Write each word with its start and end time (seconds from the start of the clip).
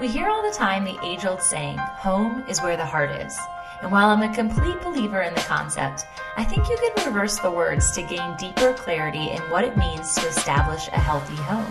We 0.00 0.08
hear 0.08 0.30
all 0.30 0.42
the 0.42 0.56
time 0.56 0.84
the 0.84 0.98
age 1.04 1.26
old 1.26 1.42
saying, 1.42 1.76
home 1.76 2.42
is 2.48 2.62
where 2.62 2.78
the 2.78 2.86
heart 2.86 3.10
is. 3.20 3.38
And 3.82 3.92
while 3.92 4.08
I'm 4.08 4.22
a 4.22 4.34
complete 4.34 4.80
believer 4.80 5.20
in 5.20 5.34
the 5.34 5.42
concept, 5.42 6.06
I 6.38 6.44
think 6.44 6.70
you 6.70 6.78
could 6.78 7.04
reverse 7.04 7.38
the 7.38 7.50
words 7.50 7.90
to 7.92 8.02
gain 8.04 8.34
deeper 8.38 8.72
clarity 8.72 9.28
in 9.28 9.42
what 9.50 9.62
it 9.62 9.76
means 9.76 10.14
to 10.14 10.26
establish 10.26 10.88
a 10.88 10.98
healthy 10.98 11.36
home. 11.36 11.70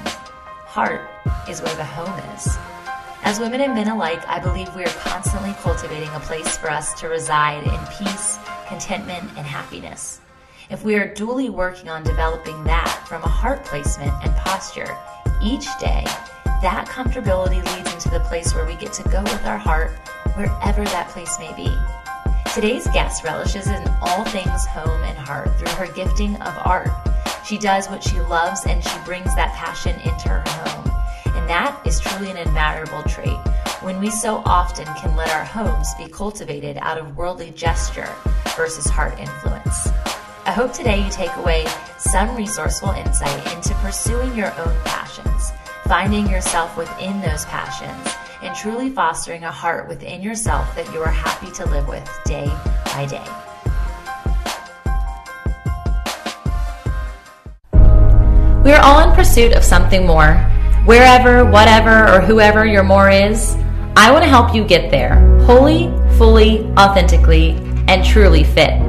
Heart 0.68 1.10
is 1.50 1.64
where 1.64 1.74
the 1.74 1.84
home 1.84 2.20
is. 2.36 2.56
As 3.24 3.40
women 3.40 3.62
and 3.62 3.74
men 3.74 3.88
alike, 3.88 4.22
I 4.28 4.38
believe 4.38 4.76
we 4.76 4.84
are 4.84 5.00
constantly 5.00 5.54
cultivating 5.64 6.10
a 6.10 6.20
place 6.20 6.56
for 6.56 6.70
us 6.70 6.94
to 7.00 7.08
reside 7.08 7.64
in 7.64 7.80
peace, 7.98 8.38
contentment, 8.68 9.28
and 9.38 9.46
happiness. 9.48 10.22
If 10.70 10.84
we 10.84 10.98
are 10.98 11.12
duly 11.16 11.50
working 11.50 11.90
on 11.90 12.04
developing 12.04 12.64
that 12.66 13.06
from 13.08 13.24
a 13.24 13.28
heart 13.28 13.66
placement 13.66 14.14
and 14.24 14.36
posture 14.36 14.96
each 15.42 15.66
day, 15.80 16.06
that 16.62 16.88
comfortability 16.88 17.64
leads 17.76 17.94
into 17.94 18.10
the 18.10 18.20
place 18.22 18.54
where 18.54 18.66
we 18.66 18.76
get 18.76 18.92
to 18.94 19.04
go 19.10 19.22
with 19.24 19.46
our 19.46 19.58
heart 19.58 19.92
wherever 20.36 20.84
that 20.84 21.08
place 21.10 21.38
may 21.40 21.54
be. 21.56 21.74
Today's 22.54 22.86
guest 22.88 23.24
relishes 23.24 23.68
in 23.68 23.88
all 24.02 24.26
things 24.26 24.66
home 24.66 25.04
and 25.04 25.18
heart 25.18 25.58
through 25.58 25.70
her 25.70 25.92
gifting 25.94 26.36
of 26.42 26.54
art. 26.66 26.90
She 27.46 27.58
does 27.58 27.88
what 27.88 28.04
she 28.04 28.20
loves 28.22 28.66
and 28.66 28.84
she 28.84 28.98
brings 29.06 29.34
that 29.36 29.54
passion 29.54 30.00
into 30.02 30.30
her 30.30 30.44
home. 30.46 30.92
And 31.36 31.50
that 31.50 31.80
is 31.86 32.00
truly 32.00 32.32
an 32.32 32.38
admirable 32.38 33.04
trait 33.04 33.38
when 33.82 34.00
we 34.00 34.10
so 34.10 34.42
often 34.46 34.86
can 34.96 35.16
let 35.16 35.32
our 35.32 35.46
homes 35.46 35.88
be 35.98 36.08
cultivated 36.10 36.78
out 36.82 36.98
of 36.98 37.16
worldly 37.16 37.52
gesture 37.52 38.14
versus 38.58 38.88
heart 38.88 39.18
influence. 39.18 39.88
I 40.46 40.52
hope 40.52 40.74
today 40.74 41.02
you 41.02 41.10
take 41.10 41.36
away 41.38 41.66
some 41.98 42.36
resourceful 42.36 42.90
insight 42.92 43.56
into 43.56 43.74
pursuing 43.76 44.36
your 44.36 44.54
own 44.60 44.76
passions, 44.84 45.52
finding 45.86 46.30
yourself 46.30 46.78
within 46.78 47.22
those 47.22 47.46
passions, 47.46 48.16
and 48.42 48.56
truly 48.56 48.90
fostering 48.90 49.44
a 49.44 49.52
heart 49.52 49.88
within 49.88 50.22
yourself 50.22 50.76
that 50.76 50.92
you 50.94 51.00
are 51.00 51.12
happy 51.12 51.52
to 51.52 51.66
live 51.66 51.88
with 51.88 52.10
day 52.26 52.46
by 52.86 53.06
day. 53.06 53.26
We 58.64 58.72
are 58.72 58.82
all 58.82 59.10
in 59.10 59.16
pursuit 59.16 59.54
of 59.54 59.64
something 59.64 60.06
more. 60.06 60.36
Wherever, 60.86 61.46
whatever, 61.46 62.08
or 62.14 62.22
whoever 62.22 62.66
your 62.66 62.84
more 62.84 63.10
is, 63.10 63.56
I 63.96 64.12
want 64.12 64.24
to 64.24 64.30
help 64.30 64.54
you 64.54 64.64
get 64.64 64.92
there, 64.92 65.16
wholly, 65.42 65.88
fully, 66.18 66.66
authentically, 66.78 67.52
and 67.88 68.06
truly 68.06 68.44
fit. 68.44 68.80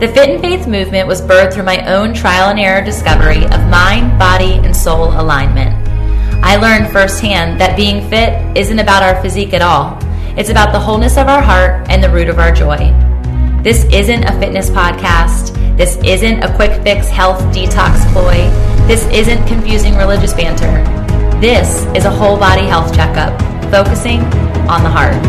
The 0.00 0.06
Fit 0.08 0.30
in 0.30 0.40
Faith 0.40 0.68
movement 0.68 1.08
was 1.08 1.20
birthed 1.20 1.54
through 1.54 1.64
my 1.64 1.84
own 1.92 2.14
trial 2.14 2.50
and 2.50 2.58
error 2.60 2.84
discovery 2.84 3.44
of 3.46 3.68
mind, 3.68 4.16
body, 4.18 4.52
and 4.54 4.74
soul 4.74 5.08
alignment. 5.20 5.87
I 6.42 6.56
learned 6.56 6.92
firsthand 6.92 7.60
that 7.60 7.76
being 7.76 8.08
fit 8.08 8.56
isn't 8.56 8.78
about 8.78 9.02
our 9.02 9.20
physique 9.20 9.52
at 9.54 9.60
all. 9.60 9.98
It's 10.38 10.50
about 10.50 10.72
the 10.72 10.78
wholeness 10.78 11.16
of 11.16 11.26
our 11.26 11.42
heart 11.42 11.90
and 11.90 12.02
the 12.02 12.08
root 12.08 12.28
of 12.28 12.38
our 12.38 12.52
joy. 12.52 12.94
This 13.62 13.84
isn't 13.92 14.24
a 14.24 14.38
fitness 14.38 14.70
podcast. 14.70 15.56
This 15.76 15.96
isn't 16.04 16.44
a 16.44 16.54
quick 16.54 16.80
fix 16.82 17.08
health 17.08 17.40
detox 17.54 18.00
ploy. 18.12 18.48
This 18.86 19.04
isn't 19.08 19.46
confusing 19.48 19.96
religious 19.96 20.32
banter. 20.32 20.84
This 21.40 21.84
is 21.96 22.04
a 22.04 22.10
whole 22.10 22.38
body 22.38 22.66
health 22.66 22.94
checkup, 22.94 23.38
focusing 23.70 24.20
on 24.70 24.84
the 24.84 24.90
heart. 24.90 25.20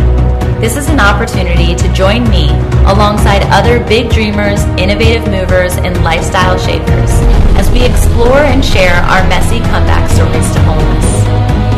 This 0.61 0.77
is 0.77 0.89
an 0.89 0.99
opportunity 0.99 1.75
to 1.75 1.93
join 1.93 2.29
me 2.29 2.49
alongside 2.85 3.41
other 3.51 3.83
big 3.87 4.11
dreamers, 4.11 4.63
innovative 4.77 5.25
movers, 5.25 5.73
and 5.77 6.03
lifestyle 6.03 6.57
shakers 6.59 7.48
we 7.71 7.85
explore 7.85 8.41
and 8.41 8.65
share 8.65 8.97
our 9.05 9.21
messy 9.29 9.59
comeback 9.69 10.09
stories 10.09 10.49
to 10.53 10.59
wholeness. 10.65 11.09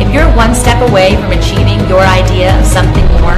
If 0.00 0.12
you're 0.12 0.28
one 0.36 0.54
step 0.54 0.80
away 0.88 1.16
from 1.20 1.32
achieving 1.32 1.80
your 1.88 2.00
idea 2.00 2.56
of 2.58 2.64
something 2.64 3.04
more, 3.20 3.36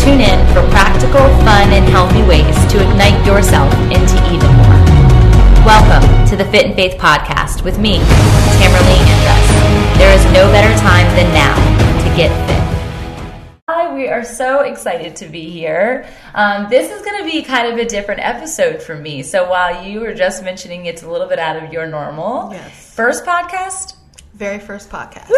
tune 0.00 0.20
in 0.24 0.40
for 0.56 0.64
practical, 0.72 1.28
fun, 1.44 1.68
and 1.76 1.84
healthy 1.88 2.22
ways 2.24 2.56
to 2.72 2.80
ignite 2.80 3.20
yourself 3.26 3.72
into 3.92 4.16
even 4.32 4.48
more. 4.64 4.80
Welcome 5.68 6.04
to 6.28 6.36
the 6.36 6.44
Fit 6.48 6.66
in 6.66 6.74
Faith 6.74 6.98
Podcast 6.98 7.64
with 7.64 7.78
me, 7.78 7.98
Tamerlee 8.56 9.04
Andress. 9.04 9.98
There 9.98 10.12
is 10.12 10.24
no 10.32 10.48
better 10.52 10.72
time 10.80 11.08
than 11.16 11.28
now 11.34 11.54
to 12.00 12.16
get 12.16 12.32
fit. 12.48 12.53
We 13.94 14.08
are 14.08 14.24
so 14.24 14.60
excited 14.62 15.16
to 15.16 15.26
be 15.26 15.50
here. 15.50 16.06
Um, 16.34 16.68
this 16.68 16.90
is 16.90 17.02
going 17.04 17.24
to 17.24 17.30
be 17.30 17.42
kind 17.42 17.72
of 17.72 17.78
a 17.78 17.84
different 17.88 18.20
episode 18.22 18.82
for 18.82 18.96
me. 18.96 19.22
So 19.22 19.48
while 19.48 19.84
you 19.84 20.00
were 20.00 20.14
just 20.14 20.42
mentioning 20.42 20.86
it's 20.86 21.02
a 21.02 21.10
little 21.10 21.28
bit 21.28 21.38
out 21.38 21.62
of 21.62 21.72
your 21.72 21.86
normal, 21.86 22.50
Yes. 22.52 22.92
first 22.94 23.24
podcast, 23.24 23.94
Very 24.34 24.58
first 24.58 24.90
podcast. 24.90 25.28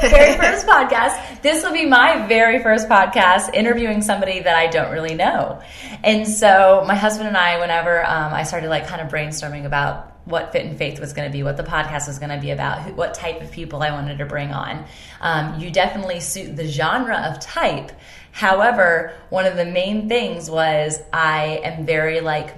very 0.00 0.36
first 0.44 0.64
podcast. 0.66 1.42
This 1.42 1.64
will 1.64 1.72
be 1.72 1.86
my 1.86 2.26
very 2.28 2.62
first 2.62 2.88
podcast 2.88 3.52
interviewing 3.52 4.00
somebody 4.02 4.40
that 4.40 4.54
I 4.56 4.68
don't 4.68 4.92
really 4.92 5.14
know. 5.16 5.60
And 6.04 6.26
so 6.28 6.84
my 6.86 6.94
husband 6.94 7.26
and 7.26 7.36
I, 7.36 7.58
whenever 7.58 8.04
um, 8.06 8.32
I 8.32 8.44
started 8.44 8.68
like 8.70 8.86
kind 8.86 9.00
of 9.02 9.08
brainstorming 9.08 9.66
about 9.66 10.17
what 10.28 10.52
Fit 10.52 10.66
in 10.66 10.76
Faith 10.76 11.00
was 11.00 11.12
going 11.12 11.28
to 11.28 11.32
be, 11.32 11.42
what 11.42 11.56
the 11.56 11.62
podcast 11.62 12.06
was 12.06 12.18
going 12.18 12.30
to 12.30 12.40
be 12.40 12.50
about, 12.50 12.82
who, 12.82 12.92
what 12.92 13.14
type 13.14 13.40
of 13.40 13.50
people 13.50 13.82
I 13.82 13.90
wanted 13.90 14.18
to 14.18 14.26
bring 14.26 14.52
on, 14.52 14.84
um, 15.20 15.58
you 15.58 15.70
definitely 15.70 16.20
suit 16.20 16.54
the 16.56 16.66
genre 16.66 17.16
of 17.16 17.40
type. 17.40 17.92
However, 18.32 19.14
one 19.30 19.46
of 19.46 19.56
the 19.56 19.64
main 19.64 20.08
things 20.08 20.50
was 20.50 21.00
I 21.12 21.60
am 21.64 21.86
very 21.86 22.20
like 22.20 22.54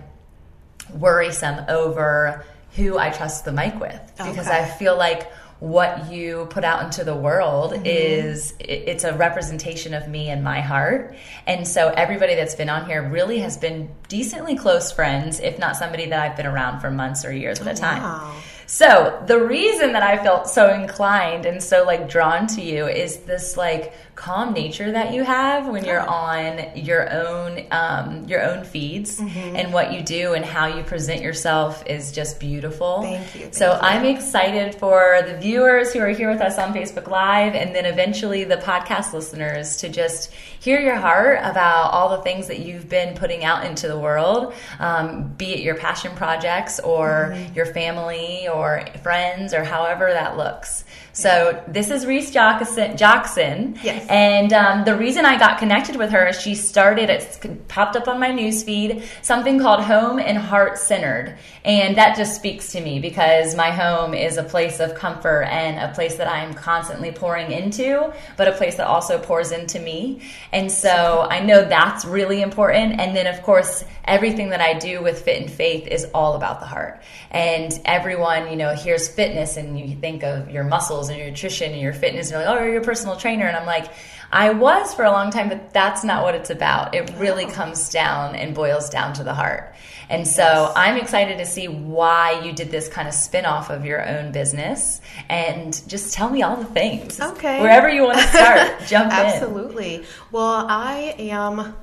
worrisome 0.94 1.64
over 1.68 2.44
who 2.76 2.98
I 2.98 3.10
trust 3.10 3.44
the 3.44 3.52
mic 3.52 3.78
with 3.80 4.00
because 4.16 4.46
Okay. 4.48 4.62
I 4.62 4.64
feel 4.68 4.96
like 4.96 5.30
what 5.60 6.10
you 6.10 6.46
put 6.50 6.64
out 6.64 6.82
into 6.82 7.04
the 7.04 7.14
world 7.14 7.72
Mm-hmm. 7.72 7.82
is 7.84 8.54
it's 8.58 9.04
a 9.04 9.12
representation 9.14 9.92
of 9.94 10.08
me 10.08 10.28
and 10.30 10.42
my 10.42 10.60
heart 10.60 11.14
and 11.46 11.68
so 11.68 11.88
everybody 11.90 12.34
that's 12.34 12.54
been 12.54 12.68
on 12.70 12.86
here 12.86 13.06
really 13.08 13.38
has 13.40 13.56
been 13.58 13.90
decently 14.08 14.56
close 14.56 14.90
friends 14.90 15.38
if 15.40 15.58
not 15.58 15.76
somebody 15.76 16.06
that 16.06 16.18
i've 16.20 16.36
been 16.36 16.46
around 16.46 16.80
for 16.80 16.90
months 16.90 17.24
or 17.24 17.32
years 17.32 17.60
at 17.60 17.66
a 17.66 17.74
time 17.74 18.02
wow. 18.02 18.34
so 18.66 19.22
the 19.26 19.38
reason 19.38 19.92
that 19.92 20.02
I 20.02 20.22
felt 20.22 20.48
so 20.48 20.72
inclined 20.72 21.44
and 21.44 21.62
so 21.62 21.84
like 21.84 22.08
drawn 22.08 22.46
to 22.48 22.62
you 22.62 22.86
is 22.86 23.18
this 23.18 23.56
like 23.56 23.92
calm 24.20 24.52
nature 24.52 24.92
that 24.92 25.14
you 25.14 25.24
have 25.24 25.66
when 25.66 25.82
you're 25.82 26.06
on 26.06 26.76
your 26.76 27.10
own 27.10 27.64
um, 27.70 28.26
your 28.28 28.42
own 28.50 28.64
feeds 28.64 29.18
Mm-hmm. 29.20 29.56
and 29.56 29.72
what 29.72 29.92
you 29.94 30.02
do 30.02 30.34
and 30.34 30.44
how 30.44 30.66
you 30.66 30.82
present 30.82 31.22
yourself 31.22 31.82
is 31.86 32.12
just 32.12 32.38
beautiful. 32.38 33.00
Thank 33.02 33.34
you, 33.34 33.40
thank 33.42 33.54
so 33.54 33.72
you. 33.72 33.78
I'm 33.80 34.04
excited 34.04 34.74
for 34.74 35.22
the 35.26 35.36
viewers 35.38 35.92
who 35.94 36.00
are 36.00 36.08
here 36.20 36.30
with 36.30 36.42
us 36.42 36.58
on 36.58 36.74
Facebook 36.74 37.08
Live 37.08 37.54
and 37.54 37.74
then 37.74 37.86
eventually 37.86 38.44
the 38.44 38.58
podcast 38.58 39.12
listeners 39.14 39.78
to 39.78 39.88
just 39.88 40.32
hear 40.66 40.78
your 40.80 40.96
heart 40.96 41.38
about 41.42 41.90
all 41.92 42.10
the 42.16 42.22
things 42.22 42.48
that 42.48 42.58
you've 42.58 42.88
been 42.90 43.16
putting 43.16 43.42
out 43.44 43.64
into 43.64 43.88
the 43.88 43.98
world, 43.98 44.52
um, 44.78 45.28
be 45.38 45.54
it 45.54 45.60
your 45.60 45.76
passion 45.76 46.14
projects 46.14 46.78
or 46.80 47.00
Mm-hmm. 47.30 47.54
your 47.54 47.66
family 47.66 48.48
or 48.48 48.84
friends 49.02 49.54
or 49.54 49.64
however 49.64 50.10
that 50.12 50.36
looks. 50.36 50.84
So 51.12 51.62
this 51.66 51.90
is 51.90 52.06
Reese 52.06 52.30
Jocson. 52.30 52.96
Jocson. 52.96 53.82
Yes. 53.82 54.06
And 54.08 54.52
um, 54.52 54.84
the 54.84 54.96
reason 54.96 55.24
I 55.24 55.38
got 55.38 55.58
connected 55.58 55.96
with 55.96 56.10
her 56.10 56.28
is 56.28 56.40
she 56.40 56.54
started, 56.54 57.10
it 57.10 57.66
popped 57.68 57.96
up 57.96 58.06
on 58.08 58.20
my 58.20 58.30
newsfeed, 58.30 59.04
something 59.22 59.58
called 59.58 59.82
Home 59.82 60.18
and 60.18 60.38
Heart 60.38 60.78
Centered. 60.78 61.36
And 61.64 61.96
that 61.96 62.16
just 62.16 62.34
speaks 62.34 62.72
to 62.72 62.80
me 62.80 63.00
because 63.00 63.54
my 63.54 63.70
home 63.70 64.14
is 64.14 64.36
a 64.36 64.42
place 64.42 64.80
of 64.80 64.94
comfort 64.94 65.42
and 65.42 65.78
a 65.78 65.92
place 65.94 66.16
that 66.16 66.28
I 66.28 66.42
am 66.44 66.54
constantly 66.54 67.12
pouring 67.12 67.50
into, 67.50 68.12
but 68.36 68.48
a 68.48 68.52
place 68.52 68.76
that 68.76 68.86
also 68.86 69.18
pours 69.18 69.52
into 69.52 69.78
me. 69.78 70.22
And 70.52 70.70
so 70.70 71.26
I 71.28 71.40
know 71.40 71.64
that's 71.64 72.04
really 72.04 72.40
important. 72.40 73.00
And 73.00 73.14
then, 73.14 73.26
of 73.26 73.42
course, 73.42 73.84
everything 74.04 74.50
that 74.50 74.60
I 74.60 74.74
do 74.78 75.02
with 75.02 75.22
Fit 75.22 75.42
in 75.42 75.48
Faith 75.48 75.86
is 75.86 76.06
all 76.14 76.34
about 76.34 76.60
the 76.60 76.66
heart. 76.66 77.02
And 77.30 77.78
everyone, 77.84 78.50
you 78.50 78.56
know, 78.56 78.74
hears 78.74 79.08
fitness 79.08 79.56
and 79.56 79.78
you 79.78 79.96
think 79.96 80.22
of 80.22 80.50
your 80.50 80.64
muscles 80.64 80.99
and 81.08 81.18
your 81.18 81.28
nutrition 81.28 81.72
and 81.72 81.80
your 81.80 81.92
fitness 81.92 82.30
and 82.30 82.40
you're 82.40 82.50
like, 82.50 82.60
oh, 82.60 82.64
you're 82.64 82.82
a 82.82 82.84
personal 82.84 83.16
trainer. 83.16 83.46
And 83.46 83.56
I'm 83.56 83.66
like, 83.66 83.90
I 84.32 84.50
was 84.50 84.94
for 84.94 85.04
a 85.04 85.10
long 85.10 85.30
time, 85.30 85.48
but 85.48 85.72
that's 85.72 86.04
not 86.04 86.22
what 86.22 86.34
it's 86.34 86.50
about. 86.50 86.94
It 86.94 87.12
really 87.16 87.46
comes 87.46 87.90
down 87.90 88.36
and 88.36 88.54
boils 88.54 88.90
down 88.90 89.12
to 89.14 89.24
the 89.24 89.34
heart. 89.34 89.74
And 90.08 90.26
so 90.26 90.72
I'm 90.74 90.96
excited 90.96 91.38
to 91.38 91.46
see 91.46 91.68
why 91.68 92.42
you 92.44 92.52
did 92.52 92.70
this 92.70 92.88
kind 92.88 93.06
of 93.06 93.14
spin 93.14 93.44
off 93.44 93.70
of 93.70 93.84
your 93.84 94.06
own 94.06 94.32
business 94.32 95.00
and 95.28 95.80
just 95.88 96.14
tell 96.14 96.28
me 96.28 96.42
all 96.42 96.56
the 96.56 96.64
things. 96.64 97.20
Okay. 97.20 97.60
Wherever 97.60 97.88
you 97.88 98.02
want 98.02 98.18
to 98.18 98.26
start, 98.26 98.80
jump 98.86 99.12
in. 99.12 99.18
Absolutely. 99.18 100.04
Well, 100.32 100.66
I 100.68 101.14
am 101.18 101.76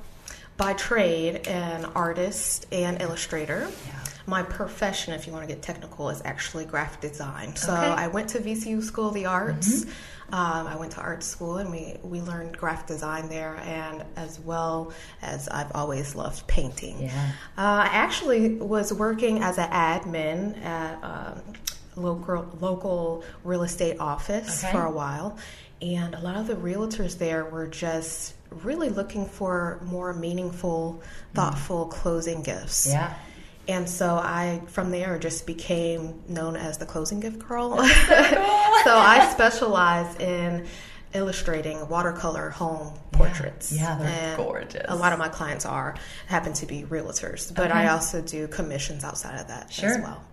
by 0.58 0.74
trade 0.74 1.46
an 1.48 1.86
artist 1.86 2.66
and 2.70 3.00
illustrator. 3.00 3.68
My 4.28 4.42
profession, 4.42 5.14
if 5.14 5.26
you 5.26 5.32
want 5.32 5.48
to 5.48 5.52
get 5.54 5.62
technical, 5.62 6.10
is 6.10 6.20
actually 6.24 6.66
graphic 6.66 7.00
design. 7.00 7.56
So 7.56 7.72
Okay. 7.72 7.86
I 7.86 8.08
went 8.08 8.28
to 8.30 8.38
VCU 8.40 8.82
School 8.82 9.08
of 9.08 9.14
the 9.14 9.26
Arts. 9.26 9.84
Um, 10.30 10.66
I 10.66 10.76
went 10.76 10.92
to 10.92 11.00
art 11.00 11.22
school 11.22 11.56
and 11.56 11.70
we, 11.70 11.96
we 12.02 12.20
learned 12.20 12.54
graphic 12.58 12.86
design 12.86 13.30
there, 13.30 13.56
and 13.64 14.04
as 14.16 14.38
well 14.38 14.92
as 15.22 15.48
I've 15.48 15.72
always 15.74 16.14
loved 16.14 16.46
painting. 16.46 17.04
Yeah. 17.04 17.30
Uh, 17.56 17.88
I 17.88 17.90
actually 17.92 18.56
was 18.56 18.92
working 18.92 19.42
as 19.42 19.56
an 19.56 19.70
admin 19.70 20.62
at 20.62 21.02
um, 21.02 21.40
local 21.96 22.46
local 22.60 23.24
real 23.42 23.62
estate 23.62 23.98
office 24.00 24.62
Okay. 24.62 24.72
for 24.72 24.84
a 24.84 24.90
while, 24.90 25.38
And 25.80 26.14
a 26.14 26.20
lot 26.20 26.36
of 26.36 26.46
the 26.48 26.56
realtors 26.56 27.16
there 27.18 27.44
were 27.46 27.66
just 27.66 28.34
really 28.50 28.90
looking 28.90 29.24
for 29.26 29.80
more 29.84 30.12
meaningful, 30.12 31.00
thoughtful 31.34 31.86
mm. 31.86 31.90
closing 31.90 32.42
gifts. 32.42 32.86
Yeah. 32.88 33.14
And 33.68 33.88
so 33.88 34.14
I, 34.14 34.62
from 34.66 34.90
there, 34.90 35.18
just 35.18 35.46
became 35.46 36.22
known 36.26 36.56
as 36.56 36.78
the 36.78 36.86
closing 36.86 37.20
gift 37.20 37.38
girl. 37.38 37.76
So, 37.76 37.84
cool. 37.84 38.82
so 38.84 38.96
I 38.96 39.28
specialize 39.30 40.16
in 40.16 40.66
illustrating 41.12 41.86
watercolor 41.88 42.48
home 42.48 42.98
portraits. 43.12 43.72
Yeah, 43.72 43.82
yeah 43.82 43.98
they're 43.98 44.28
and 44.30 44.36
gorgeous. 44.36 44.84
A 44.88 44.96
lot 44.96 45.12
of 45.12 45.18
my 45.18 45.28
clients 45.28 45.66
are 45.66 45.96
happen 46.26 46.54
to 46.54 46.66
be 46.66 46.84
realtors, 46.84 47.54
but 47.54 47.70
okay. 47.70 47.80
I 47.80 47.88
also 47.88 48.22
do 48.22 48.48
commissions 48.48 49.04
outside 49.04 49.38
of 49.38 49.48
that 49.48 49.70
sure. 49.70 49.90
as 49.90 49.98
well. 49.98 50.24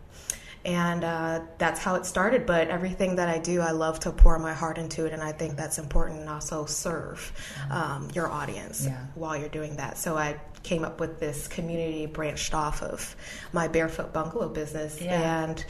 And 0.63 1.03
uh, 1.03 1.41
that's 1.59 1.79
how 1.79 1.95
it 1.95 2.05
started. 2.05 2.45
But 2.47 2.69
everything 2.69 3.17
that 3.17 3.29
I 3.29 3.37
do, 3.37 3.61
I 3.61 3.71
love 3.71 3.99
to 4.01 4.11
pour 4.11 4.39
my 4.39 4.53
heart 4.53 4.77
into 4.77 5.05
it, 5.05 5.13
and 5.13 5.21
I 5.21 5.31
think 5.31 5.57
that's 5.57 5.77
important. 5.77 6.21
And 6.21 6.29
also 6.29 6.65
serve 6.65 7.31
um, 7.69 8.09
your 8.15 8.31
audience 8.31 8.85
yeah. 8.85 9.05
while 9.13 9.37
you're 9.37 9.49
doing 9.49 9.75
that. 9.75 9.97
So 9.97 10.17
I 10.17 10.39
came 10.65 10.83
up 10.83 10.99
with 10.99 11.19
this 11.19 11.47
community 11.47 12.05
branched 12.05 12.53
off 12.53 12.81
of 12.81 13.15
my 13.53 13.67
barefoot 13.67 14.11
bungalow 14.11 14.49
business, 14.49 14.99
yeah. 14.99 15.43
and 15.43 15.65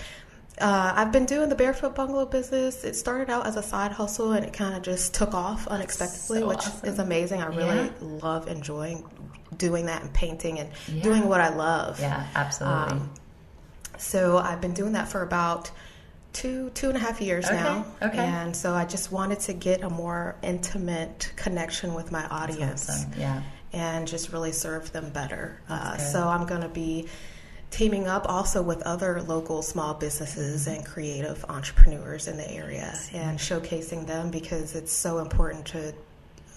uh, 0.60 0.94
I've 0.96 1.12
been 1.12 1.26
doing 1.26 1.50
the 1.50 1.56
barefoot 1.56 1.96
bungalow 1.96 2.26
business. 2.26 2.84
It 2.84 2.96
started 2.96 3.30
out 3.30 3.46
as 3.46 3.58
a 3.58 3.64
side 3.64 3.92
hustle 3.92 4.32
and 4.32 4.46
it 4.46 4.54
kind 4.54 4.76
of 4.76 4.84
just 4.84 5.14
took 5.14 5.34
off 5.34 5.68
unexpectedly, 5.68 6.40
so 6.40 6.48
which 6.48 6.60
awesome. 6.60 6.90
is 6.90 7.00
amazing. 7.00 7.42
I 7.42 7.48
really 7.48 7.86
yeah. 7.86 7.92
love 8.00 8.48
enjoying 8.48 9.04
doing 9.58 9.88
that 9.88 10.02
and 10.02 10.14
painting 10.14 10.60
and 10.60 10.70
yeah. 10.88 11.04
doing 11.04 11.28
what 11.28 11.42
I 11.42 11.50
love. 11.50 12.00
Yeah, 12.00 12.26
absolutely. 12.36 12.94
Um, 12.94 13.14
so 13.98 14.38
I've 14.38 14.62
been 14.62 14.74
doing 14.74 14.94
that 14.94 15.10
for 15.10 15.22
about 15.22 15.72
two 16.32 16.70
two 16.72 16.88
and 16.88 16.98
a 16.98 17.00
half 17.00 17.22
years 17.22 17.46
okay. 17.46 17.56
now. 17.56 17.86
Okay. 18.02 18.18
And 18.18 18.56
so 18.56 18.74
I 18.74 18.86
just 18.86 19.12
wanted 19.12 19.42
to 19.42 19.54
get 19.54 19.84
a 19.84 19.90
more 19.90 20.36
intimate 20.42 21.34
connection 21.36 21.94
with 21.94 22.12
my 22.12 22.26
audience. 22.28 22.90
Awesome. 22.90 23.12
Yeah. 23.18 23.42
And 23.76 24.08
just 24.08 24.32
really 24.32 24.54
serve 24.54 24.92
them 24.94 25.10
better. 25.10 25.60
Uh, 25.68 25.98
so 25.98 26.28
I'm 26.28 26.48
going 26.48 26.62
to 26.62 26.70
be 26.70 27.08
teaming 27.72 28.08
up 28.08 28.26
also 28.30 28.62
with 28.62 28.82
other 28.84 29.22
local 29.22 29.62
small 29.62 29.94
businesses 29.94 30.66
and 30.68 30.86
creative 30.86 31.44
entrepreneurs 31.50 32.30
in 32.30 32.38
the 32.38 32.50
area 32.50 32.98
and 33.12 33.38
showcasing 33.38 34.08
them 34.08 34.32
because 34.32 34.76
it's 34.76 34.94
so 34.94 35.18
important 35.18 35.66
to 35.66 35.94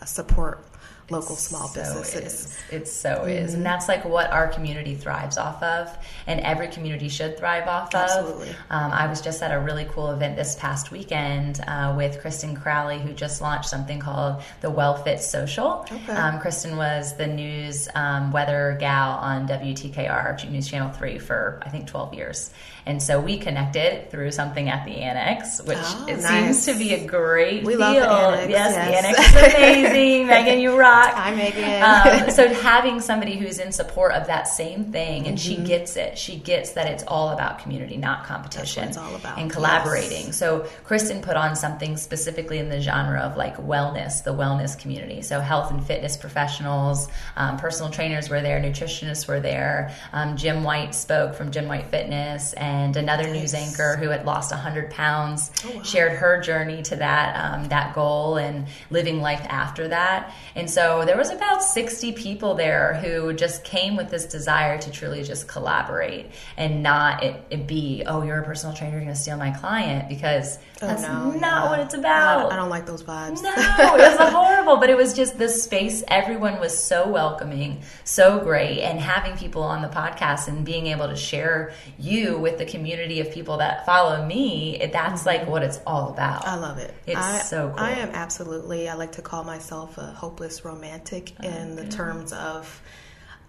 support 0.06 0.64
local 1.10 1.36
small 1.36 1.68
so 1.68 1.80
businesses. 1.80 2.24
Is. 2.24 2.58
It 2.70 2.88
so 2.88 3.20
mm-hmm. 3.20 3.28
is. 3.28 3.54
And 3.54 3.64
that's 3.64 3.88
like 3.88 4.04
what 4.04 4.30
our 4.30 4.48
community 4.48 4.94
thrives 4.94 5.38
off 5.38 5.62
of, 5.62 5.96
and 6.26 6.40
every 6.40 6.68
community 6.68 7.08
should 7.08 7.38
thrive 7.38 7.66
off 7.66 7.94
Absolutely. 7.94 8.50
of. 8.50 8.56
Um, 8.70 8.92
I 8.92 9.06
was 9.06 9.20
just 9.20 9.42
at 9.42 9.52
a 9.52 9.60
really 9.60 9.86
cool 9.90 10.10
event 10.10 10.36
this 10.36 10.56
past 10.56 10.90
weekend 10.90 11.60
uh, 11.66 11.94
with 11.96 12.20
Kristen 12.20 12.54
Crowley, 12.54 12.98
who 12.98 13.12
just 13.12 13.40
launched 13.40 13.68
something 13.68 13.98
called 13.98 14.42
the 14.60 14.70
Well 14.70 14.96
Fit 14.96 15.20
Social. 15.20 15.86
Okay. 15.90 16.12
Um, 16.12 16.40
Kristen 16.40 16.76
was 16.76 17.16
the 17.16 17.26
news 17.26 17.88
um, 17.94 18.30
weather 18.30 18.76
gal 18.78 19.12
on 19.12 19.48
WTKR, 19.48 20.50
News 20.50 20.68
Channel 20.68 20.90
3, 20.90 21.18
for 21.18 21.60
I 21.62 21.70
think 21.70 21.86
12 21.86 22.14
years. 22.14 22.50
And 22.88 23.02
so 23.02 23.20
we 23.20 23.36
connected 23.36 24.10
through 24.10 24.30
something 24.30 24.70
at 24.70 24.86
the 24.86 24.96
Annex, 24.96 25.60
which 25.60 25.76
oh, 25.78 26.06
it 26.08 26.22
nice. 26.22 26.64
seems 26.64 26.78
to 26.78 26.82
be 26.82 26.94
a 26.94 27.06
great 27.06 27.62
we 27.62 27.74
deal. 27.74 27.80
Love 27.80 27.94
the 27.94 28.08
Annex, 28.08 28.50
yes, 28.50 28.74
yes, 28.74 28.74
the 28.74 28.96
Annex 28.96 29.28
is 29.28 29.54
amazing. 29.54 30.26
Megan, 30.26 30.58
you 30.58 30.74
rock. 30.74 31.12
Hi, 31.12 31.34
Megan. 31.34 31.82
Um, 31.82 32.30
so 32.34 32.48
having 32.48 33.02
somebody 33.02 33.36
who's 33.36 33.58
in 33.58 33.72
support 33.72 34.12
of 34.12 34.26
that 34.28 34.48
same 34.48 34.90
thing, 34.90 35.26
and 35.26 35.36
mm-hmm. 35.36 35.62
she 35.62 35.68
gets 35.68 35.96
it. 35.96 36.16
She 36.16 36.36
gets 36.36 36.70
that 36.72 36.86
it's 36.86 37.04
all 37.06 37.28
about 37.28 37.58
community, 37.58 37.98
not 37.98 38.24
competition. 38.24 38.84
it's 38.84 38.96
all 38.96 39.14
about. 39.14 39.36
And 39.36 39.50
collaborating. 39.50 40.28
Yes. 40.28 40.38
So 40.38 40.66
Kristen 40.84 41.20
put 41.20 41.36
on 41.36 41.56
something 41.56 41.98
specifically 41.98 42.56
in 42.56 42.70
the 42.70 42.80
genre 42.80 43.20
of 43.20 43.36
like 43.36 43.58
wellness, 43.58 44.24
the 44.24 44.32
wellness 44.32 44.80
community. 44.80 45.20
So 45.20 45.40
health 45.40 45.70
and 45.70 45.84
fitness 45.84 46.16
professionals, 46.16 47.08
um, 47.36 47.58
personal 47.58 47.92
trainers 47.92 48.30
were 48.30 48.40
there, 48.40 48.58
nutritionists 48.62 49.28
were 49.28 49.40
there. 49.40 49.94
Um, 50.14 50.38
Jim 50.38 50.64
White 50.64 50.94
spoke 50.94 51.34
from 51.34 51.50
Jim 51.50 51.68
White 51.68 51.88
Fitness, 51.88 52.54
and 52.54 52.77
and 52.78 52.96
another 52.96 53.24
nice. 53.24 53.40
news 53.40 53.54
anchor 53.54 53.96
who 53.96 54.08
had 54.08 54.24
lost 54.24 54.50
100 54.50 54.90
pounds 54.90 55.50
oh, 55.64 55.76
wow. 55.76 55.82
shared 55.82 56.12
her 56.12 56.40
journey 56.40 56.82
to 56.82 56.96
that 56.96 57.34
um, 57.36 57.68
that 57.68 57.94
goal 57.94 58.36
and 58.36 58.66
living 58.90 59.20
life 59.20 59.44
after 59.48 59.88
that. 59.88 60.34
And 60.54 60.70
so 60.70 61.04
there 61.04 61.16
was 61.16 61.30
about 61.30 61.62
60 61.62 62.12
people 62.12 62.54
there 62.54 62.94
who 62.94 63.32
just 63.32 63.64
came 63.64 63.96
with 63.96 64.10
this 64.10 64.26
desire 64.26 64.78
to 64.78 64.90
truly 64.90 65.22
just 65.22 65.48
collaborate 65.48 66.30
and 66.56 66.82
not 66.82 67.22
it, 67.22 67.44
it 67.50 67.66
be, 67.66 68.04
oh, 68.06 68.22
you're 68.22 68.40
a 68.40 68.44
personal 68.44 68.74
trainer, 68.74 68.94
you're 68.94 69.02
going 69.02 69.14
to 69.14 69.20
steal 69.20 69.36
my 69.36 69.50
client 69.50 70.08
because 70.08 70.58
oh, 70.82 70.86
that's 70.86 71.02
no, 71.02 71.30
not 71.32 71.70
what 71.70 71.80
it's 71.80 71.94
about. 71.94 72.52
I 72.52 72.56
don't 72.56 72.70
like 72.70 72.86
those 72.86 73.02
vibes. 73.02 73.42
No, 73.42 73.52
it 73.96 74.18
was 74.18 74.32
horrible, 74.32 74.76
but 74.76 74.90
it 74.90 74.96
was 74.96 75.14
just 75.14 75.38
this 75.38 75.62
space. 75.62 76.04
Everyone 76.08 76.60
was 76.60 76.78
so 76.78 77.08
welcoming, 77.08 77.82
so 78.04 78.38
great, 78.40 78.80
and 78.80 78.98
having 78.98 79.36
people 79.36 79.62
on 79.62 79.82
the 79.82 79.88
podcast 79.88 80.48
and 80.48 80.64
being 80.64 80.86
able 80.88 81.08
to 81.08 81.16
share 81.16 81.72
you 81.98 82.38
with 82.38 82.58
the 82.58 82.64
community 82.68 83.20
of 83.20 83.32
people 83.32 83.58
that 83.58 83.84
follow 83.86 84.24
me, 84.24 84.78
that's 84.92 85.20
mm-hmm. 85.20 85.28
like 85.28 85.48
what 85.48 85.62
it's 85.62 85.80
all 85.86 86.10
about. 86.10 86.46
I 86.46 86.56
love 86.56 86.78
it. 86.78 86.94
It's 87.06 87.18
I, 87.18 87.38
so 87.40 87.70
cool. 87.70 87.84
I 87.84 87.92
am 87.92 88.10
absolutely, 88.10 88.88
I 88.88 88.94
like 88.94 89.12
to 89.12 89.22
call 89.22 89.44
myself 89.44 89.98
a 89.98 90.06
hopeless 90.06 90.64
romantic 90.64 91.32
oh, 91.42 91.48
in 91.48 91.76
the 91.76 91.88
terms 91.88 92.32
of 92.32 92.80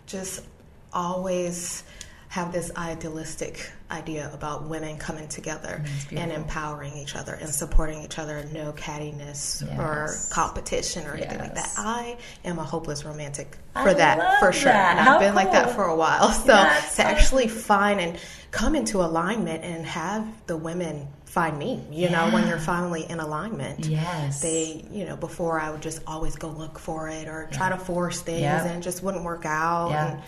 just 0.05 0.43
always 0.93 1.83
have 2.29 2.51
this 2.51 2.71
idealistic 2.77 3.71
idea 3.89 4.29
about 4.31 4.69
women 4.69 4.97
coming 4.97 5.27
together 5.27 5.83
and 6.11 6.31
empowering 6.31 6.95
each 6.95 7.15
other 7.15 7.33
and 7.33 7.49
supporting 7.49 8.03
each 8.03 8.19
other, 8.19 8.47
no 8.53 8.71
cattiness 8.73 9.65
yes. 9.65 9.79
or 9.79 10.33
competition 10.33 11.07
or 11.07 11.15
anything 11.15 11.39
yes. 11.39 11.41
like 11.41 11.55
that. 11.55 11.73
I 11.75 12.17
am 12.45 12.59
a 12.59 12.63
hopeless 12.63 13.03
romantic 13.03 13.57
for 13.73 13.89
I 13.89 13.93
that, 13.95 14.39
for 14.39 14.53
sure. 14.53 14.71
That. 14.71 14.99
And 14.99 15.09
I've 15.09 15.19
been 15.19 15.29
cool. 15.29 15.35
like 15.37 15.51
that 15.53 15.75
for 15.75 15.85
a 15.85 15.95
while. 15.95 16.29
So 16.39 16.53
to 16.55 17.03
actually 17.03 17.47
find 17.47 17.99
and 17.99 18.19
come 18.51 18.73
into 18.75 19.01
alignment 19.01 19.63
and 19.63 19.85
have 19.85 20.27
the 20.47 20.57
women 20.57 21.07
find 21.25 21.59
me 21.59 21.85
you 21.91 22.07
yeah. 22.07 22.09
know 22.09 22.33
when 22.33 22.47
you're 22.47 22.57
finally 22.57 23.05
in 23.07 23.19
alignment 23.19 23.85
yes 23.85 24.41
they 24.41 24.83
you 24.89 25.05
know 25.05 25.15
before 25.15 25.59
i 25.59 25.69
would 25.69 25.81
just 25.81 26.01
always 26.07 26.35
go 26.35 26.49
look 26.49 26.79
for 26.79 27.07
it 27.07 27.27
or 27.27 27.47
try 27.51 27.69
to 27.69 27.77
force 27.77 28.21
things 28.21 28.43
and 28.43 28.79
it 28.79 28.81
just 28.81 29.03
wouldn't 29.03 29.23
work 29.23 29.45
out 29.45 29.91
and 29.91 30.19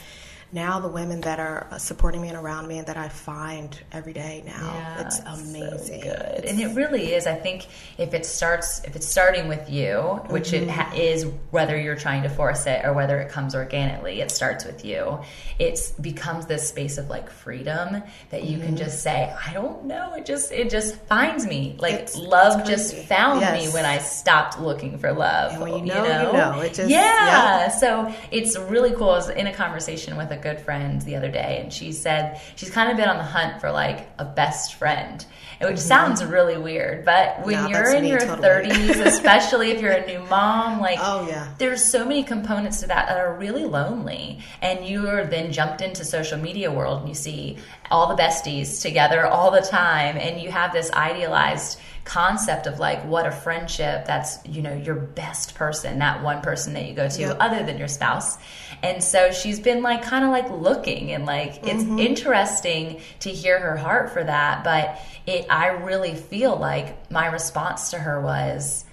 now 0.53 0.79
the 0.79 0.87
women 0.89 1.21
that 1.21 1.39
are 1.39 1.67
supporting 1.77 2.21
me 2.21 2.27
and 2.27 2.37
around 2.37 2.67
me 2.67 2.77
and 2.77 2.87
that 2.87 2.97
I 2.97 3.07
find 3.07 3.77
every 3.91 4.11
day 4.11 4.43
now, 4.45 4.73
yeah, 4.73 5.01
it's 5.01 5.19
amazing. 5.19 6.01
So 6.01 6.09
good. 6.09 6.45
And 6.45 6.59
it 6.59 6.75
really 6.75 7.13
is. 7.13 7.25
I 7.25 7.35
think 7.35 7.67
if 7.97 8.13
it 8.13 8.25
starts, 8.25 8.83
if 8.83 8.95
it's 8.97 9.07
starting 9.07 9.47
with 9.47 9.69
you, 9.69 9.99
which 10.29 10.51
mm-hmm. 10.51 10.63
it 10.63 10.69
ha- 10.69 10.91
is, 10.93 11.25
whether 11.51 11.79
you're 11.79 11.95
trying 11.95 12.23
to 12.23 12.29
force 12.29 12.65
it 12.65 12.83
or 12.83 12.91
whether 12.91 13.19
it 13.21 13.29
comes 13.29 13.55
organically, 13.55 14.19
it 14.19 14.29
starts 14.29 14.65
with 14.65 14.83
you. 14.83 15.19
It 15.57 15.79
becomes 16.01 16.47
this 16.47 16.67
space 16.67 16.97
of 16.97 17.09
like 17.09 17.29
freedom 17.29 18.03
that 18.31 18.43
you 18.43 18.57
mm-hmm. 18.57 18.65
can 18.67 18.77
just 18.77 19.01
say, 19.01 19.33
I 19.47 19.53
don't 19.53 19.85
know. 19.85 20.15
It 20.15 20.25
just, 20.25 20.51
it 20.51 20.69
just 20.69 20.95
finds 21.03 21.45
me. 21.45 21.77
Like 21.79 21.93
it's, 21.93 22.17
love 22.17 22.59
it's 22.61 22.69
just 22.69 22.95
found 23.07 23.39
yes. 23.39 23.67
me 23.67 23.73
when 23.73 23.85
I 23.85 23.99
stopped 23.99 24.59
looking 24.59 24.97
for 24.97 25.13
love. 25.13 25.53
And 25.53 25.61
when 25.61 25.73
you 25.75 25.85
know, 25.85 26.03
you 26.03 26.09
know, 26.09 26.25
you 26.25 26.33
know. 26.33 26.59
It 26.59 26.73
just, 26.73 26.89
yeah. 26.89 27.69
So 27.69 28.13
it's 28.31 28.57
really 28.57 28.91
cool. 28.91 29.11
I 29.11 29.15
was 29.15 29.29
in 29.29 29.47
a 29.47 29.53
conversation 29.53 30.17
with 30.17 30.31
a 30.31 30.40
good 30.41 30.59
friend 30.59 31.01
the 31.01 31.15
other 31.15 31.29
day, 31.31 31.59
and 31.61 31.71
she 31.71 31.91
said 31.91 32.41
she's 32.55 32.69
kind 32.69 32.91
of 32.91 32.97
been 32.97 33.09
on 33.09 33.17
the 33.17 33.23
hunt 33.23 33.61
for 33.61 33.71
like 33.71 34.09
a 34.17 34.25
best 34.25 34.75
friend, 34.75 35.25
which 35.59 35.69
mm-hmm. 35.69 35.77
sounds 35.77 36.23
really 36.23 36.57
weird. 36.57 37.05
But 37.05 37.45
when 37.45 37.69
you're 37.69 37.93
in 37.93 38.05
your 38.05 38.19
totally. 38.19 38.69
30s, 38.69 39.05
especially 39.05 39.71
if 39.71 39.81
you're 39.81 39.91
a 39.91 40.05
new 40.05 40.19
mom, 40.29 40.79
like 40.79 40.99
oh 41.01 41.27
yeah, 41.27 41.53
there's 41.57 41.83
so 41.83 42.05
many 42.05 42.23
components 42.23 42.81
to 42.81 42.87
that 42.87 43.07
that 43.07 43.17
are 43.17 43.33
really 43.35 43.65
lonely, 43.65 44.39
and 44.61 44.85
you 44.85 45.07
are 45.07 45.25
then 45.25 45.51
jumped 45.51 45.81
into 45.81 46.03
social 46.05 46.37
media 46.37 46.71
world, 46.71 47.01
and 47.01 47.09
you 47.09 47.15
see 47.15 47.57
all 47.89 48.15
the 48.15 48.21
besties 48.21 48.81
together 48.81 49.25
all 49.25 49.51
the 49.51 49.61
time, 49.61 50.17
and 50.17 50.41
you 50.41 50.51
have 50.51 50.73
this 50.73 50.91
idealized 50.91 51.79
concept 52.03 52.65
of 52.65 52.79
like 52.79 53.03
what 53.05 53.27
a 53.27 53.31
friendship 53.31 54.05
that's 54.05 54.43
you 54.47 54.61
know 54.61 54.73
your 54.73 54.95
best 54.95 55.53
person 55.53 55.99
that 55.99 56.23
one 56.23 56.41
person 56.41 56.73
that 56.73 56.85
you 56.85 56.93
go 56.93 57.07
to 57.07 57.21
yep. 57.21 57.37
other 57.39 57.63
than 57.63 57.77
your 57.77 57.87
spouse 57.87 58.37
and 58.81 59.03
so 59.03 59.31
she's 59.31 59.59
been 59.59 59.83
like 59.83 60.01
kind 60.01 60.25
of 60.25 60.31
like 60.31 60.49
looking 60.49 61.11
and 61.11 61.25
like 61.27 61.57
it's 61.63 61.83
mm-hmm. 61.83 61.99
interesting 61.99 62.99
to 63.19 63.29
hear 63.29 63.59
her 63.59 63.77
heart 63.77 64.11
for 64.11 64.23
that 64.23 64.63
but 64.63 64.99
it 65.27 65.45
i 65.51 65.67
really 65.67 66.15
feel 66.15 66.55
like 66.55 67.09
my 67.11 67.27
response 67.27 67.91
to 67.91 67.99
her 67.99 68.19
was 68.19 68.83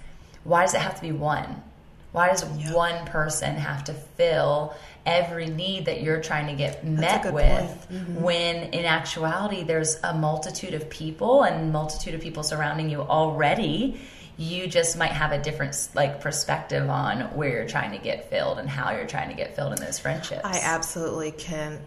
why 0.43 0.61
does 0.61 0.75
it 0.75 0.81
have 0.81 0.95
to 0.95 1.01
be 1.01 1.11
one 1.11 1.63
why 2.11 2.27
does 2.27 2.43
yep. 2.59 2.75
one 2.75 3.05
person 3.07 3.55
have 3.55 3.83
to 3.83 3.93
fill 3.93 4.75
every 5.09 5.47
need 5.47 5.85
that 5.85 6.01
you're 6.01 6.21
trying 6.21 6.47
to 6.47 6.53
get 6.53 6.85
met 6.85 7.33
with 7.33 7.87
mm-hmm. 7.91 8.21
when 8.21 8.55
in 8.73 8.85
actuality 8.85 9.63
there's 9.63 9.99
a 10.03 10.13
multitude 10.13 10.73
of 10.73 10.89
people 10.89 11.43
and 11.43 11.71
multitude 11.71 12.13
of 12.13 12.21
people 12.21 12.43
surrounding 12.43 12.89
you 12.89 13.01
already 13.01 13.99
you 14.37 14.67
just 14.67 14.97
might 14.97 15.11
have 15.11 15.31
a 15.31 15.41
different 15.41 15.89
like 15.95 16.21
perspective 16.21 16.89
on 16.89 17.21
where 17.35 17.49
you're 17.49 17.67
trying 17.67 17.91
to 17.91 17.97
get 17.97 18.29
filled 18.29 18.57
and 18.59 18.69
how 18.69 18.91
you're 18.91 19.07
trying 19.07 19.29
to 19.29 19.35
get 19.35 19.55
filled 19.55 19.73
in 19.73 19.79
those 19.83 19.99
friendships 19.99 20.41
i 20.43 20.59
absolutely 20.63 21.31
can 21.31 21.79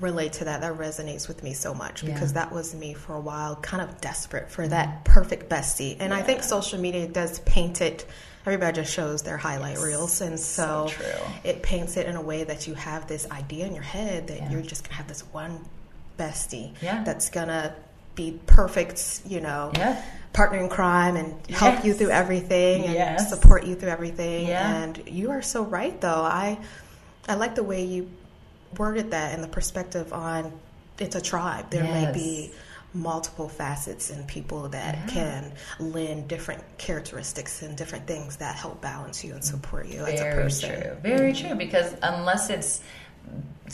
relate 0.00 0.34
to 0.34 0.44
that. 0.44 0.60
That 0.60 0.74
resonates 0.74 1.28
with 1.28 1.42
me 1.42 1.52
so 1.52 1.74
much 1.74 2.04
because 2.04 2.30
yeah. 2.30 2.44
that 2.44 2.52
was 2.52 2.74
me 2.74 2.94
for 2.94 3.14
a 3.14 3.20
while, 3.20 3.56
kind 3.56 3.82
of 3.82 4.00
desperate 4.00 4.50
for 4.50 4.66
that 4.68 5.04
perfect 5.04 5.48
bestie. 5.48 5.96
And 5.98 6.12
yeah. 6.12 6.18
I 6.18 6.22
think 6.22 6.42
social 6.42 6.80
media 6.80 7.06
does 7.06 7.40
paint 7.40 7.80
it. 7.80 8.06
Everybody 8.48 8.76
just 8.76 8.94
shows 8.94 9.22
their 9.22 9.36
highlight 9.36 9.74
yes. 9.74 9.84
reels, 9.84 10.20
and 10.20 10.40
so, 10.40 10.90
so 10.98 11.32
it 11.44 11.62
paints 11.62 11.96
it 11.96 12.06
in 12.06 12.16
a 12.16 12.22
way 12.22 12.44
that 12.44 12.66
you 12.66 12.74
have 12.74 13.06
this 13.06 13.30
idea 13.30 13.66
in 13.66 13.74
your 13.74 13.84
head 13.84 14.28
that 14.28 14.38
yeah. 14.38 14.50
you're 14.50 14.62
just 14.62 14.84
gonna 14.84 14.96
have 14.96 15.06
this 15.06 15.20
one 15.32 15.60
bestie 16.18 16.72
that's 17.04 17.30
gonna 17.30 17.74
be 18.14 18.40
perfect, 18.46 19.20
you 19.26 19.40
know, 19.40 19.70
partner 20.32 20.58
in 20.58 20.68
crime 20.68 21.16
and 21.16 21.34
help 21.50 21.76
yes. 21.76 21.84
you 21.84 21.94
through 21.94 22.10
everything 22.10 22.84
and 22.84 22.94
yes. 22.94 23.28
support 23.28 23.64
you 23.64 23.74
through 23.74 23.90
everything. 23.90 24.46
And 24.48 25.02
you 25.06 25.30
are 25.30 25.42
so 25.42 25.62
right, 25.62 26.00
though. 26.00 26.22
I 26.22 26.58
I 27.28 27.34
like 27.34 27.54
the 27.54 27.62
way 27.62 27.84
you 27.84 28.10
worded 28.76 29.10
that 29.12 29.34
and 29.34 29.44
the 29.44 29.48
perspective 29.48 30.12
on 30.12 30.52
it's 30.98 31.16
a 31.16 31.20
tribe. 31.20 31.70
There 31.70 31.84
yes. 31.84 32.06
may 32.06 32.12
be 32.18 32.50
multiple 32.94 33.48
facets 33.48 34.10
and 34.10 34.26
people 34.26 34.68
that 34.70 34.96
yeah. 34.96 35.06
can 35.06 35.52
lend 35.78 36.26
different 36.28 36.62
characteristics 36.78 37.62
and 37.62 37.76
different 37.76 38.06
things 38.06 38.36
that 38.36 38.56
help 38.56 38.80
balance 38.80 39.22
you 39.22 39.34
and 39.34 39.44
support 39.44 39.86
you 39.86 39.98
Very 39.98 40.12
as 40.12 40.20
a 40.20 40.24
person. 40.24 40.82
True. 40.82 40.96
Very 41.02 41.32
true. 41.32 41.54
Because 41.54 41.94
unless 42.02 42.50
it's 42.50 42.80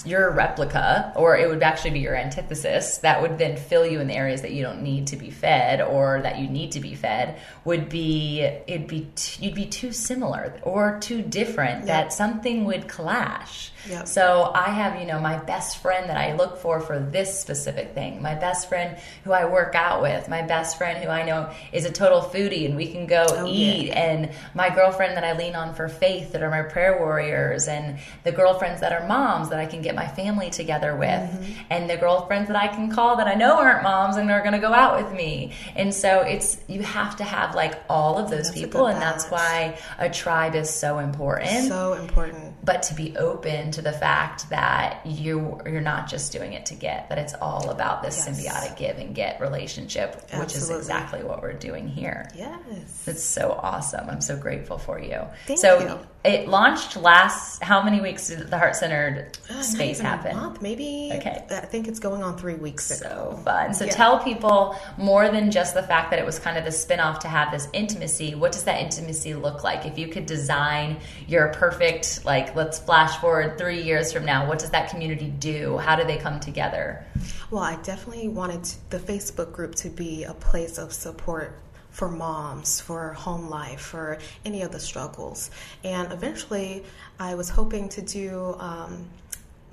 your 0.04 0.30
replica, 0.30 1.12
or 1.16 1.36
it 1.36 1.48
would 1.48 1.62
actually 1.62 1.92
be 1.92 2.00
your 2.00 2.16
antithesis, 2.16 2.98
that 2.98 3.22
would 3.22 3.38
then 3.38 3.56
fill 3.56 3.86
you 3.86 4.00
in 4.00 4.06
the 4.06 4.14
areas 4.14 4.42
that 4.42 4.52
you 4.52 4.62
don't 4.62 4.82
need 4.82 5.06
to 5.08 5.16
be 5.16 5.30
fed 5.30 5.80
or 5.80 6.20
that 6.22 6.38
you 6.38 6.48
need 6.48 6.72
to 6.72 6.80
be 6.80 6.94
fed, 6.94 7.38
would 7.64 7.88
be 7.88 8.40
it'd 8.42 8.88
be 8.88 9.08
t- 9.14 9.44
you'd 9.44 9.54
be 9.54 9.66
too 9.66 9.92
similar 9.92 10.58
or 10.62 10.98
too 11.00 11.22
different 11.22 11.86
that 11.86 12.12
something 12.12 12.64
would 12.64 12.88
clash. 12.88 13.70
Yep. 13.88 14.08
So 14.08 14.50
I 14.54 14.70
have, 14.70 14.98
you 14.98 15.06
know, 15.06 15.20
my 15.20 15.38
best 15.38 15.82
friend 15.82 16.08
that 16.08 16.16
I 16.16 16.34
look 16.34 16.56
for 16.56 16.80
for 16.80 16.98
this 16.98 17.38
specific 17.38 17.94
thing, 17.94 18.22
my 18.22 18.34
best 18.34 18.68
friend 18.68 18.96
who 19.24 19.32
I 19.32 19.44
work 19.44 19.74
out 19.74 20.00
with, 20.00 20.28
my 20.28 20.40
best 20.40 20.78
friend 20.78 21.04
who 21.04 21.10
I 21.10 21.22
know 21.24 21.52
is 21.70 21.84
a 21.84 21.92
total 21.92 22.22
foodie 22.22 22.64
and 22.64 22.76
we 22.76 22.90
can 22.90 23.06
go 23.06 23.26
oh, 23.28 23.46
eat, 23.46 23.88
yeah. 23.88 23.94
and 23.94 24.30
my 24.54 24.74
girlfriend 24.74 25.16
that 25.16 25.24
I 25.24 25.36
lean 25.36 25.54
on 25.54 25.74
for 25.74 25.88
faith 25.88 26.32
that 26.32 26.42
are 26.42 26.50
my 26.50 26.62
prayer 26.62 26.98
warriors, 26.98 27.68
and 27.68 27.98
the 28.22 28.32
girlfriends 28.32 28.80
that 28.80 28.92
are 28.92 29.06
moms 29.06 29.50
that 29.50 29.58
I 29.58 29.66
can 29.66 29.82
get 29.84 29.94
my 29.94 30.08
family 30.08 30.50
together 30.50 30.96
with, 30.96 31.08
mm-hmm. 31.08 31.52
and 31.70 31.88
the 31.88 31.96
girlfriends 31.96 32.48
that 32.48 32.56
I 32.56 32.68
can 32.68 32.90
call 32.90 33.16
that 33.16 33.28
I 33.28 33.34
know 33.34 33.56
aren't 33.58 33.82
moms 33.82 34.16
and 34.16 34.30
are 34.30 34.40
going 34.40 34.54
to 34.54 34.58
go 34.58 34.72
out 34.72 35.02
with 35.02 35.12
me. 35.14 35.52
And 35.76 35.94
so 35.94 36.20
it's, 36.20 36.58
you 36.66 36.82
have 36.82 37.16
to 37.16 37.24
have 37.24 37.54
like 37.54 37.80
all 37.88 38.18
of 38.18 38.30
those 38.30 38.46
that's 38.46 38.58
people, 38.58 38.86
and 38.86 39.00
that's 39.00 39.30
why 39.30 39.78
a 39.98 40.10
tribe 40.10 40.54
is 40.54 40.68
so 40.68 40.98
important. 40.98 41.68
So 41.68 41.92
important. 41.94 42.54
But 42.64 42.82
to 42.84 42.94
be 42.94 43.16
open 43.16 43.70
to 43.72 43.82
the 43.82 43.92
fact 43.92 44.48
that 44.50 45.04
you 45.04 45.60
you're 45.66 45.80
not 45.80 46.08
just 46.08 46.32
doing 46.32 46.52
it 46.52 46.66
to 46.66 46.74
get 46.74 47.08
that 47.08 47.18
it's 47.18 47.34
all 47.34 47.70
about 47.70 48.02
this 48.02 48.16
yes. 48.16 48.28
symbiotic 48.28 48.76
give 48.76 48.98
and 48.98 49.14
get 49.14 49.40
relationship 49.40 50.14
Absolutely. 50.14 50.40
which 50.40 50.54
is 50.56 50.70
exactly 50.70 51.22
what 51.22 51.42
we're 51.42 51.52
doing 51.52 51.88
here 51.88 52.28
yes 52.34 53.04
it's 53.06 53.22
so 53.22 53.52
awesome 53.62 54.08
i'm 54.08 54.20
so 54.20 54.36
grateful 54.36 54.78
for 54.78 54.98
you 54.98 55.22
Thank 55.46 55.60
so 55.60 55.80
you. 55.80 55.98
It 56.24 56.48
launched 56.48 56.96
last 56.96 57.62
how 57.62 57.82
many 57.82 58.00
weeks 58.00 58.28
did 58.28 58.48
the 58.50 58.58
heart 58.58 58.76
centered 58.76 59.36
uh, 59.50 59.62
space 59.62 60.00
happen 60.00 60.36
month, 60.36 60.62
maybe 60.62 61.10
okay 61.14 61.44
i 61.50 61.60
think 61.60 61.86
it's 61.86 62.00
going 62.00 62.22
on 62.22 62.36
three 62.36 62.54
weeks 62.54 62.86
so 62.86 63.06
ago. 63.06 63.40
fun 63.44 63.74
so 63.74 63.84
yeah. 63.84 63.92
tell 63.92 64.18
people 64.18 64.76
more 64.98 65.28
than 65.28 65.50
just 65.50 65.74
the 65.74 65.82
fact 65.82 66.10
that 66.10 66.18
it 66.18 66.24
was 66.24 66.38
kind 66.38 66.56
of 66.56 66.64
the 66.64 66.72
spin-off 66.72 67.18
to 67.18 67.28
have 67.28 67.50
this 67.52 67.68
intimacy 67.72 68.34
what 68.34 68.52
does 68.52 68.64
that 68.64 68.80
intimacy 68.80 69.34
look 69.34 69.62
like 69.64 69.86
if 69.86 69.98
you 69.98 70.08
could 70.08 70.26
design 70.26 70.96
your 71.26 71.48
perfect 71.48 72.24
like 72.24 72.54
let's 72.56 72.78
flash 72.78 73.16
forward 73.20 73.58
three 73.58 73.82
years 73.82 74.12
from 74.12 74.24
now? 74.24 74.48
What 74.48 74.58
does 74.58 74.70
that 74.70 74.90
community 74.90 75.28
do? 75.28 75.78
How 75.78 75.96
do 75.96 76.04
they 76.04 76.16
come 76.16 76.40
together? 76.40 77.04
Well, 77.50 77.62
I 77.62 77.76
definitely 77.82 78.28
wanted 78.28 78.64
the 78.90 78.98
Facebook 78.98 79.52
group 79.52 79.74
to 79.76 79.90
be 79.90 80.24
a 80.24 80.34
place 80.34 80.78
of 80.78 80.92
support 80.92 81.58
for 81.94 82.08
moms, 82.08 82.80
for 82.80 83.12
home 83.12 83.48
life, 83.48 83.80
for 83.80 84.18
any 84.44 84.62
of 84.62 84.72
the 84.72 84.80
struggles. 84.80 85.52
And 85.84 86.12
eventually, 86.12 86.84
I 87.20 87.36
was 87.36 87.48
hoping 87.48 87.88
to 87.90 88.02
do 88.02 88.56
um, 88.58 89.06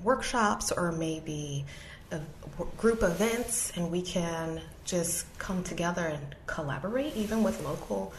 workshops 0.04 0.70
or 0.70 0.92
maybe 0.92 1.64
group 2.78 3.02
events, 3.02 3.72
and 3.74 3.90
we 3.90 4.02
can 4.02 4.60
just 4.84 5.26
come 5.38 5.64
together 5.64 6.06
and 6.06 6.36
collaborate, 6.46 7.16
even 7.16 7.42
with 7.42 7.60
local 7.64 8.12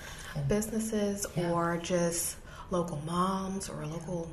businesses 0.49 1.25
yeah. 1.37 1.51
or 1.51 1.77
just 1.77 2.35
local 2.71 3.01
moms 3.05 3.69
or 3.69 3.85
local 3.85 4.29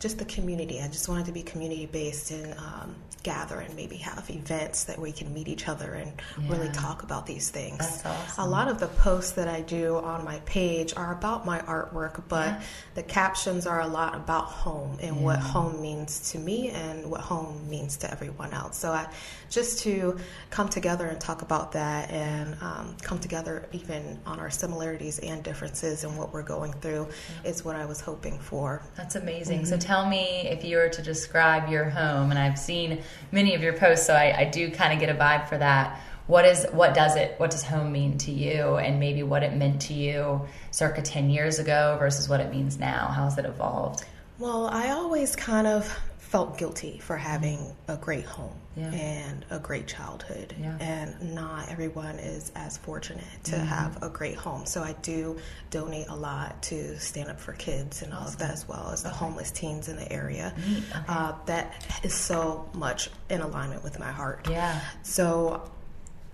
just 0.00 0.18
the 0.18 0.24
community. 0.24 0.80
I 0.80 0.88
just 0.88 1.08
wanted 1.08 1.26
to 1.26 1.32
be 1.32 1.42
community 1.42 1.86
based 1.86 2.30
and 2.30 2.54
um, 2.58 2.96
gather 3.22 3.60
and 3.60 3.74
maybe 3.76 3.96
have 3.98 4.30
events 4.30 4.84
that 4.84 4.98
we 4.98 5.12
can 5.12 5.32
meet 5.32 5.46
each 5.46 5.68
other 5.68 5.92
and 5.92 6.10
yeah. 6.40 6.50
really 6.50 6.70
talk 6.70 7.02
about 7.02 7.26
these 7.26 7.50
things. 7.50 8.02
Awesome. 8.04 8.44
A 8.44 8.48
lot 8.48 8.68
of 8.68 8.80
the 8.80 8.88
posts 8.88 9.32
that 9.32 9.46
I 9.46 9.60
do 9.60 9.96
on 9.96 10.24
my 10.24 10.38
page 10.40 10.94
are 10.96 11.12
about 11.12 11.44
my 11.44 11.60
artwork, 11.60 12.22
but 12.28 12.46
yeah. 12.46 12.62
the 12.94 13.02
captions 13.02 13.66
are 13.66 13.82
a 13.82 13.86
lot 13.86 14.14
about 14.14 14.46
home 14.46 14.98
and 15.02 15.16
yeah. 15.16 15.22
what 15.22 15.38
home 15.38 15.82
means 15.82 16.32
to 16.32 16.38
me 16.38 16.70
and 16.70 17.10
what 17.10 17.20
home 17.20 17.68
means 17.68 17.98
to 17.98 18.10
everyone 18.10 18.54
else. 18.54 18.78
So 18.78 18.92
I 18.92 19.06
just 19.50 19.80
to 19.80 20.16
come 20.48 20.68
together 20.68 21.06
and 21.06 21.20
talk 21.20 21.42
about 21.42 21.72
that 21.72 22.10
and 22.10 22.56
um, 22.62 22.96
come 23.02 23.18
together 23.18 23.68
even 23.72 24.18
on 24.24 24.40
our 24.40 24.48
similarities 24.48 25.18
and 25.18 25.42
differences 25.42 26.04
and 26.04 26.16
what 26.16 26.32
we're 26.32 26.42
going 26.42 26.72
through 26.74 27.08
is 27.44 27.64
what 27.64 27.76
I 27.76 27.84
was 27.84 28.00
hoping 28.00 28.38
for. 28.38 28.80
That's 28.96 29.16
amazing. 29.16 29.58
Mm-hmm. 29.58 29.66
So 29.66 29.76
tell 29.76 30.08
me 30.08 30.48
if 30.48 30.64
you 30.64 30.76
were 30.76 30.88
to 30.88 31.02
describe 31.02 31.68
your 31.68 31.90
home, 31.90 32.30
and 32.30 32.38
I've 32.38 32.58
seen 32.58 33.02
many 33.32 33.54
of 33.54 33.62
your 33.62 33.74
posts, 33.74 34.06
so 34.06 34.14
I, 34.14 34.34
I 34.38 34.44
do 34.44 34.70
kind 34.70 34.92
of 34.92 35.00
get 35.00 35.14
a 35.14 35.18
vibe 35.18 35.48
for 35.48 35.58
that. 35.58 36.00
What 36.26 36.44
is 36.44 36.64
what 36.70 36.94
does 36.94 37.16
it 37.16 37.34
what 37.40 37.50
does 37.50 37.64
home 37.64 37.90
mean 37.90 38.16
to 38.18 38.30
you, 38.30 38.76
and 38.76 39.00
maybe 39.00 39.24
what 39.24 39.42
it 39.42 39.56
meant 39.56 39.82
to 39.82 39.94
you 39.94 40.46
circa 40.70 41.02
ten 41.02 41.28
years 41.28 41.58
ago 41.58 41.96
versus 41.98 42.28
what 42.28 42.38
it 42.38 42.52
means 42.52 42.78
now? 42.78 43.08
How 43.08 43.24
has 43.24 43.36
it 43.36 43.44
evolved? 43.44 44.04
Well, 44.38 44.68
I 44.68 44.90
always 44.90 45.34
kind 45.34 45.66
of 45.66 45.92
felt 46.30 46.56
guilty 46.56 46.96
for 47.00 47.16
having 47.16 47.58
a 47.88 47.96
great 47.96 48.24
home 48.24 48.54
yeah. 48.76 48.92
and 48.92 49.44
a 49.50 49.58
great 49.58 49.88
childhood. 49.88 50.54
Yeah. 50.60 50.76
And 50.78 51.34
not 51.34 51.68
everyone 51.68 52.20
is 52.20 52.52
as 52.54 52.78
fortunate 52.78 53.24
to 53.44 53.56
mm-hmm. 53.56 53.64
have 53.64 54.00
a 54.00 54.08
great 54.08 54.36
home. 54.36 54.64
So 54.64 54.80
I 54.80 54.92
do 55.02 55.40
donate 55.70 56.06
a 56.06 56.14
lot 56.14 56.62
to 56.64 56.96
Stand 57.00 57.30
Up 57.30 57.40
for 57.40 57.52
Kids 57.54 58.02
and 58.02 58.12
all 58.12 58.20
awesome. 58.20 58.34
of 58.34 58.38
that, 58.38 58.52
as 58.52 58.68
well 58.68 58.90
as 58.92 59.02
the 59.02 59.08
homeless 59.08 59.50
teens 59.50 59.88
in 59.88 59.96
the 59.96 60.10
area. 60.12 60.54
Okay. 60.56 61.02
Uh, 61.08 61.32
that 61.46 61.84
is 62.04 62.14
so 62.14 62.70
much 62.74 63.10
in 63.28 63.40
alignment 63.40 63.82
with 63.82 63.98
my 63.98 64.12
heart. 64.12 64.46
Yeah. 64.48 64.80
So 65.02 65.68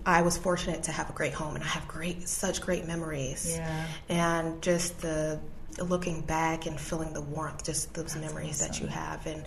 I 0.05 0.21
was 0.21 0.37
fortunate 0.37 0.83
to 0.83 0.91
have 0.91 1.09
a 1.09 1.13
great 1.13 1.33
home, 1.33 1.55
and 1.55 1.63
I 1.63 1.67
have 1.69 1.87
great, 1.87 2.27
such 2.27 2.61
great 2.61 2.85
memories. 2.85 3.57
Yeah. 3.57 3.87
And 4.09 4.61
just 4.61 5.01
the 5.01 5.39
looking 5.83 6.21
back 6.21 6.65
and 6.65 6.79
feeling 6.79 7.13
the 7.13 7.21
warmth, 7.21 7.63
just 7.63 7.93
those 7.93 8.13
That's 8.13 8.25
memories 8.25 8.61
awesome. 8.61 8.67
that 8.67 8.81
you 8.81 8.87
have, 8.87 9.25
and 9.27 9.43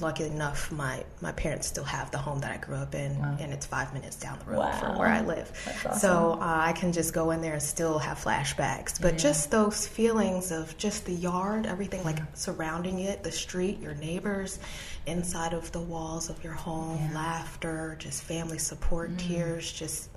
lucky 0.00 0.24
enough, 0.24 0.70
my, 0.70 1.04
my 1.20 1.32
parents 1.32 1.66
still 1.66 1.84
have 1.84 2.10
the 2.10 2.18
home 2.18 2.40
that 2.40 2.52
I 2.52 2.56
grew 2.56 2.76
up 2.76 2.94
in, 2.94 3.18
wow. 3.18 3.36
and 3.40 3.52
it's 3.52 3.66
five 3.66 3.92
minutes 3.94 4.16
down 4.16 4.38
the 4.38 4.44
road 4.52 4.58
wow. 4.58 4.72
from 4.72 4.98
where 4.98 5.08
I 5.08 5.20
live. 5.20 5.50
Awesome. 5.86 5.98
So 5.98 6.32
uh, 6.32 6.38
I 6.40 6.72
can 6.72 6.92
just 6.92 7.12
go 7.14 7.30
in 7.30 7.40
there 7.40 7.54
and 7.54 7.62
still 7.62 7.98
have 7.98 8.18
flashbacks. 8.18 9.00
But 9.00 9.14
yeah. 9.14 9.18
just 9.18 9.50
those 9.50 9.86
feelings 9.86 10.52
of 10.52 10.76
just 10.78 11.06
the 11.06 11.12
yard, 11.12 11.66
everything 11.66 12.04
like 12.04 12.18
surrounding 12.34 13.00
it, 13.00 13.22
the 13.22 13.32
street, 13.32 13.80
your 13.80 13.94
neighbors, 13.94 14.58
inside 15.06 15.52
of 15.52 15.70
the 15.72 15.80
walls 15.80 16.30
of 16.30 16.42
your 16.44 16.52
home, 16.52 16.98
yeah. 17.00 17.14
laughter, 17.14 17.96
just 17.98 18.22
family 18.22 18.58
support, 18.58 19.10
mm. 19.10 19.18
tears, 19.18 19.72
just 19.72 20.10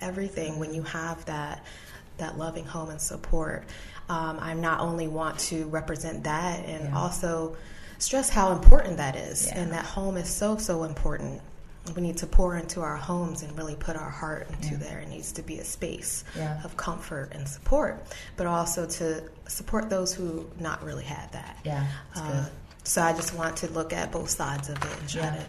everything. 0.00 0.58
When 0.58 0.74
you 0.74 0.82
have 0.82 1.24
that 1.26 1.64
that 2.18 2.36
loving 2.36 2.64
home 2.64 2.90
and 2.90 3.00
support, 3.00 3.64
um, 4.08 4.38
I 4.40 4.54
not 4.54 4.80
only 4.80 5.06
want 5.06 5.38
to 5.40 5.66
represent 5.66 6.24
that 6.24 6.64
and 6.64 6.84
yeah. 6.84 6.98
also 6.98 7.56
stress 7.98 8.28
how 8.28 8.52
important 8.52 8.96
that 8.96 9.16
is. 9.16 9.46
Yeah. 9.46 9.60
And 9.60 9.72
that 9.72 9.84
home 9.84 10.16
is 10.16 10.28
so, 10.28 10.56
so 10.56 10.84
important. 10.84 11.42
We 11.96 12.02
need 12.02 12.18
to 12.18 12.26
pour 12.26 12.56
into 12.56 12.80
our 12.82 12.96
homes 12.96 13.42
and 13.42 13.56
really 13.56 13.74
put 13.74 13.96
our 13.96 14.10
heart 14.10 14.48
into 14.50 14.72
yeah. 14.72 14.76
there. 14.76 14.98
It 15.00 15.08
needs 15.08 15.32
to 15.32 15.42
be 15.42 15.58
a 15.58 15.64
space 15.64 16.24
yeah. 16.36 16.62
of 16.62 16.76
comfort 16.76 17.32
and 17.32 17.48
support, 17.48 18.04
but 18.36 18.46
also 18.46 18.86
to 18.86 19.22
support 19.46 19.88
those 19.88 20.12
who 20.12 20.50
not 20.60 20.84
really 20.84 21.04
had 21.04 21.32
that. 21.32 21.58
Yeah. 21.64 21.86
Uh, 22.14 22.46
so 22.84 23.02
I 23.02 23.12
just 23.12 23.34
want 23.34 23.56
to 23.58 23.70
look 23.72 23.92
at 23.92 24.12
both 24.12 24.30
sides 24.30 24.68
of 24.68 24.76
it 24.76 25.00
and 25.00 25.08
try 25.08 25.30
to 25.30 25.46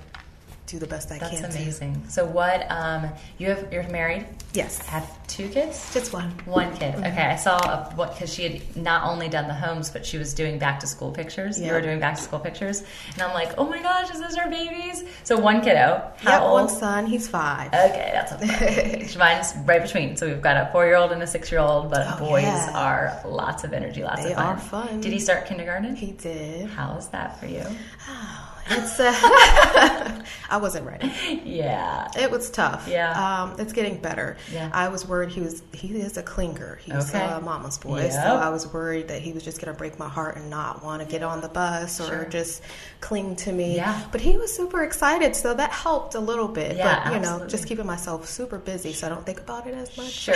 do 0.70 0.78
the 0.78 0.88
best 0.88 1.12
I 1.12 1.18
That's 1.18 1.34
can. 1.34 1.42
That's 1.42 1.56
amazing. 1.56 2.04
So 2.10 2.26
what? 2.26 2.70
Um, 2.70 3.10
you 3.38 3.50
have 3.50 3.74
you're 3.74 3.88
married? 3.90 4.28
Yes. 4.54 4.78
Have 4.86 5.28
two 5.28 5.50
kids? 5.50 5.92
Just 5.94 6.14
one. 6.14 6.30
One 6.46 6.72
kid. 6.76 6.94
Mm-hmm. 6.94 7.06
Okay. 7.06 7.24
I 7.24 7.36
saw 7.36 7.58
a, 7.58 7.92
what 7.96 8.14
because 8.14 8.34
she 8.34 8.44
had 8.44 8.78
not 8.78 9.04
only 9.04 9.30
done 9.30 9.48
the 9.48 9.54
homes, 9.54 9.90
but 9.90 10.06
she 10.06 10.18
was 10.18 10.34
doing 10.34 10.60
back 10.60 10.80
to 10.82 10.88
school 10.88 11.12
pictures. 11.12 11.60
You 11.60 11.72
were 11.72 11.82
doing 11.82 12.00
back 12.00 12.16
to 12.16 12.22
school 12.22 12.40
pictures, 12.40 12.84
and 13.14 13.22
I'm 13.22 13.34
like, 13.34 13.58
oh 13.58 13.68
my 13.68 13.82
gosh, 13.82 14.12
is 14.12 14.20
this 14.20 14.36
her 14.36 14.50
babies? 14.50 15.04
So 15.24 15.38
one 15.38 15.62
kiddo. 15.62 16.12
How 16.18 16.32
yep, 16.32 16.42
old? 16.42 16.54
One 16.62 16.70
son. 16.70 17.06
He's 17.08 17.28
five. 17.28 17.68
Okay, 17.68 18.12
that's 18.14 18.34
okay. 18.34 19.08
Mine's 19.18 19.54
right 19.66 19.82
between. 19.82 20.16
So 20.18 20.28
we've 20.28 20.42
got 20.42 20.56
a 20.56 20.72
four 20.72 20.86
year 20.86 20.96
old 20.96 21.12
and 21.12 21.22
a 21.24 21.28
six 21.28 21.52
year 21.52 21.62
old, 21.62 21.90
but 21.90 22.06
oh, 22.06 22.20
boys 22.20 22.44
yeah. 22.44 22.72
are 22.76 23.28
lots 23.28 23.64
of 23.64 23.74
energy, 23.74 24.04
lots 24.04 24.24
they 24.24 24.32
of 24.34 24.38
fun. 24.38 24.46
Are 24.46 24.58
fun. 24.58 25.02
Did 25.02 25.14
he 25.14 25.20
start 25.20 25.48
kindergarten? 25.48 25.96
He 25.96 26.12
did. 26.12 26.70
How 26.70 26.96
is 26.98 27.08
that 27.08 27.40
for 27.40 27.48
you? 27.48 27.66
It's 28.70 29.00
uh, 29.00 30.24
I 30.50 30.58
wasn't 30.58 30.86
ready. 30.86 31.12
Yeah, 31.44 32.10
it 32.18 32.30
was 32.30 32.50
tough. 32.50 32.88
Yeah, 32.88 33.44
um, 33.44 33.60
it's 33.60 33.74
getting 33.74 33.98
better. 33.98 34.38
Yeah, 34.52 34.70
I 34.74 34.90
was 34.90 35.08
worried 35.08 35.32
he 35.32 35.42
was 35.42 35.64
he 35.74 35.88
is 36.00 36.18
a 36.18 36.24
clinger. 36.24 36.78
He's 36.80 37.10
okay. 37.10 37.26
a 37.26 37.42
mama's 37.42 37.78
boy, 37.78 38.04
yep. 38.04 38.12
so 38.12 38.20
I 38.20 38.50
was 38.50 38.72
worried 38.72 39.08
that 39.08 39.22
he 39.22 39.34
was 39.34 39.44
just 39.44 39.60
gonna 39.60 39.78
break 39.78 39.98
my 39.98 40.08
heart 40.08 40.38
and 40.38 40.50
not 40.50 40.84
want 40.84 41.02
to 41.02 41.08
get 41.08 41.24
on 41.24 41.42
the 41.42 41.50
bus 41.50 42.00
or 42.00 42.08
sure. 42.08 42.26
just 42.26 42.62
cling 43.02 43.36
to 43.38 43.52
me. 43.52 43.76
Yeah, 43.76 44.04
but 44.12 44.22
he 44.22 44.38
was 44.38 44.56
super 44.56 44.84
excited, 44.84 45.36
so 45.36 45.54
that 45.54 45.72
helped 45.72 46.16
a 46.16 46.20
little 46.20 46.48
bit. 46.48 46.78
Yeah, 46.78 47.04
but 47.04 47.12
you 47.12 47.18
absolutely. 47.18 47.46
know, 47.46 47.50
just 47.50 47.68
keeping 47.68 47.86
myself 47.86 48.28
super 48.28 48.58
busy 48.58 48.94
so 48.94 49.08
I 49.08 49.10
don't 49.10 49.26
think 49.26 49.40
about 49.40 49.68
it 49.68 49.74
as 49.74 49.96
much. 49.98 50.12
Sure. 50.12 50.36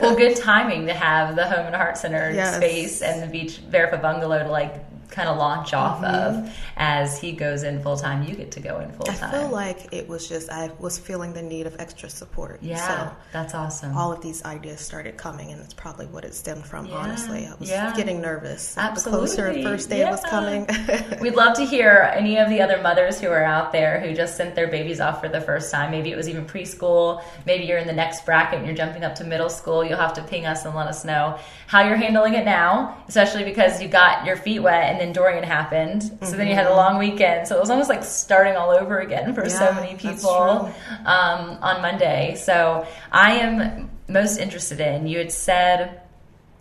well, 0.00 0.16
good 0.16 0.36
timing 0.36 0.86
to 0.86 0.94
have 0.94 1.36
the 1.36 1.46
Home 1.46 1.66
and 1.66 1.74
Heart 1.74 1.98
Center 1.98 2.30
yes. 2.34 2.56
space 2.56 3.02
and 3.02 3.22
the 3.22 3.26
Beach 3.26 3.60
Barefoot 3.70 4.02
Bungalow 4.02 4.44
to 4.44 4.50
like 4.50 4.91
kind 5.12 5.28
of 5.28 5.36
launch 5.36 5.74
off 5.74 6.00
mm-hmm. 6.00 6.46
of 6.46 6.56
as 6.76 7.20
he 7.20 7.32
goes 7.32 7.62
in 7.62 7.80
full 7.82 7.96
time 7.96 8.22
you 8.22 8.34
get 8.34 8.50
to 8.50 8.60
go 8.60 8.80
in 8.80 8.90
full 8.92 9.04
time 9.04 9.30
i 9.30 9.30
feel 9.30 9.48
like 9.50 9.92
it 9.92 10.08
was 10.08 10.26
just 10.26 10.48
i 10.50 10.70
was 10.78 10.98
feeling 10.98 11.34
the 11.34 11.42
need 11.42 11.66
of 11.66 11.76
extra 11.78 12.08
support 12.08 12.58
yeah 12.62 13.08
so 13.08 13.16
that's 13.30 13.54
awesome 13.54 13.94
all 13.96 14.10
of 14.10 14.22
these 14.22 14.42
ideas 14.44 14.80
started 14.80 15.16
coming 15.18 15.52
and 15.52 15.60
it's 15.60 15.74
probably 15.74 16.06
what 16.06 16.24
it 16.24 16.32
stemmed 16.32 16.64
from 16.64 16.86
yeah. 16.86 16.94
honestly 16.94 17.46
i 17.46 17.54
was 17.56 17.68
yeah. 17.68 17.94
getting 17.94 18.22
nervous 18.22 18.76
Absolutely. 18.78 19.28
the 19.28 19.34
closer 19.36 19.62
first 19.62 19.90
day 19.90 19.98
yeah. 20.00 20.10
was 20.10 20.22
coming 20.24 20.66
we'd 21.20 21.34
love 21.34 21.54
to 21.54 21.64
hear 21.64 22.10
any 22.14 22.38
of 22.38 22.48
the 22.48 22.62
other 22.62 22.80
mothers 22.80 23.20
who 23.20 23.28
are 23.28 23.44
out 23.44 23.70
there 23.70 24.00
who 24.00 24.14
just 24.14 24.34
sent 24.36 24.54
their 24.54 24.68
babies 24.68 24.98
off 24.98 25.20
for 25.20 25.28
the 25.28 25.40
first 25.42 25.70
time 25.70 25.90
maybe 25.90 26.10
it 26.10 26.16
was 26.16 26.28
even 26.28 26.46
preschool 26.46 27.22
maybe 27.44 27.64
you're 27.64 27.78
in 27.78 27.86
the 27.86 27.92
next 27.92 28.24
bracket 28.24 28.58
and 28.58 28.66
you're 28.66 28.74
jumping 28.74 29.04
up 29.04 29.14
to 29.14 29.24
middle 29.24 29.50
school 29.50 29.84
you'll 29.84 29.98
have 29.98 30.14
to 30.14 30.22
ping 30.22 30.46
us 30.46 30.64
and 30.64 30.74
let 30.74 30.86
us 30.86 31.04
know 31.04 31.38
how 31.66 31.82
you're 31.86 31.96
handling 31.96 32.32
it 32.32 32.46
now 32.46 32.96
especially 33.08 33.44
because 33.44 33.82
you 33.82 33.88
got 33.88 34.24
your 34.24 34.36
feet 34.36 34.60
wet 34.60 34.90
and 34.90 35.01
then 35.02 35.12
dorian 35.12 35.44
happened. 35.44 36.02
Mm-hmm. 36.02 36.24
So 36.24 36.36
then 36.36 36.46
you 36.46 36.54
had 36.54 36.66
a 36.66 36.74
long 36.74 36.98
weekend. 36.98 37.48
So 37.48 37.56
it 37.56 37.60
was 37.60 37.70
almost 37.70 37.88
like 37.88 38.04
starting 38.04 38.56
all 38.56 38.70
over 38.70 39.00
again 39.00 39.34
for 39.34 39.42
yeah, 39.42 39.58
so 39.58 39.74
many 39.74 39.96
people 39.96 40.72
um, 41.04 41.58
on 41.60 41.82
Monday. 41.82 42.36
So 42.36 42.86
I 43.10 43.34
am 43.34 43.90
most 44.08 44.38
interested 44.38 44.80
in, 44.80 45.06
you 45.06 45.18
had 45.18 45.32
said 45.32 46.00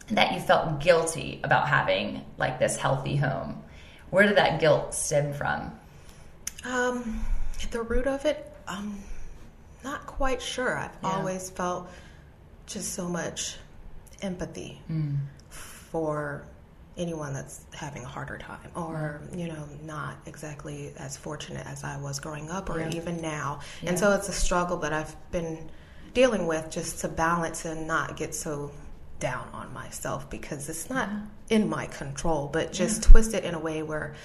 that 0.10 0.34
you 0.34 0.40
felt 0.40 0.82
guilty 0.82 1.40
about 1.44 1.68
having 1.68 2.26
like 2.38 2.60
this 2.60 2.76
healthy 2.76 3.16
home. 3.16 3.64
Where 4.10 4.26
did 4.26 4.38
that 4.38 4.60
guilt 4.60 4.94
stem 4.94 5.34
from? 5.34 5.72
Um, 6.66 7.24
at 7.64 7.72
the 7.72 7.82
root 7.82 8.08
of 8.08 8.26
it, 8.26 8.52
I'm 8.68 8.96
not 9.84 10.06
quite 10.06 10.42
sure. 10.42 10.78
I've 10.78 10.92
yeah. 11.02 11.10
always 11.10 11.50
felt 11.50 11.90
just 12.66 12.94
so 12.94 13.08
much 13.08 13.58
empathy 14.22 14.82
mm. 14.90 15.18
for 15.50 16.44
anyone 16.98 17.34
that's 17.34 17.62
having 17.74 18.04
a 18.04 18.08
harder 18.08 18.38
time 18.38 18.70
or 18.76 19.22
mm-hmm. 19.24 19.40
you 19.40 19.48
know 19.48 19.66
not 19.84 20.18
exactly 20.26 20.94
as 20.98 21.16
fortunate 21.16 21.66
as 21.66 21.84
I 21.84 21.98
was 21.98 22.20
growing 22.20 22.50
up 22.50 22.70
or 22.70 22.80
yeah. 22.80 22.92
even 22.94 23.22
now. 23.22 23.60
Yeah. 23.82 23.90
And 23.90 24.00
so 24.00 24.12
it's 24.14 24.30
a 24.30 24.34
struggle 24.34 24.78
that 24.78 24.94
I've 24.94 25.16
been 25.32 25.70
dealing 26.14 26.48
with 26.48 26.70
just 26.70 27.00
to 27.00 27.08
balance 27.08 27.66
and 27.66 27.88
not 27.88 28.18
get 28.18 28.36
so 28.36 28.72
down 29.20 29.48
on 29.54 29.74
myself 29.74 30.30
because 30.30 30.68
it's 30.68 30.90
not 30.90 31.08
yeah. 31.10 31.58
in 31.58 31.70
my 31.70 31.86
control, 31.86 32.50
but 32.52 32.74
just 32.74 33.04
twist 33.04 33.34
it 33.34 33.46
in 33.46 33.54
a 33.54 33.60
way 33.60 33.84
where 33.84 34.16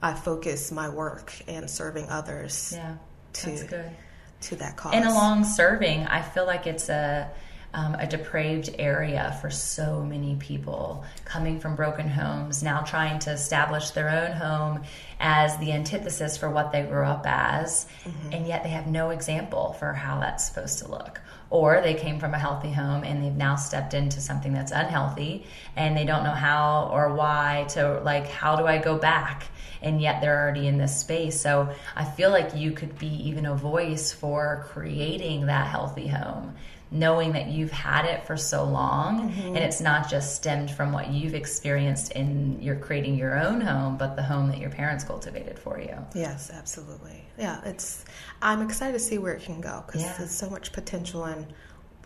I 0.00 0.14
focus 0.14 0.72
my 0.72 0.88
work 0.88 1.34
and 1.46 1.68
serving 1.68 2.08
others 2.08 2.72
yeah, 2.74 2.96
to 3.34 3.92
to 4.40 4.56
that 4.56 4.76
cause. 4.76 4.94
And 4.94 5.04
along 5.04 5.44
serving, 5.44 6.06
I 6.06 6.22
feel 6.22 6.46
like 6.46 6.66
it's 6.66 6.88
a 6.88 7.30
um, 7.74 7.94
a 7.94 8.06
depraved 8.06 8.70
area 8.78 9.36
for 9.40 9.50
so 9.50 10.02
many 10.02 10.36
people 10.36 11.04
coming 11.24 11.60
from 11.60 11.76
broken 11.76 12.08
homes, 12.08 12.62
now 12.62 12.80
trying 12.80 13.18
to 13.20 13.30
establish 13.30 13.90
their 13.90 14.08
own 14.08 14.32
home 14.32 14.82
as 15.20 15.56
the 15.58 15.72
antithesis 15.72 16.36
for 16.36 16.48
what 16.48 16.72
they 16.72 16.82
grew 16.82 17.04
up 17.04 17.24
as, 17.26 17.86
mm-hmm. 18.04 18.32
and 18.32 18.46
yet 18.46 18.62
they 18.62 18.70
have 18.70 18.86
no 18.86 19.10
example 19.10 19.74
for 19.78 19.92
how 19.92 20.18
that's 20.20 20.46
supposed 20.46 20.78
to 20.78 20.88
look. 20.88 21.20
Or 21.50 21.80
they 21.80 21.94
came 21.94 22.18
from 22.18 22.34
a 22.34 22.38
healthy 22.38 22.70
home 22.70 23.04
and 23.04 23.22
they've 23.22 23.32
now 23.32 23.56
stepped 23.56 23.94
into 23.94 24.20
something 24.20 24.52
that's 24.52 24.72
unhealthy 24.72 25.46
and 25.76 25.96
they 25.96 26.04
don't 26.04 26.22
know 26.22 26.30
how 26.30 26.90
or 26.92 27.14
why 27.14 27.66
to, 27.70 28.00
like, 28.00 28.26
how 28.26 28.56
do 28.56 28.66
I 28.66 28.78
go 28.78 28.96
back? 28.96 29.44
and 29.80 30.00
yet 30.00 30.20
they're 30.20 30.42
already 30.42 30.66
in 30.66 30.76
this 30.76 30.98
space. 30.98 31.40
So 31.40 31.72
I 31.94 32.04
feel 32.04 32.30
like 32.30 32.52
you 32.54 32.72
could 32.72 32.98
be 32.98 33.28
even 33.28 33.46
a 33.46 33.54
voice 33.54 34.12
for 34.12 34.66
creating 34.70 35.46
that 35.46 35.68
healthy 35.68 36.08
home 36.08 36.56
knowing 36.90 37.32
that 37.32 37.48
you've 37.48 37.70
had 37.70 38.04
it 38.06 38.26
for 38.26 38.36
so 38.36 38.64
long 38.64 39.30
mm-hmm. 39.30 39.48
and 39.48 39.58
it's 39.58 39.80
not 39.80 40.08
just 40.08 40.36
stemmed 40.36 40.70
from 40.70 40.92
what 40.92 41.10
you've 41.10 41.34
experienced 41.34 42.12
in 42.12 42.60
your 42.62 42.76
creating 42.76 43.14
your 43.16 43.38
own 43.38 43.60
home 43.60 43.96
but 43.96 44.16
the 44.16 44.22
home 44.22 44.48
that 44.48 44.58
your 44.58 44.70
parents 44.70 45.04
cultivated 45.04 45.58
for 45.58 45.78
you 45.78 45.94
yes 46.14 46.50
absolutely 46.50 47.22
yeah 47.38 47.60
it's 47.64 48.04
i'm 48.40 48.62
excited 48.62 48.92
to 48.92 48.98
see 48.98 49.18
where 49.18 49.34
it 49.34 49.42
can 49.42 49.60
go 49.60 49.82
because 49.86 50.02
yeah. 50.02 50.14
there's 50.16 50.30
so 50.30 50.48
much 50.48 50.72
potential 50.72 51.24
and 51.24 51.46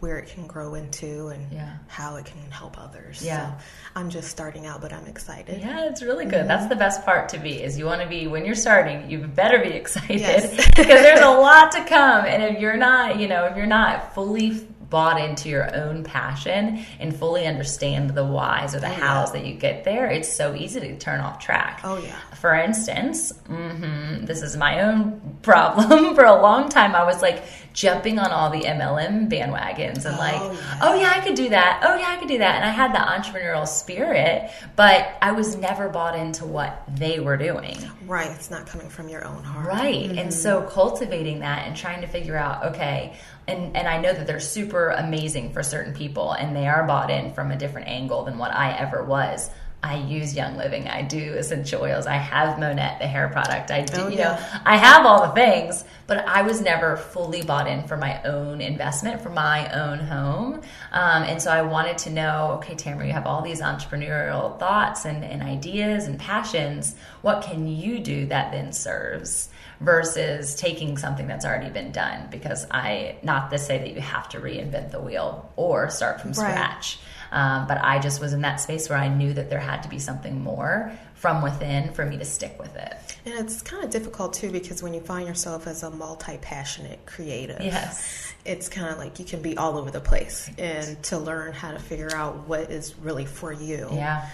where 0.02 0.18
it 0.18 0.26
can 0.26 0.48
grow 0.48 0.74
into 0.74 1.28
and 1.28 1.52
yeah. 1.52 1.76
how 1.86 2.16
it 2.16 2.24
can 2.24 2.50
help 2.50 2.76
others. 2.76 3.24
Yeah. 3.24 3.56
So 3.56 3.64
I'm 3.94 4.10
just 4.10 4.30
starting 4.30 4.66
out, 4.66 4.80
but 4.80 4.92
I'm 4.92 5.06
excited. 5.06 5.60
Yeah, 5.60 5.84
it's 5.84 6.02
really 6.02 6.24
good. 6.24 6.40
Mm-hmm. 6.40 6.48
That's 6.48 6.66
the 6.66 6.74
best 6.74 7.04
part 7.04 7.28
to 7.28 7.38
be 7.38 7.62
is 7.62 7.78
you 7.78 7.84
want 7.84 8.02
to 8.02 8.08
be 8.08 8.26
when 8.26 8.44
you're 8.44 8.56
starting, 8.56 9.08
you 9.08 9.20
better 9.28 9.60
be 9.60 9.68
excited 9.76 10.18
yes. 10.18 10.50
because 10.76 11.02
there's 11.02 11.20
a 11.20 11.30
lot 11.30 11.70
to 11.72 11.84
come. 11.84 12.24
And 12.24 12.42
if 12.42 12.60
you're 12.60 12.76
not, 12.76 13.20
you 13.20 13.28
know, 13.28 13.44
if 13.44 13.56
you're 13.56 13.64
not 13.64 14.12
fully 14.12 14.66
bought 14.92 15.18
into 15.18 15.48
your 15.48 15.74
own 15.74 16.04
passion 16.04 16.84
and 17.00 17.16
fully 17.16 17.46
understand 17.46 18.10
the 18.10 18.24
whys 18.24 18.74
or 18.74 18.80
the 18.80 18.90
oh, 18.90 18.92
hows 18.92 19.32
that 19.32 19.46
you 19.46 19.54
get 19.54 19.84
there, 19.84 20.06
it's 20.06 20.30
so 20.30 20.54
easy 20.54 20.80
to 20.80 20.98
turn 20.98 21.18
off 21.18 21.38
track. 21.38 21.80
Oh, 21.82 21.96
yeah. 21.96 22.14
For 22.34 22.54
instance, 22.54 23.32
mm-hmm, 23.48 24.26
this 24.26 24.42
is 24.42 24.54
my 24.54 24.82
own 24.82 25.38
problem. 25.40 26.14
For 26.14 26.24
a 26.24 26.42
long 26.42 26.68
time, 26.68 26.94
I 26.94 27.04
was 27.04 27.22
like 27.22 27.42
jumping 27.72 28.18
on 28.18 28.30
all 28.30 28.50
the 28.50 28.60
MLM 28.60 29.30
bandwagons 29.30 30.04
and 30.04 30.18
like, 30.18 30.40
oh 30.40 30.52
yeah. 30.52 30.78
oh 30.82 30.94
yeah, 30.94 31.12
I 31.16 31.20
could 31.20 31.36
do 31.36 31.48
that. 31.48 31.80
Oh 31.84 31.96
yeah, 31.96 32.10
I 32.10 32.16
could 32.18 32.28
do 32.28 32.38
that. 32.38 32.56
And 32.56 32.64
I 32.64 32.70
had 32.70 32.92
the 32.92 32.98
entrepreneurial 32.98 33.66
spirit, 33.66 34.50
but 34.76 35.16
I 35.22 35.32
was 35.32 35.56
never 35.56 35.88
bought 35.88 36.16
into 36.16 36.44
what 36.44 36.82
they 36.94 37.18
were 37.18 37.38
doing. 37.38 37.78
Right. 38.06 38.30
It's 38.30 38.50
not 38.50 38.66
coming 38.66 38.90
from 38.90 39.08
your 39.08 39.24
own 39.26 39.42
heart. 39.42 39.66
Right. 39.66 40.10
Mm-hmm. 40.10 40.18
And 40.18 40.34
so 40.34 40.62
cultivating 40.62 41.38
that 41.40 41.66
and 41.66 41.74
trying 41.74 42.02
to 42.02 42.06
figure 42.06 42.36
out, 42.36 42.64
okay, 42.66 43.14
and 43.48 43.76
and 43.76 43.88
I 43.88 43.98
know 43.98 44.12
that 44.12 44.26
they're 44.26 44.40
super 44.40 44.90
amazing 44.90 45.52
for 45.52 45.62
certain 45.62 45.94
people 45.94 46.32
and 46.32 46.54
they 46.54 46.66
are 46.66 46.86
bought 46.86 47.10
in 47.10 47.32
from 47.32 47.50
a 47.50 47.56
different 47.56 47.88
angle 47.88 48.24
than 48.24 48.38
what 48.38 48.52
I 48.54 48.72
ever 48.72 49.04
was. 49.04 49.50
I 49.84 49.96
use 49.96 50.36
Young 50.36 50.56
Living. 50.56 50.86
I 50.86 51.02
do 51.02 51.34
essential 51.34 51.82
oils. 51.82 52.06
I 52.06 52.14
have 52.14 52.56
Monat, 52.58 53.00
the 53.00 53.06
hair 53.08 53.28
product. 53.28 53.72
I 53.72 53.82
do, 53.82 54.02
oh, 54.02 54.08
you 54.08 54.18
know, 54.18 54.38
I 54.64 54.76
have 54.76 55.04
all 55.04 55.26
the 55.26 55.32
things, 55.32 55.84
but 56.12 56.28
I 56.28 56.42
was 56.42 56.60
never 56.60 56.98
fully 56.98 57.40
bought 57.40 57.66
in 57.66 57.84
for 57.84 57.96
my 57.96 58.22
own 58.24 58.60
investment, 58.60 59.22
for 59.22 59.30
my 59.30 59.66
own 59.72 59.98
home. 59.98 60.60
Um, 60.92 61.22
and 61.22 61.40
so 61.40 61.50
I 61.50 61.62
wanted 61.62 61.96
to 61.98 62.10
know, 62.10 62.58
okay, 62.58 62.74
Tamara, 62.74 63.06
you 63.06 63.14
have 63.14 63.26
all 63.26 63.40
these 63.40 63.62
entrepreneurial 63.62 64.58
thoughts 64.58 65.06
and, 65.06 65.24
and 65.24 65.42
ideas 65.42 66.04
and 66.06 66.18
passions. 66.18 66.96
What 67.22 67.42
can 67.42 67.66
you 67.66 67.98
do 67.98 68.26
that 68.26 68.52
then 68.52 68.74
serves? 68.74 69.48
versus 69.80 70.54
taking 70.54 70.96
something 70.96 71.26
that's 71.26 71.44
already 71.44 71.68
been 71.68 71.90
done 71.90 72.28
because 72.30 72.64
I 72.70 73.16
not 73.24 73.50
to 73.50 73.58
say 73.58 73.78
that 73.78 73.92
you 73.92 74.00
have 74.00 74.28
to 74.28 74.38
reinvent 74.38 74.92
the 74.92 75.00
wheel 75.00 75.52
or 75.56 75.90
start 75.90 76.20
from 76.20 76.34
scratch. 76.34 77.00
Um, 77.32 77.66
but 77.66 77.78
I 77.82 77.98
just 77.98 78.20
was 78.20 78.32
in 78.32 78.42
that 78.42 78.60
space 78.60 78.88
where 78.88 78.98
I 78.98 79.08
knew 79.08 79.32
that 79.32 79.50
there 79.50 79.58
had 79.58 79.82
to 79.82 79.88
be 79.88 79.98
something 79.98 80.40
more 80.40 80.92
from 81.22 81.40
within 81.40 81.92
for 81.92 82.04
me 82.04 82.18
to 82.18 82.24
stick 82.24 82.58
with 82.58 82.74
it. 82.74 82.92
And 83.24 83.32
it's 83.38 83.62
kind 83.62 83.84
of 83.84 83.90
difficult 83.90 84.34
too 84.34 84.50
because 84.50 84.82
when 84.82 84.92
you 84.92 85.00
find 85.00 85.28
yourself 85.28 85.68
as 85.68 85.84
a 85.84 85.90
multi 85.90 86.36
passionate 86.38 87.06
creative, 87.06 87.60
yes, 87.60 88.34
it's 88.44 88.68
kind 88.68 88.88
of 88.88 88.98
like 88.98 89.20
you 89.20 89.24
can 89.24 89.40
be 89.40 89.56
all 89.56 89.78
over 89.78 89.92
the 89.92 90.00
place, 90.00 90.50
and 90.58 91.00
to 91.04 91.18
learn 91.18 91.52
how 91.52 91.70
to 91.70 91.78
figure 91.78 92.12
out 92.12 92.48
what 92.48 92.72
is 92.72 92.98
really 92.98 93.24
for 93.24 93.52
you, 93.52 93.88
yeah. 93.92 94.28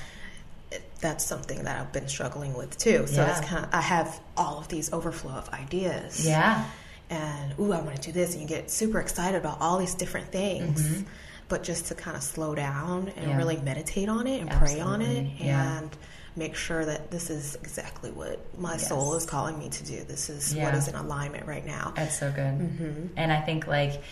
That's 1.00 1.24
something 1.24 1.64
that 1.64 1.78
I've 1.78 1.92
been 1.92 2.08
struggling 2.08 2.54
with 2.54 2.76
too. 2.76 3.06
So 3.06 3.22
yeah. 3.22 3.38
it's 3.38 3.46
kind 3.46 3.64
of 3.66 3.74
I 3.74 3.82
have 3.82 4.18
all 4.36 4.58
of 4.58 4.68
these 4.68 4.90
overflow 4.90 5.32
of 5.32 5.48
ideas. 5.50 6.26
Yeah. 6.26 6.64
And 7.10 7.54
ooh, 7.60 7.72
I 7.72 7.80
want 7.80 7.96
to 7.96 8.02
do 8.02 8.12
this, 8.12 8.32
and 8.32 8.42
you 8.42 8.48
get 8.48 8.70
super 8.70 8.98
excited 8.98 9.36
about 9.36 9.58
all 9.60 9.76
these 9.78 9.94
different 9.94 10.32
things. 10.32 10.82
Mm-hmm 10.82 11.02
but 11.50 11.62
just 11.62 11.86
to 11.86 11.94
kind 11.94 12.14
of 12.14 12.22
slow 12.22 12.54
down 12.54 13.10
and 13.16 13.30
yeah. 13.30 13.36
really 13.38 13.56
meditate 13.56 14.06
on 14.06 14.26
it 14.26 14.42
and 14.42 14.50
Absolutely. 14.50 14.74
pray 14.76 14.84
on 14.84 15.00
it 15.00 15.26
yeah. 15.38 15.78
and 15.78 15.96
make 16.36 16.54
sure 16.54 16.84
that 16.84 17.10
this 17.10 17.30
is 17.30 17.56
exactly 17.56 18.10
what 18.10 18.40
my 18.58 18.72
yes. 18.72 18.88
soul 18.88 19.14
is 19.14 19.26
calling 19.26 19.58
me 19.58 19.68
to 19.68 19.84
do. 19.84 20.04
This 20.04 20.30
is 20.30 20.54
yeah. 20.54 20.64
what 20.64 20.74
is 20.74 20.88
in 20.88 20.94
alignment 20.94 21.46
right 21.46 21.66
now. 21.66 21.92
That's 21.96 22.18
so 22.18 22.30
good. 22.30 22.58
Mm-hmm. 22.58 23.06
And 23.16 23.32
I 23.32 23.40
think 23.40 23.66
like 23.66 24.02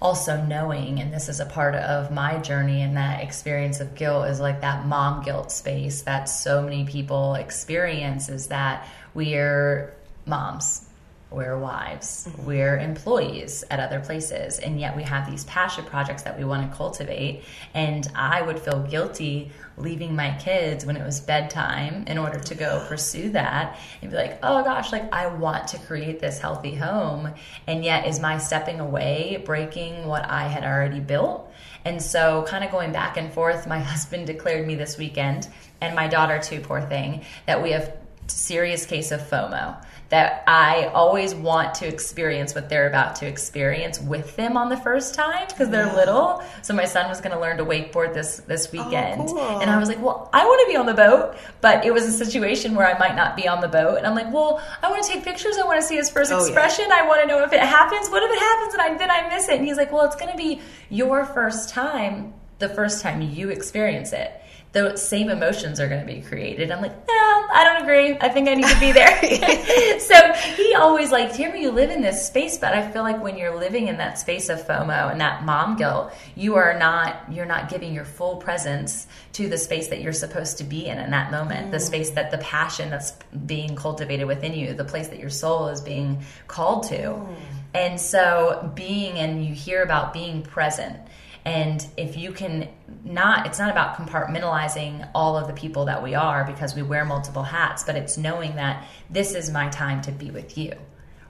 also 0.00 0.42
knowing 0.44 1.00
and 1.00 1.14
this 1.14 1.28
is 1.28 1.38
a 1.38 1.46
part 1.46 1.76
of 1.76 2.10
my 2.10 2.36
journey 2.38 2.82
and 2.82 2.96
that 2.96 3.22
experience 3.22 3.78
of 3.78 3.94
guilt 3.94 4.26
is 4.26 4.40
like 4.40 4.60
that 4.62 4.84
mom 4.84 5.22
guilt 5.22 5.52
space 5.52 6.02
that 6.02 6.24
so 6.24 6.60
many 6.60 6.84
people 6.84 7.36
experience 7.36 8.28
is 8.28 8.48
that 8.48 8.88
we're 9.14 9.94
moms 10.26 10.88
we're 11.34 11.58
wives, 11.58 12.26
mm-hmm. 12.28 12.46
we're 12.46 12.78
employees 12.78 13.64
at 13.70 13.80
other 13.80 14.00
places, 14.00 14.58
and 14.58 14.80
yet 14.80 14.96
we 14.96 15.02
have 15.02 15.30
these 15.30 15.44
passion 15.44 15.84
projects 15.84 16.22
that 16.22 16.38
we 16.38 16.44
want 16.44 16.70
to 16.70 16.76
cultivate. 16.76 17.44
And 17.74 18.06
I 18.14 18.42
would 18.42 18.58
feel 18.58 18.82
guilty 18.82 19.50
leaving 19.76 20.14
my 20.14 20.36
kids 20.38 20.84
when 20.84 20.96
it 20.96 21.04
was 21.04 21.20
bedtime 21.20 22.04
in 22.06 22.18
order 22.18 22.38
to 22.38 22.54
go 22.54 22.84
pursue 22.88 23.30
that 23.30 23.78
and 24.00 24.10
be 24.10 24.16
like, 24.16 24.38
oh 24.42 24.62
gosh, 24.62 24.92
like 24.92 25.12
I 25.12 25.26
want 25.26 25.68
to 25.68 25.78
create 25.78 26.20
this 26.20 26.38
healthy 26.38 26.74
home. 26.74 27.32
And 27.66 27.84
yet, 27.84 28.06
is 28.06 28.20
my 28.20 28.38
stepping 28.38 28.80
away 28.80 29.42
breaking 29.44 30.06
what 30.06 30.28
I 30.28 30.48
had 30.48 30.64
already 30.64 31.00
built? 31.00 31.50
And 31.84 32.00
so, 32.00 32.44
kind 32.46 32.64
of 32.64 32.70
going 32.70 32.92
back 32.92 33.16
and 33.16 33.32
forth, 33.32 33.66
my 33.66 33.78
husband 33.92 34.26
declared 34.26 34.66
me 34.66 34.74
this 34.74 34.98
weekend, 34.98 35.48
and 35.80 35.96
my 35.96 36.08
daughter 36.08 36.38
too, 36.38 36.60
poor 36.60 36.80
thing, 36.80 37.24
that 37.46 37.62
we 37.62 37.72
have 37.72 37.96
serious 38.28 38.86
case 38.86 39.10
of 39.10 39.20
FOMO 39.20 39.84
that 40.12 40.44
I 40.46 40.90
always 40.92 41.34
want 41.34 41.76
to 41.76 41.88
experience 41.88 42.54
what 42.54 42.68
they're 42.68 42.86
about 42.86 43.16
to 43.16 43.26
experience 43.26 43.98
with 43.98 44.36
them 44.36 44.58
on 44.58 44.68
the 44.68 44.76
first 44.76 45.14
time 45.14 45.46
because 45.48 45.70
they're 45.70 45.86
yeah. 45.86 45.96
little. 45.96 46.44
So 46.60 46.74
my 46.74 46.84
son 46.84 47.08
was 47.08 47.22
going 47.22 47.32
to 47.32 47.40
learn 47.40 47.56
to 47.56 47.64
wakeboard 47.64 48.12
this 48.12 48.36
this 48.46 48.66
oh, 48.66 48.70
weekend, 48.72 49.22
oh, 49.22 49.32
cool. 49.32 49.60
and 49.60 49.70
I 49.70 49.78
was 49.78 49.88
like, 49.88 50.02
"Well, 50.02 50.28
I 50.34 50.44
want 50.44 50.60
to 50.66 50.70
be 50.70 50.76
on 50.76 50.84
the 50.84 50.92
boat," 50.92 51.36
but 51.62 51.86
it 51.86 51.94
was 51.94 52.04
a 52.04 52.12
situation 52.12 52.74
where 52.74 52.86
I 52.86 52.98
might 52.98 53.16
not 53.16 53.36
be 53.36 53.48
on 53.48 53.62
the 53.62 53.68
boat, 53.68 53.96
and 53.96 54.06
I'm 54.06 54.14
like, 54.14 54.30
"Well, 54.30 54.62
I 54.82 54.90
want 54.90 55.02
to 55.02 55.08
take 55.08 55.24
pictures. 55.24 55.56
I 55.56 55.64
want 55.64 55.80
to 55.80 55.86
see 55.86 55.96
his 55.96 56.10
first 56.10 56.30
oh, 56.30 56.44
expression. 56.44 56.84
Yeah. 56.90 57.00
I 57.00 57.08
want 57.08 57.22
to 57.22 57.26
know 57.26 57.42
if 57.42 57.54
it 57.54 57.60
happens. 57.60 58.10
What 58.10 58.22
if 58.22 58.30
it 58.30 58.38
happens 58.38 58.74
and 58.74 58.82
I, 58.82 58.98
then 58.98 59.10
I 59.10 59.34
miss 59.34 59.48
it?" 59.48 59.56
And 59.56 59.64
he's 59.64 59.78
like, 59.78 59.92
"Well, 59.92 60.04
it's 60.04 60.16
going 60.16 60.30
to 60.30 60.36
be 60.36 60.60
your 60.90 61.24
first 61.24 61.70
time, 61.70 62.34
the 62.58 62.68
first 62.68 63.00
time 63.00 63.22
you 63.22 63.48
experience 63.48 64.12
it." 64.12 64.41
The 64.72 64.96
same 64.96 65.28
emotions 65.28 65.78
are 65.80 65.88
going 65.88 66.00
to 66.00 66.06
be 66.06 66.22
created. 66.22 66.70
I'm 66.70 66.80
like, 66.80 66.96
no, 67.06 67.46
I 67.52 67.62
don't 67.62 67.82
agree. 67.82 68.16
I 68.20 68.30
think 68.30 68.48
I 68.48 68.54
need 68.54 68.66
to 68.66 68.80
be 68.80 68.90
there. 68.90 69.18
so 70.00 70.32
he 70.56 70.74
always 70.74 71.12
like, 71.12 71.34
Tamara, 71.34 71.60
you 71.60 71.70
live 71.70 71.90
in 71.90 72.00
this 72.00 72.26
space, 72.26 72.56
but 72.56 72.72
I 72.72 72.90
feel 72.90 73.02
like 73.02 73.22
when 73.22 73.36
you're 73.36 73.54
living 73.54 73.88
in 73.88 73.98
that 73.98 74.18
space 74.18 74.48
of 74.48 74.66
FOMO 74.66 75.12
and 75.12 75.20
that 75.20 75.44
mom 75.44 75.76
guilt, 75.76 76.14
you 76.34 76.54
are 76.54 76.78
not, 76.78 77.30
you're 77.30 77.44
not 77.44 77.68
giving 77.68 77.92
your 77.92 78.06
full 78.06 78.36
presence 78.36 79.06
to 79.34 79.46
the 79.46 79.58
space 79.58 79.88
that 79.88 80.00
you're 80.00 80.14
supposed 80.14 80.56
to 80.58 80.64
be 80.64 80.86
in 80.86 80.98
in 80.98 81.10
that 81.10 81.30
moment, 81.30 81.68
mm. 81.68 81.70
the 81.72 81.80
space 81.80 82.10
that 82.10 82.30
the 82.30 82.38
passion 82.38 82.88
that's 82.88 83.12
being 83.44 83.76
cultivated 83.76 84.26
within 84.26 84.54
you, 84.54 84.72
the 84.72 84.84
place 84.84 85.08
that 85.08 85.18
your 85.18 85.30
soul 85.30 85.68
is 85.68 85.82
being 85.82 86.22
called 86.46 86.84
to. 86.84 86.96
Mm. 86.96 87.36
And 87.74 88.00
so 88.00 88.72
being, 88.74 89.18
and 89.18 89.44
you 89.44 89.54
hear 89.54 89.82
about 89.82 90.14
being 90.14 90.42
present 90.42 90.98
and 91.44 91.84
if 91.96 92.16
you 92.16 92.32
can 92.32 92.68
not, 93.04 93.46
it's 93.46 93.58
not 93.58 93.70
about 93.70 93.96
compartmentalizing 93.96 95.08
all 95.14 95.36
of 95.36 95.48
the 95.48 95.52
people 95.52 95.86
that 95.86 96.02
we 96.02 96.14
are 96.14 96.44
because 96.44 96.74
we 96.74 96.82
wear 96.82 97.04
multiple 97.04 97.42
hats, 97.42 97.82
but 97.82 97.96
it's 97.96 98.16
knowing 98.16 98.56
that 98.56 98.86
this 99.10 99.34
is 99.34 99.50
my 99.50 99.68
time 99.68 100.02
to 100.02 100.12
be 100.12 100.30
with 100.30 100.56
you 100.56 100.72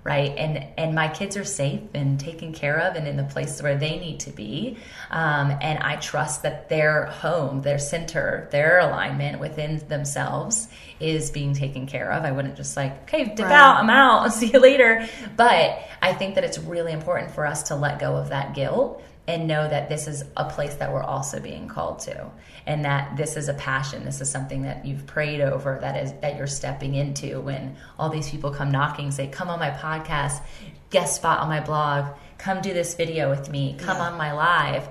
right? 0.05 0.35
And 0.37 0.67
and 0.77 0.95
my 0.95 1.09
kids 1.09 1.37
are 1.37 1.45
safe 1.45 1.81
and 1.95 2.19
taken 2.19 2.53
care 2.53 2.79
of 2.81 2.97
and 2.97 3.07
in 3.07 3.17
the 3.17 3.25
place 3.25 3.63
where 3.63 3.77
they 3.77 3.99
need 3.99 4.21
to 4.21 4.31
be. 4.31 4.79
Um, 5.11 5.57
and 5.61 5.79
i 5.79 5.97
trust 5.97 6.43
that 6.43 6.69
their 6.69 7.07
home 7.07 7.63
their 7.63 7.79
center 7.79 8.49
their 8.51 8.81
alignment 8.81 9.39
within 9.39 9.87
themselves 9.89 10.69
is 10.99 11.31
being 11.31 11.55
taken 11.55 11.87
care 11.87 12.11
of. 12.13 12.25
I 12.25 12.33
wouldn't 12.33 12.57
just 12.57 12.77
like 12.77 13.03
okay 13.05 13.35
dip 13.35 13.47
right. 13.47 13.53
out 13.53 13.77
i'm 13.77 13.91
out 13.91 14.23
i'll 14.23 14.31
see 14.43 14.51
you 14.51 14.59
later. 14.59 15.09
But 15.37 15.79
i 16.01 16.13
think 16.13 16.35
that 16.35 16.45
it's 16.45 16.59
really 16.59 16.93
important 16.93 17.31
for 17.33 17.47
us 17.47 17.65
to 17.65 17.77
let 17.77 17.99
go 17.99 18.17
of 18.17 18.31
that 18.31 18.55
guilt 18.55 19.03
and 19.29 19.47
know 19.47 19.69
that 19.69 19.89
this 19.89 20.09
is 20.09 20.25
a 20.37 20.49
place 20.49 20.75
that 20.77 20.93
we're 20.93 21.03
also 21.03 21.39
being 21.39 21.69
called 21.69 22.01
to 22.01 22.31
and 22.67 22.85
that 22.85 23.17
this 23.17 23.37
is 23.37 23.49
a 23.49 23.55
passion. 23.55 24.05
This 24.05 24.21
is 24.21 24.31
something 24.31 24.63
that 24.63 24.85
you've 24.85 25.07
prayed 25.07 25.41
over 25.41 25.79
that 25.81 26.03
is 26.03 26.13
that 26.21 26.37
you're 26.37 26.47
stepping 26.47 26.95
into 26.95 27.41
when 27.41 27.77
all 27.99 28.09
these 28.09 28.29
people 28.31 28.51
come 28.51 28.71
knocking 28.71 29.11
say 29.11 29.29
come 29.29 29.49
on 29.49 29.59
my 29.59 29.71
podcast 29.71 30.43
guest 30.91 31.17
spot 31.17 31.41
on 31.41 31.49
my 31.49 31.61
blog 31.61 32.15
come 32.39 32.61
do 32.61 32.73
this 32.75 32.95
video 32.95 33.31
with 33.31 33.49
me 33.49 33.77
come 33.79 33.99
yeah. 33.99 34.11
on 34.11 34.19
my 34.19 34.33
live. 34.33 34.89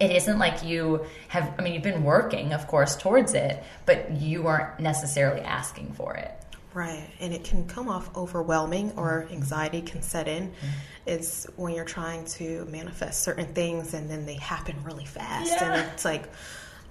It 0.00 0.10
isn't 0.10 0.40
like 0.40 0.64
you 0.64 1.06
have 1.28 1.54
i 1.56 1.62
mean 1.62 1.74
you've 1.74 1.84
been 1.84 2.02
working 2.02 2.52
of 2.52 2.66
course 2.66 2.96
towards 2.96 3.32
it 3.34 3.62
but 3.86 4.10
you 4.10 4.48
aren't 4.48 4.80
necessarily 4.80 5.40
asking 5.40 5.92
for 5.92 6.14
it 6.14 6.32
Right. 6.74 7.08
And 7.20 7.32
it 7.32 7.44
can 7.44 7.66
come 7.66 7.88
off 7.88 8.14
overwhelming 8.16 8.92
or 8.96 9.22
mm-hmm. 9.22 9.34
anxiety 9.34 9.80
can 9.80 10.02
set 10.02 10.26
in. 10.28 10.48
Mm-hmm. 10.48 10.66
It's 11.06 11.46
when 11.56 11.74
you're 11.74 11.84
trying 11.84 12.24
to 12.26 12.64
manifest 12.66 13.22
certain 13.22 13.46
things 13.54 13.94
and 13.94 14.10
then 14.10 14.26
they 14.26 14.34
happen 14.34 14.76
really 14.82 15.04
fast. 15.04 15.50
Yeah. 15.50 15.72
And 15.72 15.92
it's 15.92 16.04
like, 16.04 16.28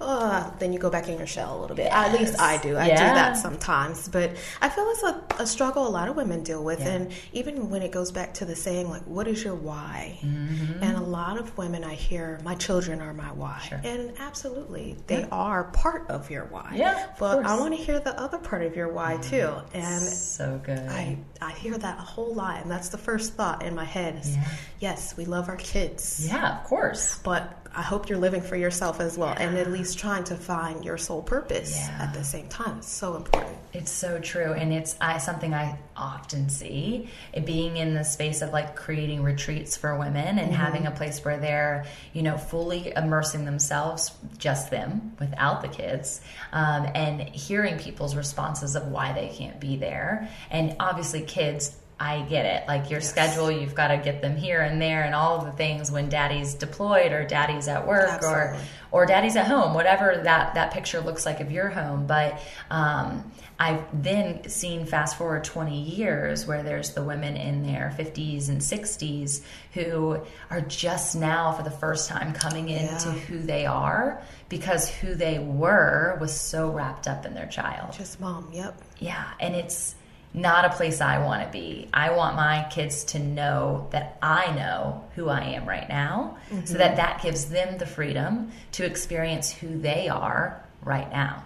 oh, 0.01 0.53
then 0.59 0.73
you 0.73 0.79
go 0.79 0.89
back 0.89 1.07
in 1.07 1.17
your 1.17 1.27
shell 1.27 1.57
a 1.57 1.59
little 1.61 1.75
bit. 1.75 1.85
Yes. 1.85 1.93
At 1.93 2.19
least 2.19 2.39
I 2.39 2.57
do. 2.57 2.75
I 2.75 2.87
yeah. 2.87 3.09
do 3.09 3.15
that 3.15 3.37
sometimes. 3.37 4.07
But 4.07 4.35
I 4.61 4.69
feel 4.69 4.85
it's 4.89 5.03
a, 5.03 5.23
a, 5.39 5.47
struggle 5.47 5.87
a 5.87 5.89
lot 5.89 6.09
of 6.09 6.15
women 6.15 6.43
deal 6.43 6.63
with. 6.63 6.79
Yeah. 6.79 6.89
And 6.89 7.11
even 7.31 7.69
when 7.69 7.81
it 7.81 7.91
goes 7.91 8.11
back 8.11 8.33
to 8.35 8.45
the 8.45 8.55
saying, 8.55 8.89
like, 8.89 9.03
what 9.03 9.27
is 9.27 9.43
your 9.43 9.55
why? 9.55 10.19
Mm-hmm. 10.21 10.83
And 10.83 10.97
a 10.97 11.01
lot 11.01 11.37
of 11.37 11.57
women 11.57 11.83
I 11.83 11.95
hear, 11.95 12.39
my 12.43 12.55
children 12.55 13.01
are 13.01 13.13
my 13.13 13.31
why. 13.31 13.59
Sure. 13.67 13.81
And 13.83 14.13
absolutely, 14.19 14.97
they 15.07 15.21
yeah. 15.21 15.27
are 15.31 15.65
part 15.65 16.09
of 16.09 16.29
your 16.29 16.45
why. 16.45 16.73
Yeah. 16.75 17.09
But 17.19 17.45
I 17.45 17.59
want 17.59 17.75
to 17.75 17.81
hear 17.81 17.99
the 17.99 18.19
other 18.19 18.37
part 18.37 18.63
of 18.63 18.75
your 18.75 18.89
why 18.89 19.17
mm-hmm. 19.17 19.29
too. 19.29 19.77
And 19.77 20.01
so 20.01 20.61
good. 20.63 20.79
I, 20.79 21.17
I 21.41 21.51
hear 21.51 21.77
that 21.77 21.97
a 21.97 22.01
whole 22.01 22.33
lot. 22.33 22.61
And 22.61 22.69
that's 22.69 22.89
the 22.89 22.97
first 22.97 23.33
thought 23.33 23.63
in 23.63 23.75
my 23.75 23.85
head 23.85 24.17
is, 24.17 24.37
yes, 24.79 25.15
we 25.17 25.25
love 25.25 25.49
our 25.49 25.57
kids. 25.57 26.25
Yeah, 26.27 26.59
of 26.59 26.63
course. 26.65 27.19
But 27.19 27.59
I 27.75 27.81
hope 27.81 28.07
you're 28.07 28.19
living 28.19 28.41
for 28.41 28.55
yourself 28.55 28.99
as 28.99 29.17
well, 29.17 29.33
and 29.35 29.57
at 29.57 29.71
least 29.71 29.92
trying 29.95 30.23
to 30.25 30.35
find 30.35 30.83
your 30.83 30.97
soul 30.97 31.21
purpose 31.21 31.75
yeah. 31.75 31.97
at 32.01 32.13
the 32.13 32.23
same 32.23 32.47
time. 32.47 32.77
It's 32.79 32.87
so 32.87 33.15
important. 33.15 33.57
It's 33.73 33.91
so 33.91 34.19
true, 34.19 34.53
and 34.53 34.71
it's 34.71 34.95
I, 35.01 35.17
something 35.17 35.53
I 35.53 35.77
often 35.95 36.49
see. 36.49 37.09
It 37.33 37.45
being 37.45 37.77
in 37.77 37.93
the 37.93 38.03
space 38.03 38.41
of 38.41 38.51
like 38.51 38.75
creating 38.75 39.23
retreats 39.23 39.75
for 39.77 39.97
women 39.97 40.37
and 40.37 40.51
mm-hmm. 40.51 40.53
having 40.53 40.85
a 40.85 40.91
place 40.91 41.23
where 41.25 41.39
they're 41.39 41.85
you 42.13 42.21
know 42.21 42.37
fully 42.37 42.93
immersing 42.95 43.45
themselves, 43.45 44.11
just 44.37 44.69
them, 44.69 45.15
without 45.19 45.61
the 45.61 45.69
kids, 45.69 46.21
um, 46.51 46.87
and 46.93 47.21
hearing 47.21 47.77
people's 47.77 48.15
responses 48.15 48.75
of 48.75 48.87
why 48.87 49.13
they 49.13 49.29
can't 49.29 49.59
be 49.59 49.75
there, 49.75 50.29
and 50.51 50.75
obviously 50.79 51.21
kids 51.21 51.75
I 51.99 52.21
get 52.21 52.45
it. 52.45 52.67
Like 52.67 52.89
your 52.89 52.99
yes. 52.99 53.09
schedule, 53.09 53.51
you've 53.51 53.75
got 53.75 53.89
to 53.89 53.97
get 53.97 54.21
them 54.21 54.35
here 54.35 54.61
and 54.61 54.81
there 54.81 55.03
and 55.03 55.15
all 55.15 55.37
of 55.37 55.45
the 55.45 55.51
things 55.51 55.91
when 55.91 56.09
daddy's 56.09 56.53
deployed 56.53 57.11
or 57.11 57.23
daddy's 57.23 57.67
at 57.67 57.87
work 57.87 58.09
Absolutely. 58.09 58.41
or 58.41 58.57
or 58.91 59.05
daddy's 59.07 59.35
at 59.35 59.47
home, 59.47 59.73
whatever 59.73 60.21
that 60.23 60.53
that 60.53 60.71
picture 60.71 61.01
looks 61.01 61.25
like 61.25 61.39
of 61.39 61.51
your 61.51 61.69
home. 61.69 62.05
But 62.05 62.39
um, 62.69 63.31
I've 63.59 63.83
then 64.03 64.49
seen 64.49 64.85
fast 64.85 65.17
forward 65.17 65.43
20 65.43 65.81
years 65.81 66.45
where 66.45 66.63
there's 66.63 66.93
the 66.93 67.03
women 67.03 67.37
in 67.37 67.63
their 67.63 67.93
50s 67.97 68.49
and 68.49 68.59
60s 68.59 69.41
who 69.73 70.19
are 70.49 70.61
just 70.61 71.15
now 71.15 71.53
for 71.53 71.63
the 71.63 71.71
first 71.71 72.09
time 72.09 72.33
coming 72.33 72.69
into 72.69 73.09
yeah. 73.09 73.13
who 73.13 73.39
they 73.39 73.65
are 73.65 74.21
because 74.49 74.89
who 74.89 75.15
they 75.15 75.39
were 75.39 76.17
was 76.19 76.33
so 76.33 76.69
wrapped 76.69 77.07
up 77.07 77.25
in 77.25 77.33
their 77.33 77.47
child. 77.47 77.93
Just 77.93 78.19
mom, 78.19 78.49
yep. 78.51 78.79
Yeah, 78.99 79.25
and 79.39 79.55
it's 79.55 79.95
not 80.33 80.65
a 80.65 80.69
place 80.69 80.99
I 80.99 81.23
want 81.23 81.43
to 81.43 81.49
be. 81.51 81.87
I 81.93 82.11
want 82.11 82.35
my 82.35 82.65
kids 82.71 83.03
to 83.05 83.19
know 83.19 83.87
that 83.91 84.17
I 84.21 84.53
know 84.55 85.03
who 85.15 85.29
I 85.29 85.41
am 85.41 85.67
right 85.67 85.87
now 85.87 86.37
mm-hmm. 86.49 86.65
so 86.65 86.77
that 86.79 86.95
that 86.95 87.21
gives 87.21 87.45
them 87.45 87.77
the 87.77 87.85
freedom 87.85 88.51
to 88.73 88.85
experience 88.85 89.51
who 89.51 89.79
they 89.79 90.09
are 90.09 90.63
right 90.81 91.09
now. 91.11 91.43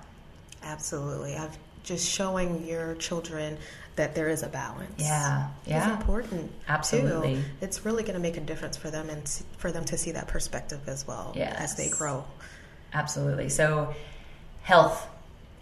Absolutely. 0.63 1.35
I've 1.35 1.57
just 1.83 2.09
showing 2.09 2.65
your 2.65 2.95
children 2.95 3.57
that 3.95 4.13
there 4.13 4.29
is 4.29 4.43
a 4.43 4.47
balance. 4.47 4.91
Yeah, 4.97 5.47
yeah, 5.65 5.77
it's 5.77 5.99
important. 5.99 6.51
Absolutely, 6.67 7.35
too. 7.35 7.43
it's 7.61 7.85
really 7.85 8.03
going 8.03 8.13
to 8.13 8.19
make 8.19 8.37
a 8.37 8.41
difference 8.41 8.77
for 8.77 8.91
them 8.91 9.09
and 9.09 9.27
for 9.57 9.71
them 9.71 9.85
to 9.85 9.97
see 9.97 10.11
that 10.11 10.27
perspective 10.27 10.81
as 10.87 11.07
well 11.07 11.33
yes. 11.35 11.55
as 11.57 11.75
they 11.75 11.89
grow. 11.89 12.23
Absolutely. 12.93 13.49
So, 13.49 13.95
health 14.61 15.07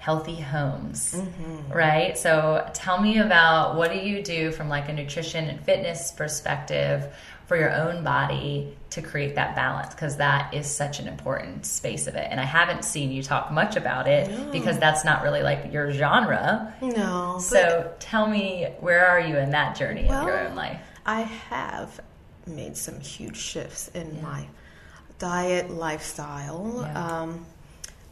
healthy 0.05 0.35
homes 0.35 1.15
mm-hmm. 1.15 1.73
right 1.73 2.15
so 2.15 2.69
tell 2.75 3.01
me 3.01 3.17
about 3.17 3.75
what 3.75 3.91
do 3.91 3.97
you 3.97 4.21
do 4.21 4.51
from 4.51 4.69
like 4.69 4.87
a 4.87 4.93
nutrition 4.93 5.45
and 5.45 5.59
fitness 5.61 6.11
perspective 6.11 7.11
for 7.47 7.57
your 7.57 7.73
own 7.73 8.03
body 8.03 8.77
to 8.91 9.01
create 9.01 9.33
that 9.33 9.55
balance 9.55 9.95
because 9.95 10.17
that 10.17 10.53
is 10.53 10.67
such 10.67 10.99
an 10.99 11.07
important 11.07 11.65
space 11.65 12.05
of 12.05 12.13
it 12.13 12.27
and 12.29 12.39
i 12.39 12.43
haven't 12.43 12.85
seen 12.85 13.11
you 13.11 13.23
talk 13.23 13.51
much 13.51 13.75
about 13.75 14.07
it 14.07 14.29
no. 14.29 14.51
because 14.51 14.77
that's 14.77 15.03
not 15.03 15.23
really 15.23 15.41
like 15.41 15.73
your 15.73 15.91
genre 15.91 16.71
no 16.83 17.39
so 17.39 17.91
tell 17.97 18.27
me 18.27 18.67
where 18.81 19.07
are 19.07 19.19
you 19.19 19.35
in 19.35 19.49
that 19.49 19.75
journey 19.75 20.05
well, 20.07 20.21
of 20.21 20.27
your 20.27 20.39
own 20.39 20.55
life 20.55 20.81
i 21.07 21.21
have 21.21 21.99
made 22.45 22.77
some 22.77 22.99
huge 22.99 23.37
shifts 23.37 23.87
in 23.95 24.17
yeah. 24.17 24.21
my 24.21 24.45
diet 25.17 25.71
lifestyle 25.71 26.81
yeah. 26.83 27.21
um, 27.21 27.43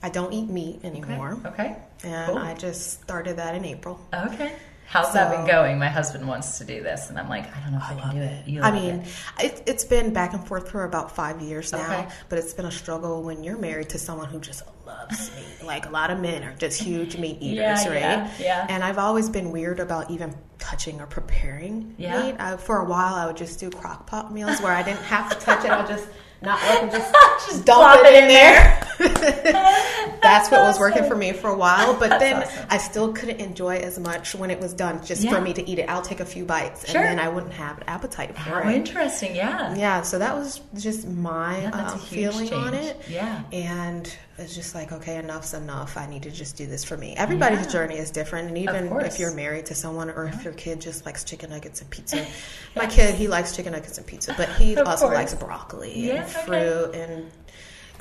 I 0.03 0.09
don't 0.09 0.33
eat 0.33 0.49
meat 0.49 0.81
anymore. 0.83 1.39
Okay. 1.45 1.47
okay. 1.47 1.77
And 2.03 2.27
cool. 2.27 2.37
I 2.37 2.53
just 2.53 3.01
started 3.01 3.37
that 3.37 3.55
in 3.55 3.63
April. 3.63 3.99
Okay. 4.13 4.53
How's 4.85 5.07
so, 5.07 5.13
that 5.13 5.31
been 5.31 5.47
going? 5.47 5.79
My 5.79 5.87
husband 5.87 6.27
wants 6.27 6.59
to 6.59 6.65
do 6.65 6.83
this, 6.83 7.09
and 7.09 7.17
I'm 7.17 7.29
like, 7.29 7.45
I 7.55 7.59
don't 7.61 7.71
know 7.71 7.77
if 7.77 7.83
I, 7.83 7.95
I 7.95 7.99
can 7.99 8.15
do 8.15 8.21
it. 8.21 8.47
You 8.47 8.61
I 8.61 8.71
mean, 8.71 9.05
it. 9.39 9.67
has 9.67 9.85
been 9.85 10.13
back 10.13 10.33
and 10.33 10.45
forth 10.45 10.69
for 10.69 10.83
about 10.83 11.15
five 11.15 11.41
years 11.41 11.71
now, 11.71 11.83
okay. 11.83 12.07
but 12.29 12.37
it's 12.37 12.53
been 12.53 12.65
a 12.65 12.71
struggle 12.71 13.23
when 13.23 13.43
you're 13.43 13.57
married 13.57 13.89
to 13.89 13.97
someone 13.97 14.27
who 14.27 14.39
just 14.39 14.61
loves 14.85 15.31
meat. 15.35 15.65
like 15.65 15.85
a 15.87 15.89
lot 15.89 16.11
of 16.11 16.19
men 16.19 16.43
are 16.43 16.53
just 16.57 16.79
huge 16.81 17.17
meat 17.17 17.37
eaters, 17.41 17.83
yeah, 17.85 17.89
right? 17.89 18.01
Yeah, 18.01 18.31
yeah. 18.39 18.67
And 18.69 18.83
I've 18.83 18.99
always 18.99 19.29
been 19.29 19.51
weird 19.51 19.79
about 19.79 20.11
even 20.11 20.35
touching 20.59 20.99
or 20.99 21.07
preparing 21.07 21.95
yeah. 21.97 22.21
meat. 22.21 22.35
I, 22.37 22.57
for 22.57 22.79
a 22.79 22.85
while, 22.85 23.15
I 23.15 23.25
would 23.25 23.37
just 23.37 23.59
do 23.59 23.69
crock 23.71 24.05
pot 24.05 24.33
meals 24.33 24.61
where 24.61 24.73
I 24.73 24.83
didn't 24.83 25.03
have 25.03 25.29
to 25.29 25.43
touch 25.43 25.63
it. 25.63 25.71
I 25.71 25.77
would 25.79 25.87
just 25.87 26.07
not 26.43 26.61
look 26.69 26.83
and 26.83 26.91
just, 26.91 27.15
just 27.47 27.65
dump 27.65 28.05
it, 28.05 28.13
in 28.13 28.27
there. 28.27 28.79
That's, 28.81 28.92
That's 30.21 30.49
what 30.51 30.61
was 30.61 30.79
working 30.79 31.03
for 31.03 31.15
me 31.15 31.33
for 31.33 31.49
a 31.49 31.57
while. 31.57 31.97
But 31.99 32.19
then 32.19 32.43
awesome. 32.43 32.65
I 32.69 32.77
still 32.77 33.13
couldn't 33.13 33.39
enjoy 33.39 33.77
as 33.77 33.99
much 33.99 34.35
when 34.35 34.51
it 34.51 34.59
was 34.59 34.73
done 34.73 35.03
just 35.05 35.23
yeah. 35.23 35.31
for 35.31 35.41
me 35.41 35.53
to 35.53 35.69
eat 35.69 35.79
it. 35.79 35.89
I'll 35.89 36.01
take 36.01 36.19
a 36.19 36.25
few 36.25 36.45
bites 36.45 36.89
sure. 36.89 37.01
and 37.01 37.19
then 37.19 37.25
I 37.25 37.29
wouldn't 37.29 37.53
have 37.53 37.77
an 37.77 37.83
appetite 37.87 38.33
for 38.33 38.39
How 38.39 38.69
it. 38.69 38.75
interesting, 38.75 39.35
yeah. 39.35 39.75
Yeah, 39.75 40.01
so 40.01 40.19
that 40.19 40.35
was 40.35 40.61
just 40.77 41.07
my 41.07 41.61
yeah, 41.61 41.69
uh, 41.73 41.97
feeling 41.97 42.49
change. 42.49 42.53
on 42.53 42.73
it. 42.73 43.01
Yeah. 43.09 43.43
And 43.51 44.13
it's 44.37 44.55
just 44.55 44.73
like, 44.73 44.91
okay, 44.91 45.17
enough's 45.17 45.53
enough. 45.53 45.95
I 45.95 46.07
need 46.07 46.23
to 46.23 46.31
just 46.31 46.57
do 46.57 46.65
this 46.65 46.83
for 46.83 46.97
me. 46.97 47.15
Everybody's 47.15 47.65
yeah. 47.65 47.71
journey 47.71 47.97
is 47.97 48.09
different. 48.11 48.47
And 48.47 48.57
even 48.57 48.91
if 49.01 49.19
you're 49.19 49.33
married 49.33 49.67
to 49.67 49.75
someone 49.75 50.09
or 50.09 50.25
if 50.25 50.43
your 50.43 50.53
kid 50.53 50.81
just 50.81 51.05
likes 51.05 51.23
chicken 51.23 51.51
nuggets 51.51 51.81
and 51.81 51.89
pizza. 51.89 52.17
yes. 52.17 52.31
My 52.75 52.87
kid, 52.87 53.15
he 53.15 53.27
likes 53.27 53.55
chicken 53.55 53.73
nuggets 53.73 53.97
and 53.97 54.07
pizza, 54.07 54.33
but 54.35 54.49
he 54.49 54.73
of 54.75 54.87
also 54.87 55.05
course. 55.05 55.15
likes 55.15 55.33
broccoli 55.35 56.11
and 56.11 56.27
fruit 56.27 56.57
okay. 56.57 57.01
and 57.01 57.31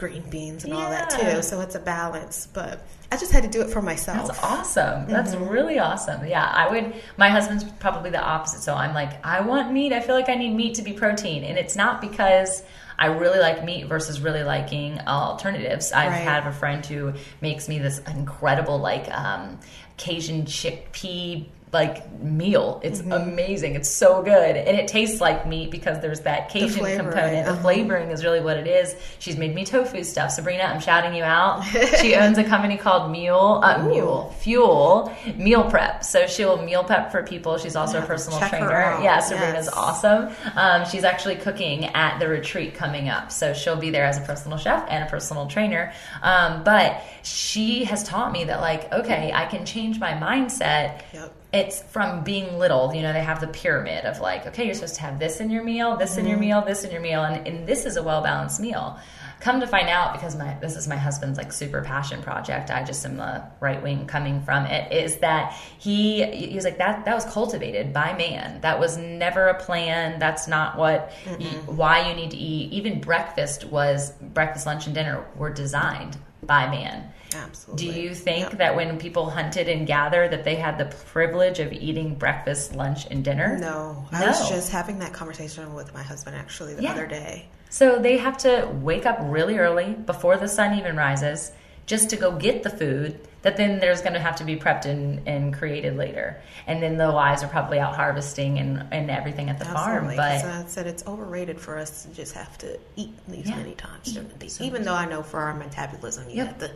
green 0.02 0.28
beans 0.30 0.64
and 0.64 0.72
yeah. 0.72 0.80
all 0.80 0.90
that 0.90 1.10
too. 1.10 1.42
So 1.42 1.60
it's 1.60 1.76
a 1.76 1.80
balance. 1.80 2.48
But 2.52 2.84
I 3.12 3.16
just 3.16 3.30
had 3.30 3.44
to 3.44 3.48
do 3.48 3.60
it 3.60 3.70
for 3.70 3.80
myself. 3.80 4.26
That's 4.26 4.42
awesome. 4.42 5.06
That's 5.06 5.34
mm-hmm. 5.34 5.48
really 5.48 5.78
awesome. 5.78 6.26
Yeah, 6.26 6.44
I 6.44 6.68
would. 6.68 6.94
My 7.16 7.28
husband's 7.28 7.64
probably 7.78 8.10
the 8.10 8.20
opposite. 8.20 8.62
So 8.62 8.74
I'm 8.74 8.94
like, 8.94 9.24
I 9.24 9.42
want 9.42 9.72
meat. 9.72 9.92
I 9.92 10.00
feel 10.00 10.16
like 10.16 10.28
I 10.28 10.34
need 10.34 10.54
meat 10.54 10.74
to 10.74 10.82
be 10.82 10.92
protein, 10.92 11.44
and 11.44 11.56
it's 11.56 11.76
not 11.76 12.00
because 12.00 12.64
I 12.98 13.06
really 13.06 13.38
like 13.38 13.64
meat 13.64 13.86
versus 13.86 14.20
really 14.20 14.42
liking 14.42 14.98
alternatives. 15.00 15.92
I've 15.92 16.10
right. 16.10 16.16
had 16.16 16.46
a 16.46 16.52
friend 16.52 16.84
who 16.84 17.12
makes 17.40 17.68
me 17.68 17.78
this 17.78 18.00
incredible 18.00 18.78
like 18.78 19.08
um, 19.10 19.60
Cajun 19.98 20.46
chickpea 20.46 21.46
like 21.72 22.12
meal. 22.20 22.80
It's 22.84 23.00
mm-hmm. 23.00 23.12
amazing. 23.12 23.76
It's 23.76 23.88
so 23.88 24.22
good. 24.22 24.56
And 24.56 24.76
it 24.76 24.88
tastes 24.88 25.22
like 25.22 25.46
meat 25.46 25.70
because 25.70 26.00
there's 26.00 26.20
that 26.20 26.50
Cajun 26.50 26.84
the 26.84 26.96
component. 26.96 27.46
The 27.46 27.52
uh-huh. 27.52 27.62
flavoring 27.62 28.10
is 28.10 28.22
really 28.24 28.40
what 28.40 28.58
it 28.58 28.66
is. 28.66 28.94
She's 29.18 29.38
made 29.38 29.54
me 29.54 29.64
tofu 29.64 30.04
stuff. 30.04 30.32
Sabrina, 30.32 30.64
I'm 30.64 30.80
shouting 30.80 31.14
you 31.14 31.24
out. 31.24 31.62
she 32.00 32.14
owns 32.14 32.36
a 32.36 32.44
company 32.44 32.76
called 32.76 33.10
Mule, 33.10 33.60
uh, 33.64 33.82
Mule, 33.88 34.34
Fuel 34.40 35.16
Meal 35.36 35.68
Prep. 35.70 36.04
So 36.04 36.26
she'll 36.26 36.62
meal 36.62 36.84
prep 36.84 37.10
for 37.10 37.22
people. 37.22 37.56
She's 37.56 37.74
also 37.74 37.98
yeah, 37.98 38.04
a 38.04 38.06
personal 38.06 38.38
trainer. 38.40 38.70
Yeah, 39.02 39.20
Sabrina's 39.20 39.66
yes. 39.66 39.74
awesome. 39.74 40.30
Um, 40.54 40.84
she's 40.84 41.04
actually 41.04 41.36
cooking 41.36 41.86
at 41.86 42.18
the 42.18 42.28
retreat 42.28 42.74
coming 42.74 43.08
up. 43.08 43.32
So 43.32 43.54
she'll 43.54 43.76
be 43.76 43.88
there 43.88 44.04
as 44.04 44.18
a 44.18 44.22
personal 44.22 44.58
chef 44.58 44.86
and 44.90 45.04
a 45.04 45.10
personal 45.10 45.46
trainer. 45.46 45.94
Um, 46.22 46.64
but 46.64 47.02
she 47.22 47.84
has 47.84 48.04
taught 48.04 48.30
me 48.30 48.44
that 48.44 48.60
like, 48.60 48.92
okay, 48.92 49.32
I 49.32 49.46
can 49.46 49.64
change 49.64 49.98
my 49.98 50.12
mindset. 50.12 51.02
Yep 51.14 51.36
it's 51.52 51.82
from 51.82 52.24
being 52.24 52.58
little, 52.58 52.94
you 52.94 53.02
know, 53.02 53.12
they 53.12 53.22
have 53.22 53.40
the 53.40 53.46
pyramid 53.46 54.06
of 54.06 54.20
like, 54.20 54.46
okay, 54.46 54.64
you're 54.64 54.74
supposed 54.74 54.94
to 54.94 55.02
have 55.02 55.18
this 55.18 55.38
in 55.38 55.50
your 55.50 55.62
meal, 55.62 55.96
this 55.96 56.12
mm-hmm. 56.12 56.20
in 56.20 56.26
your 56.26 56.36
mm-hmm. 56.36 56.40
meal, 56.48 56.64
this 56.64 56.84
in 56.84 56.90
your 56.90 57.00
meal, 57.00 57.24
and, 57.24 57.46
and 57.46 57.66
this 57.66 57.84
is 57.84 57.96
a 57.96 58.02
well 58.02 58.22
balanced 58.22 58.58
meal. 58.58 58.98
Come 59.40 59.60
to 59.60 59.66
find 59.66 59.88
out, 59.88 60.14
because 60.14 60.36
my 60.36 60.56
this 60.60 60.76
is 60.76 60.86
my 60.86 60.96
husband's 60.96 61.36
like 61.36 61.52
super 61.52 61.82
passion 61.82 62.22
project. 62.22 62.70
I 62.70 62.84
just 62.84 63.04
am 63.04 63.16
the 63.16 63.42
right 63.60 63.82
wing 63.82 64.06
coming 64.06 64.40
from 64.40 64.66
it. 64.66 64.92
Is 64.92 65.16
that 65.16 65.52
he? 65.78 66.24
He 66.24 66.54
was 66.54 66.64
like 66.64 66.78
that. 66.78 67.04
That 67.04 67.14
was 67.14 67.24
cultivated 67.24 67.92
by 67.92 68.16
man. 68.16 68.60
That 68.60 68.78
was 68.78 68.96
never 68.96 69.48
a 69.48 69.60
plan. 69.60 70.20
That's 70.20 70.46
not 70.46 70.78
what 70.78 71.12
you, 71.40 71.48
why 71.66 72.08
you 72.08 72.14
need 72.14 72.30
to 72.30 72.36
eat. 72.36 72.72
Even 72.72 73.00
breakfast 73.00 73.64
was 73.64 74.12
breakfast, 74.12 74.64
lunch, 74.64 74.86
and 74.86 74.94
dinner 74.94 75.26
were 75.36 75.50
designed 75.50 76.16
by 76.42 76.68
man. 76.68 77.12
Absolutely. 77.34 77.86
Do 77.86 78.00
you 78.00 78.14
think 78.14 78.50
yep. 78.50 78.58
that 78.58 78.76
when 78.76 78.98
people 78.98 79.30
hunted 79.30 79.68
and 79.68 79.86
gathered 79.86 80.32
that 80.32 80.44
they 80.44 80.56
had 80.56 80.76
the 80.76 80.84
privilege 81.06 81.60
of 81.60 81.72
eating 81.72 82.14
breakfast, 82.14 82.74
lunch, 82.74 83.06
and 83.10 83.24
dinner? 83.24 83.56
No. 83.58 84.06
I 84.12 84.26
was 84.26 84.48
just 84.48 84.70
having 84.70 84.98
that 84.98 85.12
conversation 85.12 85.74
with 85.74 85.94
my 85.94 86.02
husband 86.02 86.36
actually 86.36 86.74
the 86.74 86.82
yeah. 86.82 86.92
other 86.92 87.06
day. 87.06 87.46
So 87.70 87.98
they 87.98 88.18
have 88.18 88.36
to 88.38 88.68
wake 88.82 89.06
up 89.06 89.18
really 89.22 89.58
early 89.58 89.94
before 89.94 90.36
the 90.36 90.48
sun 90.48 90.78
even 90.78 90.96
rises 90.96 91.52
just 91.86 92.10
to 92.10 92.16
go 92.16 92.36
get 92.36 92.62
the 92.62 92.70
food 92.70 93.18
that 93.42 93.56
then 93.56 93.80
there's 93.80 94.00
going 94.00 94.14
to 94.14 94.20
have 94.20 94.36
to 94.36 94.44
be 94.44 94.56
prepped 94.56 94.84
and, 94.84 95.26
and 95.26 95.52
created 95.52 95.96
later. 95.96 96.40
And 96.66 96.82
then 96.82 96.96
the 96.96 97.10
wives 97.10 97.42
are 97.42 97.48
probably 97.48 97.78
out 97.80 97.94
harvesting 97.94 98.58
and, 98.58 98.86
and 98.92 99.10
everything 99.10 99.50
at 99.50 99.58
the 99.58 99.66
Absolutely. 99.66 100.16
farm. 100.16 100.16
But 100.16 100.44
I 100.44 100.64
said 100.66 100.86
it's 100.86 101.04
overrated 101.06 101.60
for 101.60 101.76
us 101.76 102.04
to 102.04 102.10
just 102.10 102.34
have 102.34 102.56
to 102.58 102.78
eat 102.96 103.10
these 103.26 103.48
yeah. 103.48 103.56
many 103.56 103.74
times 103.74 104.12
during 104.12 104.28
the 104.28 104.34
day. 104.34 104.48
So 104.48 104.64
Even 104.64 104.84
though 104.84 104.94
I 104.94 105.06
know 105.06 105.22
for 105.22 105.40
our 105.40 105.54
metabolism, 105.54 106.28
you 106.30 106.36
yep. 106.36 106.46
have 106.46 106.58
to 106.58 106.70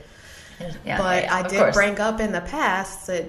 yeah, 0.85 0.99
but 0.99 1.25
yeah, 1.25 1.35
I 1.35 1.43
did 1.43 1.59
course. 1.59 1.75
bring 1.75 2.01
up 2.01 2.21
in 2.21 2.33
the 2.33 2.41
past 2.41 3.07
that 3.09 3.27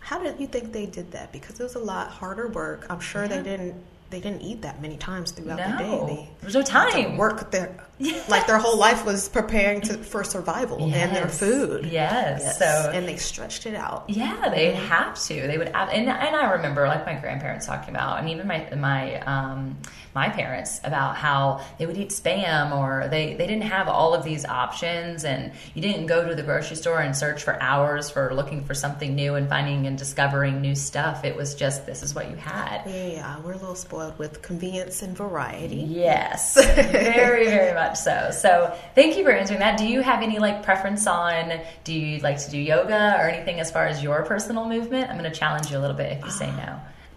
how 0.00 0.22
did 0.22 0.38
you 0.38 0.46
think 0.46 0.72
they 0.72 0.86
did 0.86 1.12
that? 1.12 1.32
Because 1.32 1.58
it 1.60 1.62
was 1.62 1.74
a 1.74 1.80
lot 1.80 2.10
harder 2.10 2.48
work. 2.48 2.86
I'm 2.90 3.00
sure 3.00 3.26
they 3.28 3.42
didn't 3.42 3.74
they 4.10 4.20
didn't 4.20 4.42
eat 4.42 4.62
that 4.62 4.80
many 4.80 4.96
times 4.96 5.32
throughout 5.32 5.58
no. 5.58 5.70
the 5.72 5.78
day. 5.78 6.14
They, 6.14 6.30
There's 6.42 6.54
no 6.54 6.62
time. 6.62 7.16
work 7.16 7.50
their 7.50 7.74
like 8.28 8.46
their 8.46 8.58
whole 8.58 8.76
life 8.76 9.04
was 9.04 9.28
preparing 9.28 9.80
to, 9.82 9.94
for 9.98 10.24
survival 10.24 10.88
yes. 10.88 10.96
and 10.96 11.16
their 11.16 11.28
food. 11.28 11.84
Yes. 11.84 12.40
yes. 12.42 12.58
So 12.58 12.90
and 12.92 13.06
they 13.06 13.16
stretched 13.16 13.66
it 13.66 13.74
out. 13.74 14.04
Yeah, 14.08 14.48
they 14.50 14.72
have 14.72 15.20
to. 15.24 15.34
They 15.46 15.58
would 15.58 15.68
and 15.68 16.08
and 16.08 16.36
I 16.36 16.52
remember 16.52 16.86
like 16.88 17.06
my 17.06 17.14
grandparents 17.14 17.66
talking 17.66 17.94
about 17.94 18.18
and 18.18 18.28
even 18.28 18.48
my 18.48 18.68
my 18.74 19.20
um 19.20 19.76
my 20.14 20.28
parents 20.28 20.80
about 20.84 21.16
how 21.16 21.60
they 21.78 21.86
would 21.86 21.96
eat 21.96 22.10
spam 22.10 22.72
or 22.76 23.08
they, 23.08 23.34
they 23.34 23.46
didn't 23.46 23.64
have 23.64 23.88
all 23.88 24.14
of 24.14 24.22
these 24.22 24.44
options 24.44 25.24
and 25.24 25.52
you 25.74 25.82
didn't 25.82 26.06
go 26.06 26.26
to 26.28 26.34
the 26.36 26.42
grocery 26.42 26.76
store 26.76 27.00
and 27.00 27.16
search 27.16 27.42
for 27.42 27.60
hours 27.60 28.10
for 28.10 28.32
looking 28.32 28.64
for 28.64 28.74
something 28.74 29.16
new 29.16 29.34
and 29.34 29.48
finding 29.48 29.86
and 29.86 29.98
discovering 29.98 30.60
new 30.60 30.74
stuff. 30.74 31.24
It 31.24 31.36
was 31.36 31.54
just 31.54 31.84
this 31.84 32.02
is 32.02 32.14
what 32.14 32.30
you 32.30 32.36
had. 32.36 32.82
Yeah, 32.86 33.40
we're 33.40 33.52
a 33.52 33.56
little 33.58 33.74
spoiled 33.74 34.16
with 34.18 34.40
convenience 34.40 35.02
and 35.02 35.16
variety. 35.16 35.76
Yes, 35.76 36.54
very, 36.74 37.46
very 37.46 37.74
much 37.74 37.83
so. 37.92 38.30
So 38.32 38.76
thank 38.94 39.16
you 39.16 39.24
for 39.24 39.30
answering 39.30 39.60
that. 39.60 39.78
Do 39.78 39.86
you 39.86 40.00
have 40.00 40.22
any 40.22 40.38
like 40.38 40.62
preference 40.62 41.06
on 41.06 41.60
do 41.84 41.92
you 41.92 42.18
like 42.20 42.38
to 42.38 42.50
do 42.50 42.58
yoga 42.58 43.16
or 43.18 43.28
anything 43.28 43.60
as 43.60 43.70
far 43.70 43.86
as 43.86 44.02
your 44.02 44.24
personal 44.24 44.68
movement? 44.68 45.10
I'm 45.10 45.18
going 45.18 45.30
to 45.30 45.38
challenge 45.38 45.70
you 45.70 45.78
a 45.78 45.80
little 45.80 45.96
bit 45.96 46.18
if 46.18 46.24
you 46.24 46.30
say 46.30 46.50
no. 46.52 46.80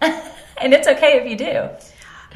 and 0.60 0.72
it's 0.72 0.86
okay 0.86 1.18
if 1.18 1.28
you 1.28 1.36
do. 1.36 1.68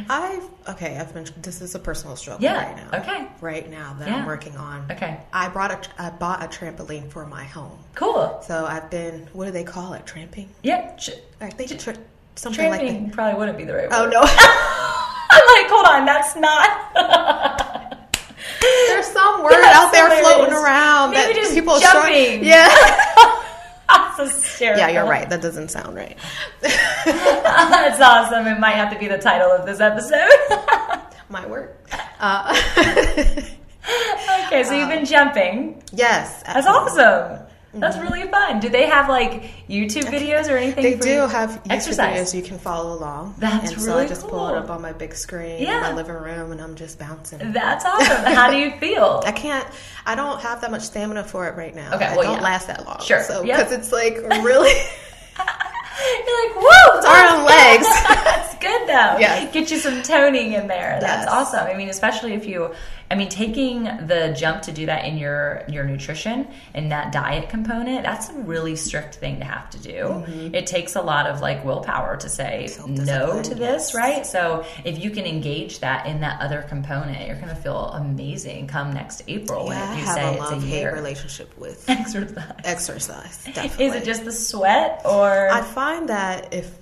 I've 0.08 0.44
okay. 0.68 0.96
I've 0.96 1.12
been. 1.12 1.26
This 1.42 1.60
is 1.60 1.74
a 1.74 1.78
personal 1.78 2.16
struggle 2.16 2.42
yeah, 2.42 2.64
right 2.64 2.76
now. 2.76 2.98
Okay. 3.00 3.28
Right 3.40 3.70
now 3.70 3.94
that 3.98 4.08
yeah. 4.08 4.16
I'm 4.16 4.26
working 4.26 4.56
on. 4.56 4.90
Okay. 4.90 5.20
I 5.32 5.48
brought 5.48 5.70
a. 5.70 6.02
I 6.02 6.10
bought 6.10 6.42
a 6.42 6.46
trampoline 6.46 7.10
for 7.10 7.26
my 7.26 7.44
home. 7.44 7.78
Cool. 7.94 8.42
So 8.46 8.64
I've 8.64 8.90
been. 8.90 9.28
What 9.32 9.46
do 9.46 9.50
they 9.50 9.64
call 9.64 9.92
it? 9.92 10.06
Tramping. 10.06 10.48
Yeah. 10.62 10.96
I 11.40 11.50
think 11.50 11.78
tra- 11.78 11.96
something 12.36 12.70
tramping 12.70 12.94
like 12.94 13.04
that. 13.04 13.12
Probably 13.12 13.38
wouldn't 13.38 13.58
be 13.58 13.64
the 13.64 13.74
right 13.74 13.88
oh, 13.90 14.04
word. 14.04 14.14
Oh 14.14 14.20
no. 14.20 14.22
I'm 15.34 15.62
like, 15.62 15.70
hold 15.70 15.86
on. 15.86 16.06
That's 16.06 16.36
not. 16.36 17.50
Word 19.42 19.52
that's 19.52 19.76
out 19.76 19.92
there 19.92 20.08
hilarious. 20.08 20.34
floating 20.34 20.54
around 20.54 21.10
Maybe 21.10 21.32
that 21.34 21.40
just 21.42 21.54
people 21.54 21.78
jumping. 21.80 22.44
yeah. 22.44 22.68
Yeah, 24.60 24.88
you're 24.88 25.04
right. 25.06 25.28
That 25.28 25.42
doesn't 25.42 25.68
sound 25.70 25.96
right. 25.96 26.16
That's 26.62 28.00
awesome. 28.00 28.46
It 28.46 28.58
might 28.58 28.76
have 28.76 28.92
to 28.92 28.98
be 28.98 29.08
the 29.08 29.18
title 29.18 29.50
of 29.50 29.66
this 29.66 29.80
episode. 29.80 30.28
might 31.28 31.48
work. 31.50 31.76
Uh, 32.20 32.54
okay, 34.46 34.62
so 34.64 34.74
you've 34.74 34.88
been 34.88 35.04
jumping. 35.04 35.82
Yes. 35.92 36.42
Absolutely. 36.46 36.84
That's 36.94 36.98
awesome. 37.38 37.46
That's 37.74 37.96
mm-hmm. 37.96 38.12
really 38.12 38.28
fun. 38.28 38.60
Do 38.60 38.68
they 38.68 38.86
have 38.86 39.08
like 39.08 39.44
YouTube 39.68 40.04
videos 40.04 40.50
or 40.50 40.56
anything? 40.56 40.82
They 40.82 40.96
do 40.96 41.26
have 41.26 41.50
YouTube 41.50 41.70
exercise. 41.70 42.32
videos 42.32 42.36
you 42.36 42.42
can 42.42 42.58
follow 42.58 42.92
along. 42.94 43.34
That's 43.38 43.70
and 43.70 43.76
really 43.78 43.86
so 43.86 43.98
I 43.98 44.06
just 44.06 44.22
cool. 44.22 44.30
pull 44.30 44.48
it 44.48 44.56
up 44.56 44.68
on 44.68 44.82
my 44.82 44.92
big 44.92 45.14
screen 45.14 45.62
yeah. 45.62 45.76
in 45.76 45.82
my 45.82 45.94
living 45.94 46.14
room 46.14 46.52
and 46.52 46.60
I'm 46.60 46.74
just 46.74 46.98
bouncing. 46.98 47.52
That's 47.52 47.84
awesome. 47.86 48.24
How 48.34 48.50
do 48.50 48.58
you 48.58 48.72
feel? 48.78 49.22
I 49.24 49.32
can't. 49.32 49.66
I 50.04 50.14
don't 50.14 50.40
have 50.40 50.60
that 50.60 50.70
much 50.70 50.82
stamina 50.82 51.24
for 51.24 51.48
it 51.48 51.56
right 51.56 51.74
now. 51.74 51.94
Okay, 51.94 52.06
I 52.06 52.16
well, 52.16 52.24
don't 52.24 52.36
yeah. 52.36 52.42
last 52.42 52.66
that 52.66 52.84
long. 52.84 53.00
Sure. 53.00 53.22
So 53.22 53.42
because 53.42 53.70
yep. 53.70 53.78
it's 53.80 53.92
like 53.92 54.16
really. 54.44 54.72
You're 55.38 56.48
like, 56.48 56.56
whoa, 56.56 56.98
it's 56.98 57.06
arm 57.06 57.44
legs. 57.44 58.51
Good 58.62 58.88
though. 58.88 59.18
Yeah. 59.18 59.50
Get 59.50 59.70
you 59.70 59.78
some 59.78 60.02
toning 60.02 60.52
in 60.52 60.68
there. 60.68 60.98
That's 61.00 61.26
yes. 61.26 61.28
awesome. 61.28 61.66
I 61.66 61.74
mean, 61.74 61.88
especially 61.88 62.34
if 62.34 62.46
you 62.46 62.72
I 63.12 63.14
mean, 63.14 63.28
taking 63.28 63.84
the 63.84 64.34
jump 64.34 64.62
to 64.62 64.72
do 64.72 64.86
that 64.86 65.04
in 65.04 65.18
your 65.18 65.64
your 65.68 65.84
nutrition 65.84 66.48
and 66.72 66.90
that 66.92 67.12
diet 67.12 67.50
component, 67.50 68.04
that's 68.04 68.30
a 68.30 68.32
really 68.32 68.74
strict 68.74 69.16
thing 69.16 69.38
to 69.40 69.44
have 69.44 69.68
to 69.70 69.78
do. 69.78 69.92
Mm-hmm. 69.92 70.54
It 70.54 70.66
takes 70.66 70.96
a 70.96 71.02
lot 71.02 71.26
of 71.26 71.42
like 71.42 71.62
willpower 71.62 72.16
to 72.16 72.28
say 72.30 72.74
no 72.86 73.42
to 73.42 73.54
this, 73.54 73.94
right? 73.94 74.24
So 74.24 74.64
if 74.86 75.04
you 75.04 75.10
can 75.10 75.26
engage 75.26 75.80
that 75.80 76.06
in 76.06 76.22
that 76.22 76.40
other 76.40 76.62
component, 76.62 77.26
you're 77.26 77.36
going 77.36 77.50
to 77.50 77.54
feel 77.54 77.90
amazing 77.90 78.66
come 78.68 78.94
next 78.94 79.22
April 79.28 79.66
yeah, 79.66 79.90
when 79.90 79.98
you 79.98 80.04
I 80.06 80.14
say 80.14 80.38
a 80.38 80.42
it's 80.42 80.64
a 80.64 80.66
year 80.66 80.94
relationship 80.94 81.58
with 81.58 81.84
exercise. 81.90 82.54
Exercise, 82.64 83.44
definitely. 83.44 83.84
Is 83.84 83.94
it 83.94 84.04
just 84.04 84.24
the 84.24 84.32
sweat 84.32 85.02
or 85.04 85.50
I 85.50 85.60
find 85.60 86.08
that 86.08 86.54
if 86.54 86.74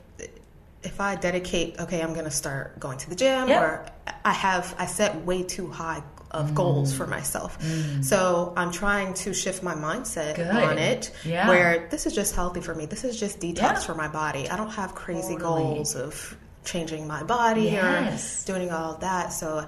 if 0.82 1.00
I 1.00 1.16
dedicate, 1.16 1.78
okay, 1.78 2.00
I'm 2.02 2.12
going 2.12 2.24
to 2.24 2.30
start 2.30 2.78
going 2.80 2.98
to 2.98 3.10
the 3.10 3.16
gym, 3.16 3.48
yep. 3.48 3.62
or 3.62 3.86
I 4.24 4.32
have 4.32 4.74
I 4.78 4.86
set 4.86 5.24
way 5.24 5.42
too 5.42 5.68
high 5.68 6.02
of 6.30 6.50
mm. 6.50 6.54
goals 6.54 6.96
for 6.96 7.06
myself. 7.06 7.58
Mm. 7.60 8.04
So 8.04 8.52
I'm 8.56 8.70
trying 8.70 9.14
to 9.14 9.34
shift 9.34 9.62
my 9.62 9.74
mindset 9.74 10.36
Good. 10.36 10.48
on 10.48 10.78
it 10.78 11.12
yeah. 11.24 11.48
where 11.48 11.88
this 11.90 12.06
is 12.06 12.14
just 12.14 12.34
healthy 12.34 12.60
for 12.60 12.74
me. 12.74 12.86
This 12.86 13.04
is 13.04 13.18
just 13.18 13.40
detox 13.40 13.56
yeah. 13.56 13.78
for 13.80 13.94
my 13.94 14.08
body. 14.08 14.48
I 14.48 14.56
don't 14.56 14.70
have 14.70 14.94
crazy 14.94 15.34
totally. 15.34 15.62
goals 15.62 15.96
of 15.96 16.36
changing 16.64 17.06
my 17.06 17.22
body 17.24 17.62
yes. 17.64 18.44
or 18.48 18.52
doing 18.52 18.70
all 18.70 18.94
that. 18.98 19.32
So 19.32 19.66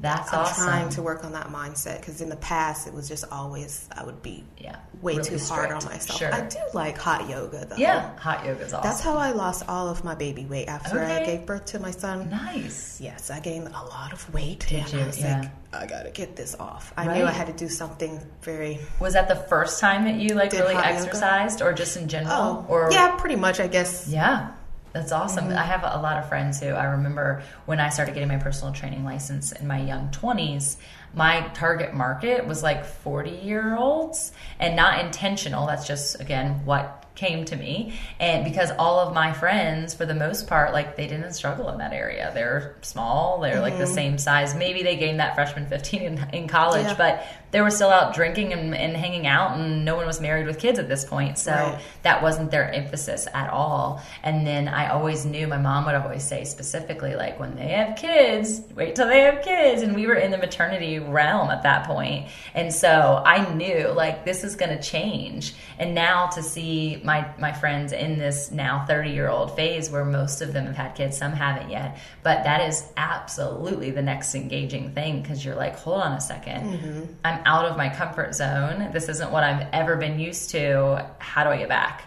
that's 0.00 0.32
I'm 0.32 0.40
awesome. 0.40 0.64
trying 0.64 0.88
to 0.90 1.02
work 1.02 1.24
on 1.24 1.32
that 1.32 1.48
mindset 1.48 2.00
because 2.00 2.20
in 2.20 2.28
the 2.28 2.36
past 2.36 2.86
it 2.86 2.94
was 2.94 3.08
just 3.08 3.24
always 3.30 3.88
I 3.96 4.04
would 4.04 4.22
be 4.22 4.44
yeah 4.58 4.76
way 5.02 5.16
really 5.16 5.28
too 5.28 5.38
strict. 5.38 5.70
hard 5.70 5.70
on 5.72 5.84
myself. 5.84 6.18
Sure. 6.18 6.32
I 6.32 6.46
do 6.46 6.58
like 6.74 6.96
hot 6.98 7.28
yoga 7.28 7.66
though. 7.66 7.76
Yeah, 7.76 8.16
hot 8.18 8.44
yoga 8.44 8.60
is 8.60 8.72
awesome. 8.72 8.88
That's 8.88 9.00
how 9.00 9.16
I 9.16 9.32
lost 9.32 9.64
all 9.68 9.88
of 9.88 10.04
my 10.04 10.14
baby 10.14 10.44
weight 10.46 10.68
after 10.68 11.00
okay. 11.00 11.22
I 11.22 11.24
gave 11.24 11.46
birth 11.46 11.66
to 11.66 11.80
my 11.80 11.90
son. 11.90 12.30
Nice. 12.30 13.00
Yes, 13.00 13.30
I 13.30 13.40
gained 13.40 13.68
a 13.68 13.70
lot 13.70 14.12
of 14.12 14.32
weight. 14.32 14.66
Did 14.68 14.80
and 14.80 14.92
you? 14.92 15.00
I 15.00 15.06
was 15.06 15.18
yeah. 15.18 15.40
like, 15.40 15.50
I 15.72 15.86
gotta 15.86 16.10
get 16.10 16.36
this 16.36 16.54
off. 16.54 16.92
I 16.96 17.06
right. 17.06 17.18
knew 17.18 17.24
I 17.24 17.32
had 17.32 17.46
to 17.46 17.52
do 17.52 17.68
something 17.68 18.20
very. 18.42 18.78
Was 19.00 19.14
that 19.14 19.28
the 19.28 19.36
first 19.36 19.80
time 19.80 20.04
that 20.04 20.16
you 20.16 20.34
like 20.34 20.52
really 20.52 20.74
exercised, 20.74 21.60
yoga? 21.60 21.72
or 21.72 21.74
just 21.74 21.96
in 21.96 22.08
general? 22.08 22.32
Oh, 22.32 22.66
or 22.68 22.92
yeah, 22.92 23.16
pretty 23.16 23.36
much. 23.36 23.60
I 23.60 23.66
guess. 23.66 24.08
Yeah. 24.08 24.52
That's 24.92 25.12
awesome. 25.12 25.46
Mm-hmm. 25.46 25.58
I 25.58 25.62
have 25.62 25.82
a 25.84 26.00
lot 26.00 26.18
of 26.18 26.28
friends 26.28 26.60
who 26.60 26.70
I 26.70 26.84
remember 26.84 27.42
when 27.66 27.78
I 27.78 27.90
started 27.90 28.14
getting 28.14 28.28
my 28.28 28.38
personal 28.38 28.72
training 28.74 29.04
license 29.04 29.52
in 29.52 29.66
my 29.66 29.80
young 29.80 30.08
20s, 30.08 30.76
my 31.14 31.48
target 31.54 31.94
market 31.94 32.46
was 32.46 32.62
like 32.62 32.84
40 32.84 33.30
year 33.30 33.76
olds 33.76 34.32
and 34.58 34.76
not 34.76 35.04
intentional. 35.04 35.66
That's 35.66 35.86
just, 35.86 36.20
again, 36.20 36.64
what 36.64 37.00
came 37.16 37.44
to 37.44 37.56
me 37.56 37.92
and 38.18 38.44
because 38.44 38.70
all 38.78 39.00
of 39.00 39.12
my 39.12 39.32
friends 39.32 39.92
for 39.92 40.06
the 40.06 40.14
most 40.14 40.46
part 40.46 40.72
like 40.72 40.96
they 40.96 41.06
didn't 41.06 41.32
struggle 41.32 41.68
in 41.68 41.78
that 41.78 41.92
area 41.92 42.30
they're 42.34 42.76
small 42.82 43.40
they're 43.40 43.54
mm-hmm. 43.54 43.62
like 43.62 43.78
the 43.78 43.84
mm-hmm. 43.84 43.94
same 43.94 44.18
size 44.18 44.54
maybe 44.54 44.82
they 44.82 44.96
gained 44.96 45.20
that 45.20 45.34
freshman 45.34 45.66
15 45.66 46.02
in, 46.02 46.28
in 46.32 46.48
college 46.48 46.86
yeah. 46.86 46.94
but 46.94 47.26
they 47.50 47.60
were 47.60 47.70
still 47.70 47.90
out 47.90 48.14
drinking 48.14 48.52
and, 48.52 48.74
and, 48.76 48.96
hanging 48.96 49.26
out 49.26 49.58
and 49.58 49.84
no 49.84 49.96
one 49.96 50.06
was 50.06 50.20
married 50.20 50.46
with 50.46 50.58
kids 50.58 50.78
at 50.78 50.88
this 50.88 51.04
point 51.04 51.36
so 51.36 51.52
right. 51.52 51.80
that 52.02 52.22
wasn't 52.22 52.50
their 52.50 52.72
emphasis 52.72 53.26
at 53.34 53.50
all 53.50 54.00
and 54.22 54.46
then 54.46 54.68
i 54.68 54.88
always 54.88 55.26
knew 55.26 55.48
my 55.48 55.58
mom 55.58 55.84
would 55.84 55.96
always 55.96 56.22
say 56.22 56.44
specifically 56.44 57.16
like 57.16 57.40
when 57.40 57.56
they 57.56 57.68
have 57.68 57.96
kids 57.96 58.62
wait 58.76 58.94
till 58.94 59.08
they 59.08 59.20
have 59.20 59.42
kids 59.42 59.82
and 59.82 59.94
we 59.94 60.06
were 60.06 60.14
in 60.14 60.30
the 60.30 60.38
maternity 60.38 60.99
realm 61.08 61.50
at 61.50 61.62
that 61.62 61.86
point. 61.86 62.28
And 62.54 62.72
so 62.72 63.22
i 63.24 63.52
knew 63.54 63.88
like 63.88 64.24
this 64.24 64.44
is 64.44 64.56
going 64.56 64.76
to 64.76 64.82
change. 64.82 65.54
And 65.78 65.94
now 65.94 66.26
to 66.28 66.42
see 66.42 67.00
my 67.04 67.26
my 67.38 67.52
friends 67.52 67.92
in 67.92 68.18
this 68.18 68.50
now 68.50 68.84
30 68.86 69.10
year 69.10 69.28
old 69.28 69.56
phase 69.56 69.90
where 69.90 70.04
most 70.04 70.42
of 70.42 70.52
them 70.52 70.66
have 70.66 70.76
had 70.76 70.94
kids 70.94 71.16
some 71.16 71.32
haven't 71.32 71.70
yet 71.70 71.98
but 72.22 72.44
that 72.44 72.60
is 72.68 72.84
absolutely 72.96 73.90
the 73.90 74.02
next 74.02 74.34
engaging 74.34 74.92
thing 74.92 75.22
because 75.22 75.44
you're 75.44 75.54
like 75.54 75.76
hold 75.76 76.00
on 76.00 76.12
a 76.12 76.16
2nd 76.16 76.46
i 76.46 76.60
mm-hmm. 76.60 77.12
i'm 77.24 77.40
out 77.44 77.64
of 77.64 77.76
my 77.76 77.88
comfort 77.88 78.34
zone. 78.34 78.90
This 78.92 79.08
isn't 79.08 79.30
what 79.30 79.44
i've 79.44 79.66
ever 79.72 79.96
been 79.96 80.18
used 80.18 80.50
to. 80.50 81.06
How 81.18 81.44
do 81.44 81.50
i 81.50 81.56
get 81.56 81.68
back 81.68 82.04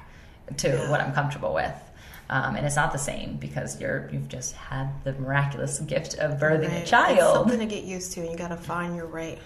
to 0.58 0.68
yeah. 0.68 0.90
what 0.90 1.02
i'm 1.02 1.14
comfortable 1.14 1.54
with 1.54 1.74
um, 2.34 2.56
and 2.56 2.66
it's 2.66 2.76
not 2.76 2.92
the 2.92 2.98
same 2.98 3.36
because 3.36 3.80
you're 3.80 4.10
you've 4.12 4.28
just 4.28 4.56
had 4.56 4.90
the 5.04 5.14
miraculous 5.14 5.80
gift 5.94 6.16
of 6.16 6.40
birthing 6.40 6.70
right. 6.70 6.84
a 6.84 6.86
child. 6.86 7.20
It's 7.20 7.52
something 7.52 7.60
to 7.60 7.68
get 7.68 7.84
used 7.84 8.14
to, 8.14 8.22
and 8.22 8.32
you 8.32 8.36
got 8.36 8.48
to 8.48 8.58
find 8.58 8.96
your 8.96 9.06
right, 9.06 9.38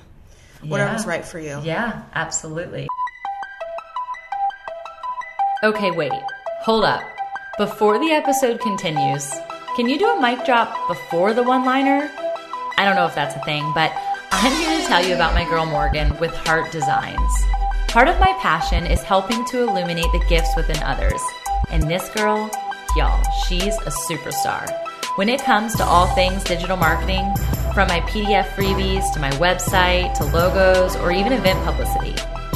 whatever's 0.64 1.04
yeah. 1.04 1.10
right 1.10 1.26
for 1.26 1.38
you. 1.38 1.60
Yeah, 1.64 2.04
absolutely. 2.16 2.88
Okay, 5.66 5.92
wait. 5.92 6.14
Hold 6.62 6.86
up. 6.86 7.04
Before 7.58 8.00
the 8.00 8.12
episode 8.12 8.62
continues, 8.62 9.34
can 9.76 9.90
you 9.90 10.00
do 10.00 10.08
a 10.08 10.22
mic 10.22 10.46
drop 10.46 10.88
before 10.88 11.34
the 11.34 11.44
one 11.44 11.66
liner? 11.66 12.10
I 12.78 12.86
don't 12.86 12.96
know 12.96 13.06
if 13.06 13.16
that's 13.16 13.36
a 13.36 13.40
thing, 13.40 13.70
but 13.74 13.92
I'm 14.32 14.54
here 14.54 14.80
to 14.80 14.88
tell 14.88 15.04
you 15.04 15.14
about 15.14 15.34
my 15.34 15.44
girl 15.50 15.66
Morgan 15.66 16.18
with 16.20 16.32
Heart 16.32 16.72
Designs. 16.72 17.32
Part 17.90 18.08
of 18.08 18.18
my 18.20 18.32
passion 18.40 18.86
is 18.86 19.02
helping 19.02 19.44
to 19.46 19.64
illuminate 19.64 20.12
the 20.14 20.24
gifts 20.30 20.56
within 20.56 20.82
others. 20.84 21.22
And 21.70 21.84
this 21.84 22.08
girl, 22.10 22.50
y'all, 22.98 23.24
she's 23.46 23.78
a 23.78 23.92
superstar. 24.10 24.68
When 25.16 25.30
it 25.30 25.44
comes 25.44 25.76
to 25.76 25.84
all 25.84 26.08
things 26.16 26.44
digital 26.44 26.78
marketing, 26.78 27.34
from 27.74 27.88
my 27.88 28.02
PDF 28.02 28.48
freebies 28.50 29.14
to 29.14 29.20
my 29.20 29.32
website 29.32 30.14
to 30.16 30.26
logos 30.26 30.96
or 30.98 31.12
even 31.12 31.32
event 31.32 31.64
publicity, 31.64 32.16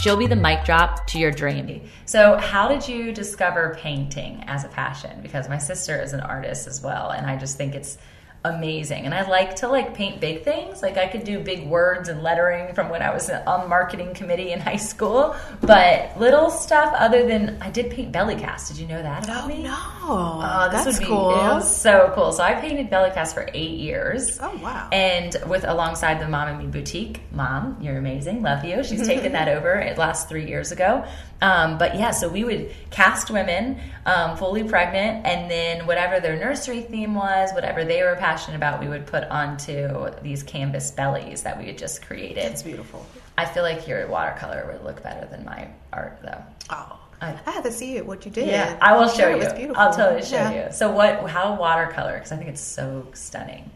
She'll 0.00 0.16
be 0.16 0.26
the 0.26 0.36
mic 0.36 0.64
drop 0.64 1.06
to 1.08 1.18
your 1.18 1.30
dream. 1.30 1.82
So, 2.04 2.36
how 2.36 2.68
did 2.68 2.86
you 2.86 3.12
discover 3.12 3.76
painting 3.80 4.44
as 4.46 4.64
a 4.64 4.68
passion? 4.68 5.20
Because 5.22 5.48
my 5.48 5.58
sister 5.58 6.00
is 6.00 6.12
an 6.12 6.20
artist 6.20 6.66
as 6.66 6.82
well, 6.82 7.10
and 7.10 7.26
I 7.26 7.36
just 7.36 7.56
think 7.56 7.74
it's 7.74 7.98
amazing. 8.46 9.04
And 9.04 9.14
I 9.14 9.28
like 9.28 9.56
to 9.56 9.68
like 9.68 9.94
paint 9.94 10.20
big 10.20 10.42
things. 10.42 10.82
Like 10.82 10.96
I 10.96 11.06
could 11.06 11.24
do 11.24 11.40
big 11.40 11.66
words 11.66 12.08
and 12.08 12.22
lettering 12.22 12.74
from 12.74 12.88
when 12.88 13.02
I 13.02 13.12
was 13.12 13.28
on 13.30 13.68
marketing 13.68 14.14
committee 14.14 14.52
in 14.52 14.60
high 14.70 14.76
school. 14.76 15.36
But 15.60 16.18
little 16.18 16.50
stuff 16.50 16.94
other 16.96 17.26
than 17.26 17.60
I 17.60 17.70
did 17.70 17.90
paint 17.90 18.12
belly 18.12 18.36
cast. 18.36 18.68
Did 18.68 18.78
you 18.78 18.86
know 18.86 19.02
that 19.02 19.24
about 19.24 19.44
oh, 19.44 19.48
me? 19.48 19.62
No. 19.62 19.76
Oh, 20.08 20.68
this 20.70 20.84
That's 20.84 20.98
would 20.98 21.04
be 21.04 21.08
cool. 21.08 21.30
It 21.30 21.54
was 21.54 21.76
so 21.76 22.12
cool. 22.14 22.32
So 22.32 22.42
I 22.42 22.54
painted 22.54 22.90
belly 22.90 23.10
cast 23.10 23.34
for 23.34 23.48
eight 23.52 23.78
years. 23.78 24.38
Oh 24.40 24.56
wow. 24.58 24.88
And 24.92 25.36
with 25.46 25.64
alongside 25.64 26.20
the 26.20 26.28
Mom 26.28 26.48
and 26.48 26.58
Me 26.58 26.66
boutique. 26.66 27.20
Mom, 27.32 27.76
you're 27.80 27.98
amazing. 27.98 28.42
Love 28.42 28.64
you. 28.64 28.84
She's 28.84 29.06
taken 29.06 29.32
that 29.32 29.48
over 29.48 29.74
it 29.74 29.98
last 29.98 30.28
three 30.28 30.46
years 30.46 30.70
ago. 30.72 31.04
Um, 31.42 31.76
but 31.76 31.96
yeah, 31.96 32.12
so 32.12 32.28
we 32.28 32.44
would 32.44 32.72
cast 32.90 33.30
women 33.30 33.80
um, 34.06 34.36
fully 34.36 34.64
pregnant, 34.64 35.26
and 35.26 35.50
then 35.50 35.86
whatever 35.86 36.18
their 36.18 36.36
nursery 36.36 36.80
theme 36.80 37.14
was, 37.14 37.52
whatever 37.52 37.84
they 37.84 38.02
were 38.02 38.16
passionate 38.16 38.56
about, 38.56 38.80
we 38.80 38.88
would 38.88 39.06
put 39.06 39.24
onto 39.24 40.10
these 40.22 40.42
canvas 40.42 40.90
bellies 40.90 41.42
that 41.42 41.58
we 41.58 41.66
had 41.66 41.76
just 41.76 42.06
created. 42.06 42.44
It's 42.44 42.62
beautiful. 42.62 43.04
I 43.36 43.44
feel 43.44 43.64
like 43.64 43.86
your 43.86 44.06
watercolor 44.08 44.66
would 44.72 44.82
look 44.82 45.02
better 45.02 45.26
than 45.26 45.44
my 45.44 45.68
art, 45.92 46.20
though. 46.22 46.42
Oh. 46.70 46.98
I, 47.20 47.38
I 47.46 47.50
have 47.50 47.64
to 47.64 47.72
see 47.72 47.96
it. 47.96 48.06
What 48.06 48.24
you 48.24 48.30
did? 48.30 48.48
Yeah, 48.48 48.78
I 48.80 48.96
will 48.96 49.08
show 49.08 49.28
you. 49.28 49.36
It's 49.36 49.52
beautiful. 49.52 49.80
I'll 49.80 49.94
totally 49.94 50.22
show 50.22 50.36
yeah. 50.36 50.66
you. 50.66 50.72
So, 50.72 50.90
what? 50.90 51.28
How 51.30 51.56
watercolor? 51.56 52.14
Because 52.14 52.32
I 52.32 52.36
think 52.36 52.50
it's 52.50 52.60
so 52.60 53.06
stunning. 53.14 53.70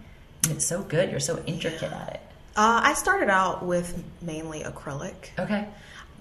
It's 0.49 0.65
so 0.65 0.83
good. 0.83 1.11
You're 1.11 1.21
so 1.21 1.43
intricate 1.47 1.93
at 1.93 2.15
it. 2.15 2.21
Uh, 2.57 2.81
I 2.83 2.95
started 2.95 3.31
out 3.31 3.65
with 3.65 4.03
mainly 4.23 4.63
acrylic. 4.63 5.39
Okay 5.39 5.67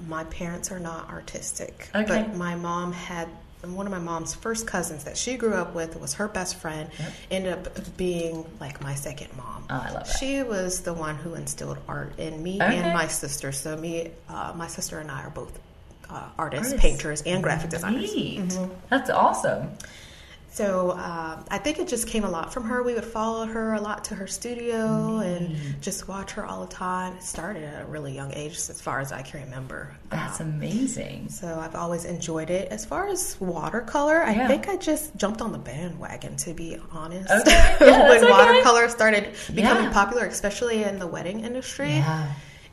my 0.08 0.24
parents 0.26 0.72
are 0.72 0.80
not 0.80 1.10
artistic, 1.10 1.90
okay. 1.94 2.06
but 2.06 2.36
my 2.36 2.56
mom 2.56 2.94
had 2.94 3.28
one 3.64 3.86
of 3.86 3.92
my 3.92 4.00
mom's 4.00 4.34
first 4.34 4.66
cousins 4.66 5.04
that 5.04 5.18
she 5.18 5.36
grew 5.36 5.54
up 5.54 5.76
with 5.76 6.00
was 6.00 6.14
her 6.14 6.30
best 6.30 6.56
friend 6.56 6.90
yep. 6.98 7.12
ended 7.30 7.54
up 7.54 7.98
being 7.98 8.46
like 8.62 8.82
my 8.82 8.96
second 8.96 9.36
mom 9.36 9.66
oh, 9.70 9.82
I 9.86 9.92
love 9.92 10.08
that. 10.08 10.18
she 10.18 10.44
was 10.44 10.82
the 10.84 10.94
one 10.94 11.18
who 11.18 11.36
instilled 11.36 11.78
art 11.86 12.18
in 12.18 12.42
me 12.42 12.56
okay. 12.56 12.78
and 12.78 12.94
my 12.94 13.08
sister 13.08 13.52
so 13.52 13.76
me 13.76 14.12
uh, 14.30 14.54
my 14.56 14.68
sister 14.68 15.00
and 15.00 15.12
i 15.12 15.24
are 15.24 15.30
both 15.30 15.60
uh, 16.10 16.30
artists, 16.38 16.74
artists, 16.74 16.82
painters 16.82 17.22
and 17.24 17.44
graphic 17.44 17.70
designers 17.70 18.14
mm-hmm. 18.14 18.74
that's 18.90 19.10
awesome 19.10 19.70
so 20.52 20.92
uh, 20.92 21.42
I 21.50 21.58
think 21.60 21.80
it 21.80 21.88
just 21.88 22.08
came 22.08 22.24
a 22.24 22.30
lot 22.30 22.52
from 22.52 22.64
her. 22.64 22.82
We 22.82 22.96
would 22.96 23.06
follow 23.06 23.46
her 23.46 23.76
a 23.76 23.82
lot 23.82 24.04
to 24.06 24.16
her 24.16 24.28
studio 24.28 24.88
mm. 24.88 25.24
and 25.24 25.82
just 25.82 26.08
watch 26.08 26.32
her 26.32 26.46
all 26.46 26.66
the 26.66 26.74
time. 26.74 27.16
It 27.16 27.24
started 27.24 27.64
at 27.64 27.84
a 27.84 27.86
really 27.86 28.14
young 28.14 28.34
age, 28.34 28.54
as 28.54 28.82
far 28.82 29.00
as 29.00 29.12
I 29.12 29.22
can 29.22 29.44
remember. 29.44 29.96
That's 30.10 30.42
um, 30.42 30.50
amazing. 30.50 31.30
So 31.30 31.60
I've 31.60 31.76
always 31.76 32.04
enjoyed 32.04 32.50
it. 32.50 32.72
As 32.72 32.84
far 32.84 33.08
as 33.08 33.40
watercolor, 33.40 34.16
yeah. 34.16 34.44
I 34.44 34.48
think 34.48 34.68
I 34.68 34.76
just 34.76 35.16
jumped 35.16 35.42
on 35.42 35.52
the 35.52 35.60
bandwagon, 35.60 36.36
to 36.38 36.54
be 36.54 36.78
honest. 36.92 37.32
Okay. 37.32 37.78
Yeah, 37.90 38.10
when 38.10 38.24
okay. 38.24 38.30
watercolor 38.30 38.90
started 38.90 39.36
becoming 39.54 39.86
yeah. 39.86 39.94
popular, 39.94 40.26
especially 40.26 40.84
in 40.84 41.00
the 41.00 41.08
wedding 41.08 41.42
industry. 41.42 42.04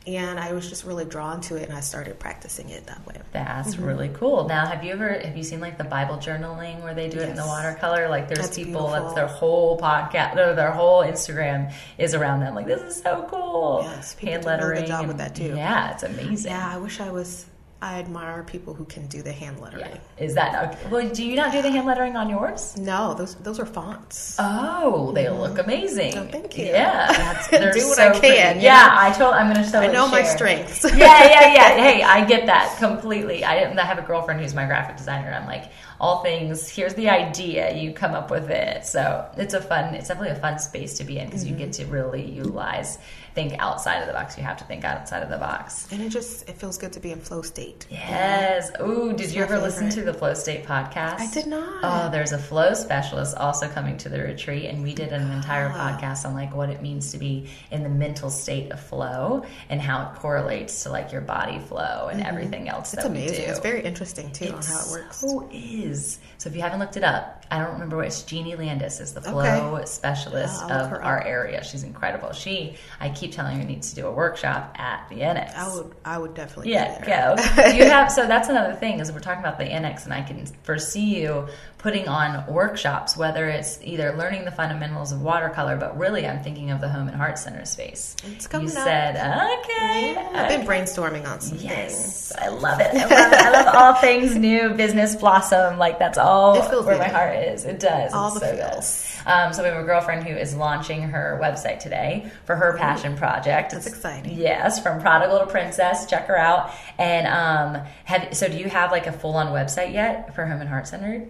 And 0.07 0.39
I 0.39 0.53
was 0.53 0.69
just 0.69 0.85
really 0.85 1.03
drawn 1.03 1.41
to 1.41 1.57
it, 1.57 1.67
and 1.67 1.77
I 1.77 1.81
started 1.81 2.17
practicing 2.17 2.69
it 2.69 2.85
that 2.85 3.05
way. 3.05 3.15
That's 3.33 3.75
mm-hmm. 3.75 3.83
really 3.83 4.09
cool. 4.13 4.47
Now, 4.47 4.65
have 4.65 4.81
you 4.81 4.93
ever 4.93 5.19
have 5.19 5.35
you 5.35 5.43
seen 5.43 5.59
like 5.59 5.77
the 5.77 5.83
Bible 5.83 6.15
journaling 6.15 6.81
where 6.81 6.93
they 6.93 7.09
do 7.09 7.17
yes. 7.17 7.27
it 7.27 7.29
in 7.31 7.35
the 7.35 7.45
watercolor? 7.45 8.07
Like, 8.07 8.29
there's 8.29 8.39
that's 8.39 8.55
people 8.55 8.87
beautiful. 8.87 9.03
that's 9.03 9.15
their 9.15 9.27
whole 9.27 9.77
podcast, 9.77 10.35
their 10.35 10.71
whole 10.71 11.03
Instagram 11.03 11.73
is 11.97 12.15
around 12.15 12.39
them. 12.39 12.55
Like, 12.55 12.67
this 12.67 12.81
is 12.81 13.01
so 13.01 13.27
cool. 13.29 13.81
Yes, 13.83 14.13
hand 14.15 14.45
lettering. 14.45 14.85
A 14.85 14.87
job 14.87 15.07
with 15.07 15.17
that 15.17 15.35
too. 15.35 15.53
Yeah, 15.55 15.91
it's 15.91 16.03
amazing. 16.03 16.51
Yeah, 16.51 16.69
I 16.73 16.77
wish 16.77 17.01
I 17.01 17.11
was 17.11 17.45
I 17.79 17.99
admire 17.99 18.43
people 18.43 18.73
who 18.73 18.85
can 18.85 19.05
do 19.05 19.21
the 19.21 19.31
hand 19.31 19.59
lettering. 19.59 19.85
Yeah. 19.91 20.23
Is 20.23 20.33
that 20.33 20.73
okay? 20.73 20.89
well? 20.89 21.07
Do 21.07 21.23
you 21.23 21.35
not 21.35 21.51
do 21.51 21.61
the 21.61 21.69
hand 21.69 21.85
lettering 21.85 22.15
on 22.15 22.27
yours? 22.27 22.75
No, 22.75 23.13
those 23.13 23.35
those 23.35 23.59
are 23.59 23.67
fonts. 23.67 24.35
Oh, 24.39 25.11
they 25.11 25.25
mm-hmm. 25.25 25.39
look 25.39 25.59
amazing. 25.59 26.17
Oh, 26.17 26.25
thank 26.25 26.57
you. 26.57 26.65
Yeah, 26.65 27.45
do 27.51 27.57
what 27.59 27.97
so 27.97 28.09
I 28.09 28.19
can. 28.19 28.61
Yeah, 28.61 28.89
I 28.91 29.11
told. 29.11 29.35
I'm 29.35 29.53
going 29.53 29.63
to 29.63 29.69
show. 29.69 29.79
I 29.79 29.91
know 29.91 30.07
my 30.07 30.23
strengths. 30.23 30.83
yeah, 30.95 30.95
yeah, 30.97 31.53
yeah. 31.53 31.67
Hey, 31.87 32.01
I 32.01 32.25
get 32.25 32.47
that 32.47 32.75
completely. 32.79 33.43
I, 33.43 33.71
I 33.71 33.85
have 33.85 33.99
a 33.99 34.01
girlfriend 34.01 34.41
who's 34.41 34.55
my 34.55 34.65
graphic 34.65 34.97
designer. 34.97 35.31
I'm 35.31 35.45
like, 35.45 35.71
all 35.99 36.23
things. 36.23 36.67
Here's 36.67 36.95
the 36.95 37.09
idea. 37.09 37.75
You 37.75 37.93
come 37.93 38.15
up 38.15 38.31
with 38.31 38.49
it. 38.49 38.85
So 38.85 39.29
it's 39.37 39.53
a 39.53 39.61
fun. 39.61 39.93
It's 39.93 40.07
definitely 40.07 40.35
a 40.35 40.39
fun 40.39 40.57
space 40.57 40.97
to 40.97 41.03
be 41.03 41.19
in 41.19 41.27
because 41.27 41.43
mm-hmm. 41.45 41.59
you 41.59 41.65
get 41.65 41.73
to 41.73 41.85
really 41.85 42.29
utilize 42.29 42.97
think 43.37 43.53
outside 43.59 43.99
of 44.01 44.07
the 44.07 44.13
box. 44.13 44.35
You 44.35 44.43
have 44.43 44.57
to 44.57 44.63
think 44.63 44.83
outside 44.83 45.21
of 45.21 45.29
the 45.29 45.37
box. 45.37 45.87
And 45.91 46.01
it 46.01 46.09
just 46.09 46.49
it 46.49 46.57
feels 46.57 46.75
good 46.79 46.91
to 46.93 46.99
be 46.99 47.11
in 47.11 47.19
flow 47.19 47.43
state. 47.43 47.85
Yes. 47.87 48.71
Ooh, 48.81 49.11
did 49.11 49.21
it's 49.21 49.35
you 49.35 49.43
ever 49.43 49.59
listen 49.59 49.91
to 49.91 50.01
the 50.01 50.13
Flow 50.13 50.33
State 50.33 50.65
podcast? 50.65 51.19
I 51.19 51.29
did 51.31 51.45
not. 51.45 51.79
Oh, 51.83 52.09
there's 52.11 52.31
a 52.31 52.39
flow 52.39 52.73
specialist 52.73 53.37
also 53.37 53.67
coming 53.67 53.95
to 53.99 54.09
the 54.09 54.19
retreat, 54.19 54.65
and 54.65 54.81
we 54.81 54.95
did 54.95 55.13
an 55.13 55.31
entire 55.31 55.71
ah. 55.71 55.77
podcast 55.77 56.25
on 56.25 56.33
like 56.33 56.55
what 56.55 56.71
it 56.71 56.81
means 56.81 57.11
to 57.11 57.19
be 57.19 57.47
in 57.69 57.83
the 57.83 57.89
mental 57.89 58.31
state 58.31 58.71
of 58.71 58.79
flow 58.79 59.45
and 59.69 59.79
how 59.79 60.09
it 60.09 60.15
correlates 60.15 60.81
to 60.83 60.89
like 60.89 61.11
your 61.11 61.21
body 61.21 61.59
flow 61.59 62.07
and 62.09 62.19
mm-hmm. 62.19 62.29
everything 62.29 62.69
else. 62.69 62.95
It's 62.95 63.05
amazing. 63.05 63.45
It's 63.49 63.59
very 63.59 63.83
interesting 63.83 64.31
too 64.31 64.45
it 64.45 64.53
on 64.55 64.63
how 64.63 64.79
it 64.79 64.89
works. 64.89 65.17
So 65.17 65.47
is. 65.51 66.17
So 66.39 66.49
if 66.49 66.55
you 66.55 66.63
haven't 66.63 66.79
looked 66.79 66.97
it 66.97 67.03
up, 67.03 67.45
I 67.51 67.59
don't 67.59 67.73
remember 67.73 67.97
what 67.97 68.07
it's 68.07 68.23
Jeannie 68.23 68.55
Landis 68.55 68.99
is 68.99 69.13
the 69.13 69.21
flow 69.21 69.75
okay. 69.75 69.85
specialist 69.85 70.63
yeah, 70.67 70.81
of 70.81 70.93
our 70.93 71.23
area. 71.23 71.63
She's 71.63 71.83
incredible. 71.83 72.33
She 72.33 72.77
I 72.99 73.09
keep 73.09 73.26
telling 73.27 73.57
her 73.59 73.63
needs 73.65 73.89
to 73.89 73.95
do 73.95 74.07
a 74.07 74.11
workshop 74.11 74.75
at 74.79 75.07
the 75.09 75.21
annex. 75.21 75.53
I 75.55 75.73
would 75.75 75.95
I 76.05 76.17
would 76.17 76.33
definitely 76.33 76.71
Yeah, 76.73 77.35
go. 77.35 77.67
you 77.75 77.85
have 77.85 78.11
so 78.11 78.25
that's 78.27 78.49
another 78.49 78.73
thing 78.75 78.99
is 78.99 79.11
we're 79.11 79.19
talking 79.19 79.43
about 79.43 79.57
the 79.57 79.65
annex 79.65 80.05
and 80.05 80.13
I 80.13 80.21
can 80.21 80.45
foresee 80.63 81.19
you 81.21 81.47
putting 81.77 82.07
on 82.07 82.51
workshops, 82.51 83.15
whether 83.15 83.47
it's 83.47 83.79
either 83.83 84.15
learning 84.17 84.45
the 84.45 84.51
fundamentals 84.51 85.11
of 85.11 85.21
watercolor, 85.21 85.77
but 85.77 85.97
really 85.97 86.25
I'm 86.25 86.41
thinking 86.41 86.71
of 86.71 86.81
the 86.81 86.89
Home 86.89 87.07
and 87.07 87.15
Heart 87.15 87.37
Center 87.37 87.65
space. 87.65 88.15
It's 88.25 88.47
coming 88.47 88.67
you 88.67 88.73
up. 88.73 88.83
said, 88.83 89.15
okay. 89.15 90.13
Yeah, 90.13 90.31
I've 90.33 90.49
been 90.49 90.65
brainstorming 90.65 91.27
on 91.27 91.39
some 91.39 91.59
yes, 91.59 92.31
things. 92.31 92.33
I 92.39 92.47
love 92.47 92.79
it. 92.79 92.87
I 92.95 93.05
love 93.05 93.33
it. 93.33 93.39
I 93.39 93.51
love 93.51 93.75
all 93.75 93.93
things 94.01 94.35
new, 94.35 94.71
business 94.71 95.15
blossom. 95.15 95.77
Like 95.77 95.99
that's 95.99 96.17
all 96.17 96.55
where 96.55 96.83
good. 96.83 96.99
my 96.99 97.09
heart 97.09 97.35
is. 97.35 97.63
It 97.63 97.79
does. 97.79 98.11
All 98.11 98.29
it's 98.29 98.39
the 98.39 98.47
so 98.47 98.55
feels. 98.55 99.21
Um, 99.27 99.53
so 99.53 99.61
we 99.61 99.69
have 99.69 99.81
a 99.81 99.85
girlfriend 99.85 100.25
who 100.25 100.35
is 100.35 100.55
launching 100.55 101.03
her 101.03 101.39
website 101.41 101.79
today 101.79 102.31
for 102.45 102.55
her 102.55 102.75
passion 102.77 103.15
project. 103.17 103.71
That's 103.71 103.85
it's, 103.85 103.95
exciting. 103.95 104.37
Yes, 104.37 104.81
from 104.81 104.99
prodigal 104.99 105.39
to 105.39 105.45
princess. 105.45 106.07
Check 106.07 106.27
her 106.27 106.37
out. 106.37 106.71
And 106.97 107.27
um, 107.27 107.85
have 108.05 108.35
so 108.35 108.47
do 108.47 108.57
you 108.57 108.67
have 108.67 108.91
like 108.91 109.05
a 109.05 109.11
full 109.11 109.35
on 109.35 109.47
website 109.47 109.93
yet 109.93 110.33
for 110.33 110.45
Home 110.45 110.61
and 110.61 110.69
Heart 110.69 110.87
Center? 110.87 111.27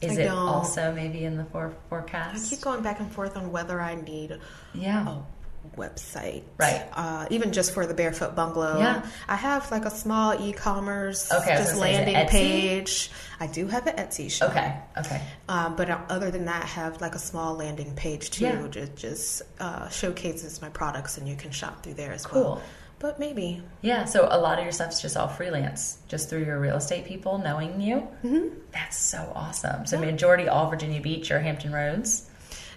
Is 0.00 0.18
I 0.18 0.22
it 0.22 0.24
don't. 0.26 0.38
also 0.38 0.92
maybe 0.92 1.24
in 1.24 1.36
the 1.36 1.44
for- 1.44 1.74
forecast? 1.88 2.46
I 2.46 2.48
keep 2.56 2.62
going 2.62 2.82
back 2.82 3.00
and 3.00 3.12
forth 3.12 3.36
on 3.36 3.52
whether 3.52 3.80
I 3.80 3.96
need 3.96 4.38
yeah. 4.72 5.06
a 5.06 5.76
website. 5.76 6.42
Right. 6.56 6.86
Uh, 6.92 7.26
even 7.30 7.52
just 7.52 7.74
for 7.74 7.86
the 7.86 7.92
Barefoot 7.92 8.34
Bungalow. 8.34 8.78
Yeah. 8.78 9.06
I 9.28 9.36
have 9.36 9.70
like 9.70 9.84
a 9.84 9.90
small 9.90 10.34
e-commerce 10.40 11.30
okay, 11.30 11.56
just 11.56 11.76
landing 11.76 12.26
page. 12.28 13.10
I 13.38 13.46
do 13.46 13.66
have 13.66 13.86
an 13.86 13.96
Etsy 13.96 14.30
shop. 14.30 14.50
Okay. 14.50 14.74
Okay. 14.98 15.22
Um, 15.48 15.76
but 15.76 15.90
other 16.10 16.30
than 16.30 16.46
that, 16.46 16.62
I 16.62 16.66
have 16.66 17.00
like 17.00 17.14
a 17.14 17.18
small 17.18 17.54
landing 17.54 17.94
page 17.94 18.30
too. 18.30 18.44
Yeah. 18.44 18.68
Just, 18.68 18.96
just 18.96 19.42
uh, 19.58 19.88
showcases 19.90 20.62
my 20.62 20.70
products 20.70 21.18
and 21.18 21.28
you 21.28 21.36
can 21.36 21.50
shop 21.50 21.82
through 21.82 21.94
there 21.94 22.12
as 22.12 22.24
cool. 22.24 22.42
well 22.42 22.62
but 23.00 23.18
maybe. 23.18 23.62
Yeah, 23.80 24.04
so 24.04 24.28
a 24.30 24.38
lot 24.38 24.58
of 24.58 24.64
your 24.64 24.72
stuff's 24.72 25.02
just 25.02 25.16
all 25.16 25.26
freelance, 25.26 25.98
just 26.06 26.30
through 26.30 26.44
your 26.44 26.60
real 26.60 26.76
estate 26.76 27.06
people 27.06 27.38
knowing 27.38 27.80
you. 27.80 28.06
Mm-hmm. 28.22 28.54
That's 28.72 28.96
so 28.96 29.32
awesome. 29.34 29.86
So 29.86 29.98
yeah. 29.98 30.12
majority 30.12 30.48
all 30.48 30.70
Virginia 30.70 31.00
Beach 31.00 31.30
or 31.32 31.40
Hampton 31.40 31.72
Roads. 31.72 32.30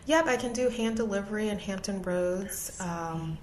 Yep, 0.06 0.26
I 0.26 0.38
can 0.38 0.54
do 0.54 0.70
hand 0.70 0.96
delivery 0.96 1.50
in 1.50 1.60
Hampton 1.60 2.02
Roads. 2.02 2.76
Um, 2.82 3.38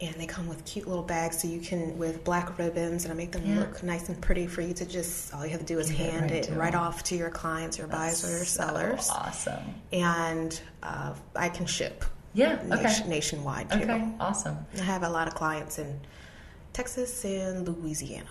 and 0.00 0.14
they 0.14 0.26
come 0.26 0.48
with 0.48 0.64
cute 0.64 0.88
little 0.88 1.04
bags, 1.04 1.42
so 1.42 1.48
you 1.48 1.60
can 1.60 1.98
with 1.98 2.24
black 2.24 2.58
ribbons, 2.58 3.04
and 3.04 3.12
I 3.12 3.16
make 3.16 3.32
them 3.32 3.44
yeah. 3.44 3.60
look 3.60 3.82
nice 3.82 4.08
and 4.08 4.20
pretty 4.20 4.46
for 4.46 4.62
you 4.62 4.72
to 4.74 4.86
just. 4.86 5.32
All 5.34 5.44
you 5.44 5.50
have 5.50 5.60
to 5.60 5.66
do 5.66 5.78
is 5.78 5.90
hand 5.90 6.30
it 6.30 6.34
right, 6.34 6.48
it 6.48 6.56
right 6.56 6.74
off 6.74 7.04
to 7.04 7.16
your 7.16 7.28
clients, 7.28 7.76
your 7.76 7.86
That's 7.86 8.22
buyers, 8.22 8.42
or 8.42 8.44
so 8.46 8.66
sellers. 8.66 9.10
Awesome. 9.10 9.74
And 9.92 10.58
uh, 10.82 11.14
I 11.36 11.50
can 11.50 11.66
ship 11.66 12.04
yeah. 12.34 12.58
Okay. 12.70 13.08
nationwide 13.08 13.70
too. 13.70 13.80
Okay. 13.80 14.08
Awesome. 14.20 14.58
I 14.78 14.82
have 14.82 15.02
a 15.02 15.08
lot 15.08 15.28
of 15.28 15.34
clients 15.34 15.78
in 15.78 16.00
Texas 16.72 17.24
and 17.24 17.66
Louisiana. 17.66 18.28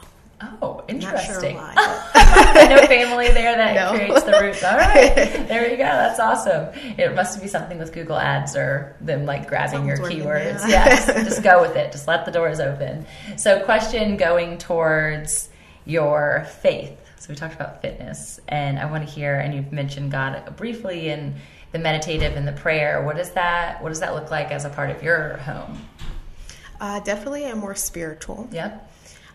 Oh, 0.61 0.83
interesting. 0.87 1.57
Not 1.57 1.75
sure 1.75 1.93
why, 2.13 2.65
no 2.69 2.87
family 2.87 3.27
there 3.29 3.57
that 3.57 3.75
no. 3.91 3.97
creates 3.97 4.23
the 4.23 4.39
roots. 4.41 4.63
All 4.63 4.77
right, 4.77 5.13
there 5.13 5.69
you 5.69 5.75
go. 5.75 5.83
That's 5.83 6.19
awesome. 6.19 6.69
It 6.97 7.13
must 7.13 7.41
be 7.41 7.47
something 7.47 7.77
with 7.77 7.91
Google 7.91 8.17
Ads 8.17 8.55
or 8.55 8.95
them 9.01 9.25
like 9.25 9.47
grabbing 9.47 9.85
your 9.85 9.97
keywords. 9.97 10.67
yes, 10.67 11.07
just 11.27 11.43
go 11.43 11.61
with 11.61 11.75
it. 11.75 11.91
Just 11.91 12.07
let 12.07 12.25
the 12.25 12.31
doors 12.31 12.61
open. 12.61 13.05
So, 13.35 13.63
question 13.65 14.15
going 14.15 14.57
towards 14.57 15.49
your 15.85 16.47
faith. 16.61 16.97
So 17.17 17.29
we 17.31 17.35
talked 17.35 17.55
about 17.55 17.81
fitness, 17.81 18.39
and 18.47 18.79
I 18.79 18.89
want 18.89 19.05
to 19.05 19.13
hear. 19.13 19.35
And 19.35 19.53
you've 19.53 19.73
mentioned 19.73 20.11
God 20.11 20.55
briefly 20.55 21.09
and 21.09 21.35
the 21.71 21.79
meditative 21.79 22.35
and 22.35 22.47
the 22.47 22.53
prayer. 22.53 23.03
What 23.03 23.15
does 23.15 23.31
that 23.31 23.81
What 23.81 23.89
does 23.89 23.99
that 23.99 24.13
look 24.13 24.31
like 24.31 24.51
as 24.51 24.65
a 24.65 24.69
part 24.69 24.89
of 24.89 25.03
your 25.03 25.37
home? 25.37 25.79
Uh, 26.79 26.99
definitely, 27.01 27.45
I'm 27.45 27.59
more 27.59 27.75
spiritual. 27.75 28.47
Yep. 28.51 28.89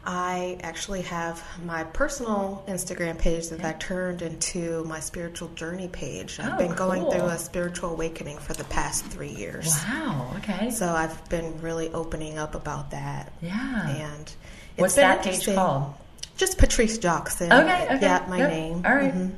I 0.07 0.59
actually 0.63 1.03
have 1.03 1.43
my 1.65 1.85
personal 1.85 2.63
Instagram 2.69 3.19
page 3.19 3.49
that 3.49 3.65
I 3.65 3.73
turned 3.73 4.21
into 4.21 4.85
my 4.85 5.01
spiritual 5.01 5.49
journey 5.49 5.89
page. 5.89 6.39
I've 6.39 6.55
oh, 6.55 6.59
been 6.59 6.75
going 6.75 7.03
cool. 7.03 7.13
through 7.13 7.27
a 7.27 7.39
spiritual 7.39 7.91
awakening 7.91 8.39
for 8.39 8.53
the 8.53 8.65
past 8.65 9.07
three 9.07 9.31
years. 9.31 9.75
Wow. 9.89 10.35
Okay. 10.39 10.71
So 10.71 10.89
I've 10.89 11.27
been 11.31 11.61
really 11.63 11.91
opening 11.91 12.37
up 12.37 12.55
about 12.55 12.91
that. 12.91 13.33
Yeah. 13.41 13.89
And 13.89 14.33
what's 14.77 14.97
that 14.97 15.23
page 15.23 15.47
called? 15.47 15.95
Just 16.37 16.59
Patrice 16.59 16.99
Jocson. 16.99 17.47
Okay. 17.47 17.85
okay. 17.85 17.99
Yeah, 18.03 18.27
my 18.29 18.39
yep. 18.39 18.51
name. 18.51 18.83
All 18.85 18.95
right. 18.95 19.15
mm-hmm. 19.15 19.35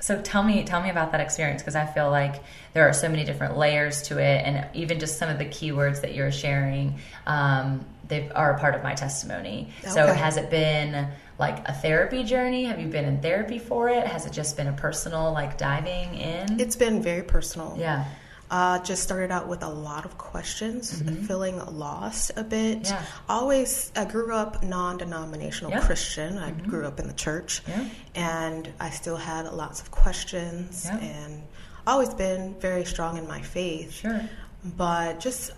So 0.00 0.20
tell 0.22 0.42
me, 0.42 0.64
tell 0.64 0.82
me 0.82 0.90
about 0.90 1.12
that 1.12 1.20
experience 1.20 1.62
because 1.62 1.74
I 1.74 1.86
feel 1.86 2.10
like 2.10 2.42
there 2.72 2.88
are 2.88 2.92
so 2.92 3.08
many 3.08 3.24
different 3.24 3.56
layers 3.56 4.02
to 4.02 4.18
it, 4.18 4.42
and 4.46 4.66
even 4.74 5.00
just 5.00 5.18
some 5.18 5.28
of 5.28 5.38
the 5.38 5.44
keywords 5.44 6.02
that 6.02 6.14
you're 6.14 6.30
sharing, 6.30 6.98
um, 7.26 7.84
they 8.06 8.30
are 8.30 8.54
a 8.54 8.58
part 8.58 8.74
of 8.74 8.82
my 8.82 8.94
testimony. 8.94 9.70
Okay. 9.80 9.90
So 9.90 10.06
has 10.06 10.36
it 10.36 10.50
been 10.50 11.08
like 11.38 11.68
a 11.68 11.72
therapy 11.72 12.24
journey? 12.24 12.64
Have 12.64 12.80
you 12.80 12.86
been 12.88 13.04
in 13.04 13.20
therapy 13.20 13.58
for 13.58 13.88
it? 13.88 14.06
Has 14.06 14.26
it 14.26 14.32
just 14.32 14.56
been 14.56 14.68
a 14.68 14.72
personal 14.72 15.32
like 15.32 15.58
diving 15.58 16.14
in? 16.14 16.60
It's 16.60 16.76
been 16.76 17.02
very 17.02 17.22
personal. 17.22 17.76
Yeah. 17.78 18.04
Uh, 18.50 18.78
just 18.78 19.02
started 19.02 19.30
out 19.30 19.46
with 19.46 19.62
a 19.62 19.68
lot 19.68 20.06
of 20.06 20.16
questions, 20.16 21.02
mm-hmm. 21.02 21.26
feeling 21.26 21.58
lost 21.66 22.30
a 22.36 22.42
bit. 22.42 22.88
Yeah. 22.88 23.02
Always, 23.28 23.92
I 23.94 24.06
grew 24.06 24.32
up 24.32 24.62
non-denominational 24.62 25.72
yeah. 25.72 25.84
Christian. 25.84 26.38
I 26.38 26.52
mm-hmm. 26.52 26.70
grew 26.70 26.86
up 26.86 26.98
in 26.98 27.08
the 27.08 27.12
church, 27.12 27.60
yeah. 27.68 27.86
and 28.14 28.72
I 28.80 28.88
still 28.88 29.16
had 29.16 29.44
lots 29.52 29.82
of 29.82 29.90
questions, 29.90 30.86
and 30.86 31.42
always 31.86 32.14
been 32.14 32.54
very 32.58 32.86
strong 32.86 33.18
in 33.18 33.28
my 33.28 33.42
faith. 33.42 33.92
Sure. 33.92 34.22
But 34.64 35.20
just 35.20 35.50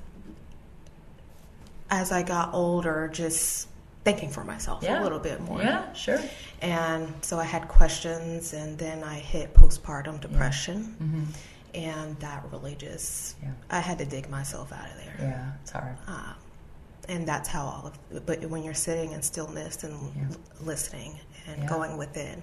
as 1.90 2.10
I 2.10 2.24
got 2.24 2.54
older, 2.54 3.08
just 3.12 3.68
thinking 4.02 4.30
for 4.30 4.42
myself 4.42 4.82
a 4.82 5.00
little 5.00 5.20
bit 5.20 5.40
more. 5.40 5.62
Yeah, 5.62 5.92
sure. 5.92 6.20
And 6.60 7.12
so 7.22 7.38
I 7.38 7.44
had 7.44 7.68
questions, 7.68 8.52
and 8.52 8.76
then 8.76 9.04
I 9.04 9.14
hit 9.14 9.54
postpartum 9.54 10.20
depression. 10.20 10.96
Mm-hmm 11.00 11.24
and 11.74 12.18
that 12.20 12.44
really 12.50 12.74
just 12.74 13.36
yeah. 13.42 13.50
I 13.70 13.80
had 13.80 13.98
to 13.98 14.04
dig 14.04 14.28
myself 14.28 14.72
out 14.72 14.88
of 14.88 14.96
there. 14.96 15.16
Yeah, 15.18 15.52
it's 15.62 15.70
hard. 15.70 15.96
Uh, 16.06 16.32
and 17.08 17.26
that's 17.26 17.48
how 17.48 17.64
all 17.64 17.86
of. 17.86 18.26
But 18.26 18.44
when 18.48 18.62
you're 18.62 18.74
sitting 18.74 19.12
in 19.12 19.22
stillness 19.22 19.84
and 19.84 20.12
yeah. 20.16 20.36
listening 20.60 21.18
and 21.46 21.62
yeah. 21.62 21.68
going 21.68 21.96
within, 21.96 22.42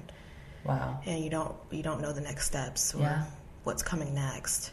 wow, 0.65 0.99
and 1.05 1.23
you 1.23 1.29
don't 1.29 1.55
you 1.71 1.83
don't 1.83 2.01
know 2.01 2.11
the 2.11 2.21
next 2.21 2.45
steps 2.47 2.93
or 2.93 3.25
what's 3.63 3.83
coming 3.83 4.13
next. 4.13 4.71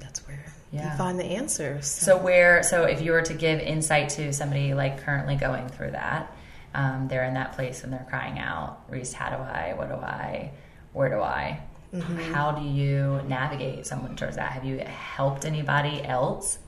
That's 0.00 0.26
where 0.26 0.52
you 0.72 0.80
find 0.96 1.18
the 1.18 1.24
answers. 1.24 1.86
So. 1.90 2.16
so 2.16 2.22
where 2.22 2.62
so 2.62 2.84
if 2.84 3.00
you 3.00 3.12
were 3.12 3.22
to 3.22 3.34
give 3.34 3.58
insight 3.60 4.10
to 4.10 4.32
somebody 4.32 4.74
like 4.74 5.02
currently 5.02 5.36
going 5.36 5.68
through 5.68 5.92
that, 5.92 6.34
um, 6.74 7.08
they're 7.08 7.24
in 7.24 7.34
that 7.34 7.54
place 7.54 7.84
and 7.84 7.92
they're 7.92 8.06
crying 8.08 8.38
out, 8.38 8.84
Reese, 8.88 9.12
how 9.12 9.30
do 9.30 9.36
I? 9.36 9.74
What 9.76 9.88
do 9.88 9.94
I? 9.94 10.52
Where 10.92 11.08
do 11.08 11.20
I? 11.20 11.60
Mm-hmm. 11.94 12.32
How 12.32 12.52
do 12.52 12.66
you 12.66 13.20
navigate 13.26 13.86
someone 13.86 14.14
towards 14.16 14.36
that? 14.36 14.52
Have 14.52 14.64
you 14.64 14.78
helped 14.78 15.44
anybody 15.44 16.04
else? 16.04 16.58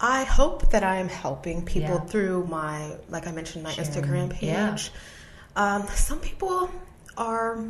I 0.00 0.24
hope 0.24 0.70
that 0.70 0.84
I 0.84 0.96
am 0.96 1.08
helping 1.08 1.64
people 1.64 1.96
yeah. 1.96 2.04
through 2.04 2.46
my, 2.46 2.96
like 3.08 3.26
I 3.26 3.32
mentioned, 3.32 3.64
my 3.64 3.72
Sharing. 3.72 3.90
Instagram 3.90 4.30
page. 4.30 4.42
Yeah. 4.48 4.76
Um, 5.56 5.86
some 5.88 6.20
people 6.20 6.70
are 7.16 7.64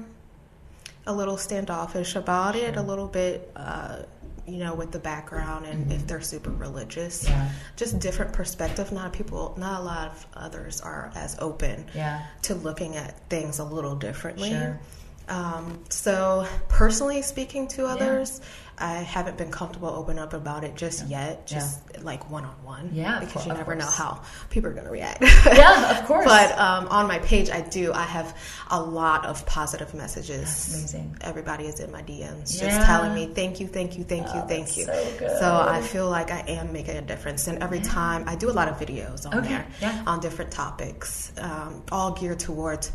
a 1.07 1.14
little 1.14 1.37
standoffish 1.37 2.16
about 2.16 2.57
sure. 2.57 2.66
it, 2.66 2.76
a 2.76 2.82
little 2.82 3.07
bit, 3.07 3.51
uh, 3.55 4.03
you 4.45 4.59
know, 4.59 4.74
with 4.74 4.91
the 4.91 4.99
background 4.99 5.66
and 5.66 5.84
mm-hmm. 5.84 5.93
if 5.93 6.07
they're 6.07 6.20
super 6.20 6.51
religious. 6.51 7.28
Yeah. 7.28 7.49
Just 7.76 8.01
different 8.01 8.32
perspective. 8.32 8.91
Not 8.91 9.12
people, 9.12 9.55
not 9.57 9.80
a 9.80 9.84
lot 9.84 10.09
of 10.09 10.26
others 10.34 10.80
are 10.80 11.12
as 11.14 11.37
open 11.39 11.87
yeah. 11.95 12.26
to 12.43 12.57
looking 12.57 12.97
at 12.97 13.28
things 13.30 13.61
a 13.61 13.64
little 13.64 13.95
differently. 13.95 14.51
Sure. 14.51 14.80
Um, 15.29 15.81
so, 15.89 16.47
personally 16.68 17.22
speaking 17.22 17.66
to 17.68 17.87
others, 17.87 18.41
yeah. 18.41 18.47
I 18.79 18.95
haven't 18.99 19.39
been 19.39 19.51
comfortable 19.51 19.89
open 19.89 20.18
up 20.18 20.35
about 20.35 20.62
it 20.62 20.74
just 20.74 21.09
yeah. 21.09 21.29
yet, 21.29 21.47
just 21.47 21.81
yeah. 21.95 22.01
like 22.03 22.31
one 22.31 22.45
on 22.45 22.55
one. 22.62 22.91
Yeah, 22.93 23.20
because 23.20 23.47
you 23.47 23.53
never 23.53 23.72
course. 23.72 23.79
know 23.79 23.91
how 23.91 24.22
people 24.51 24.70
are 24.70 24.74
going 24.74 24.85
to 24.85 24.91
react. 24.91 25.22
yeah, 25.47 25.99
of 25.99 26.05
course. 26.07 26.27
But 26.27 26.57
um, 26.59 26.87
on 26.89 27.09
my 27.09 27.18
page, 27.20 27.49
I 27.49 27.62
do. 27.62 27.93
I 27.93 28.03
have 28.03 28.37
a 28.70 28.81
lot 28.81 29.24
of 29.24 29.47
positive 29.47 29.95
messages. 29.95 30.43
That's 30.43 30.74
amazing. 30.74 31.16
Everybody 31.22 31.64
is 31.64 31.81
in 31.81 31.91
my 31.91 32.03
DMs, 32.03 32.61
just 32.61 32.87
telling 32.87 33.14
me 33.14 33.27
thank 33.35 33.61
you, 33.61 33.66
thank 33.66 33.97
you, 33.97 34.05
thank 34.05 34.27
you, 34.27 34.41
oh, 34.41 34.47
thank 34.47 34.77
you. 34.77 34.85
So, 34.85 35.14
good. 35.18 35.39
so 35.39 35.57
I 35.66 35.81
feel 35.81 36.11
like 36.11 36.31
I 36.31 36.41
am 36.49 36.72
making 36.72 36.97
a 36.97 37.03
difference, 37.03 37.47
and 37.47 37.62
every 37.62 37.81
time 37.81 38.29
I 38.29 38.37
do 38.37 38.51
a 38.51 38.53
lot 38.53 38.68
of 38.68 38.79
videos 38.79 39.27
on 39.27 39.39
okay. 39.39 39.64
there 39.81 40.03
on 40.07 40.20
different 40.20 40.51
topics, 40.51 41.33
um, 41.39 41.83
all 41.91 42.12
geared 42.12 42.41
towards 42.41 42.93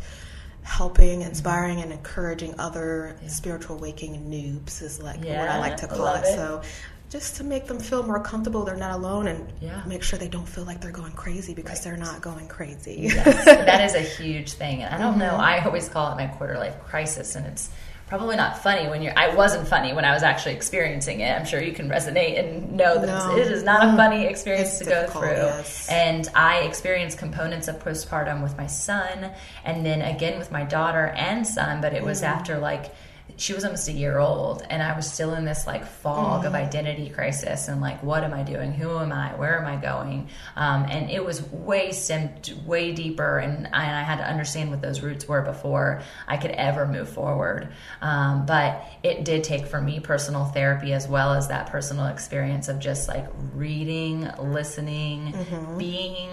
helping, 0.62 1.22
inspiring, 1.22 1.80
and 1.80 1.92
encouraging 1.92 2.54
other 2.58 3.16
yeah. 3.20 3.28
spiritual 3.28 3.78
waking 3.78 4.30
noobs 4.30 4.82
is 4.82 5.02
like 5.02 5.22
yeah, 5.24 5.40
what 5.40 5.48
I 5.48 5.58
like 5.58 5.76
to 5.78 5.86
call 5.86 6.14
it. 6.14 6.24
it. 6.24 6.34
So 6.34 6.62
just 7.10 7.36
to 7.36 7.44
make 7.44 7.66
them 7.66 7.78
feel 7.78 8.02
more 8.02 8.20
comfortable 8.20 8.64
they're 8.64 8.74
not 8.74 8.92
alone 8.92 9.26
and 9.26 9.52
yeah. 9.60 9.82
make 9.86 10.02
sure 10.02 10.18
they 10.18 10.28
don't 10.28 10.48
feel 10.48 10.64
like 10.64 10.80
they're 10.80 10.90
going 10.90 11.12
crazy 11.12 11.52
because 11.52 11.78
right. 11.78 11.84
they're 11.84 11.96
not 11.98 12.22
going 12.22 12.48
crazy. 12.48 13.00
Yes, 13.02 13.44
that 13.44 13.82
is 13.82 13.94
a 13.94 14.00
huge 14.22 14.52
thing. 14.52 14.82
I 14.82 14.96
don't 14.96 15.10
mm-hmm. 15.10 15.18
know. 15.18 15.36
I 15.36 15.62
always 15.64 15.90
call 15.90 16.10
it 16.12 16.16
my 16.16 16.26
quarter 16.28 16.56
life 16.56 16.80
crisis 16.84 17.36
and 17.36 17.46
it's 17.46 17.70
probably 18.12 18.36
not 18.36 18.58
funny 18.58 18.86
when 18.90 19.00
you're 19.00 19.18
I 19.18 19.34
wasn't 19.34 19.66
funny 19.66 19.94
when 19.94 20.04
I 20.04 20.12
was 20.12 20.22
actually 20.22 20.54
experiencing 20.54 21.20
it. 21.20 21.30
I'm 21.30 21.46
sure 21.46 21.62
you 21.62 21.72
can 21.72 21.88
resonate 21.88 22.38
and 22.38 22.74
know 22.74 22.98
that 22.98 23.06
no. 23.06 23.36
it 23.38 23.50
is 23.50 23.62
not 23.62 23.88
a 23.88 23.96
funny 23.96 24.26
experience 24.26 24.68
it's 24.68 24.80
to 24.80 24.84
go 24.84 25.06
through. 25.06 25.30
Yes. 25.30 25.88
And 25.88 26.28
I 26.34 26.58
experienced 26.58 27.16
components 27.16 27.68
of 27.68 27.82
postpartum 27.82 28.42
with 28.42 28.54
my 28.58 28.66
son 28.66 29.30
and 29.64 29.86
then 29.86 30.02
again 30.02 30.38
with 30.38 30.52
my 30.52 30.62
daughter 30.62 31.06
and 31.16 31.46
son, 31.46 31.80
but 31.80 31.94
it 31.94 32.02
was 32.02 32.20
mm. 32.20 32.26
after 32.26 32.58
like 32.58 32.94
she 33.36 33.52
was 33.52 33.64
almost 33.64 33.88
a 33.88 33.92
year 33.92 34.18
old 34.18 34.62
and 34.68 34.82
i 34.82 34.94
was 34.94 35.10
still 35.10 35.34
in 35.34 35.44
this 35.44 35.66
like 35.66 35.84
fog 35.84 36.42
mm. 36.42 36.46
of 36.46 36.54
identity 36.54 37.08
crisis 37.08 37.68
and 37.68 37.80
like 37.80 38.02
what 38.02 38.24
am 38.24 38.34
i 38.34 38.42
doing? 38.42 38.72
Who 38.72 38.98
am 38.98 39.12
i? 39.12 39.34
Where 39.34 39.58
am 39.58 39.66
i 39.66 39.80
going? 39.80 40.28
Um, 40.56 40.84
and 40.84 41.10
it 41.10 41.24
was 41.24 41.42
way 41.50 41.92
stemmed 41.92 42.54
way 42.66 42.92
deeper 42.92 43.38
and 43.38 43.68
I, 43.72 43.84
and 43.84 43.96
I, 43.96 44.02
had 44.02 44.18
to 44.18 44.28
understand 44.28 44.70
what 44.70 44.82
those 44.82 45.00
roots 45.00 45.26
were 45.26 45.42
before 45.42 46.02
i 46.26 46.36
could 46.36 46.50
ever 46.52 46.86
move 46.86 47.08
forward. 47.08 47.68
Um, 48.00 48.46
but 48.46 48.84
it 49.02 49.24
did 49.24 49.44
take 49.44 49.66
for 49.66 49.80
me 49.80 50.00
personal 50.00 50.44
therapy 50.46 50.92
as 50.92 51.08
well 51.08 51.32
as 51.32 51.48
that 51.48 51.68
personal 51.68 52.06
experience 52.06 52.68
of 52.68 52.78
just 52.78 53.08
like 53.08 53.26
reading 53.54 54.28
listening 54.38 55.32
mm-hmm. 55.32 55.78
being. 55.78 56.30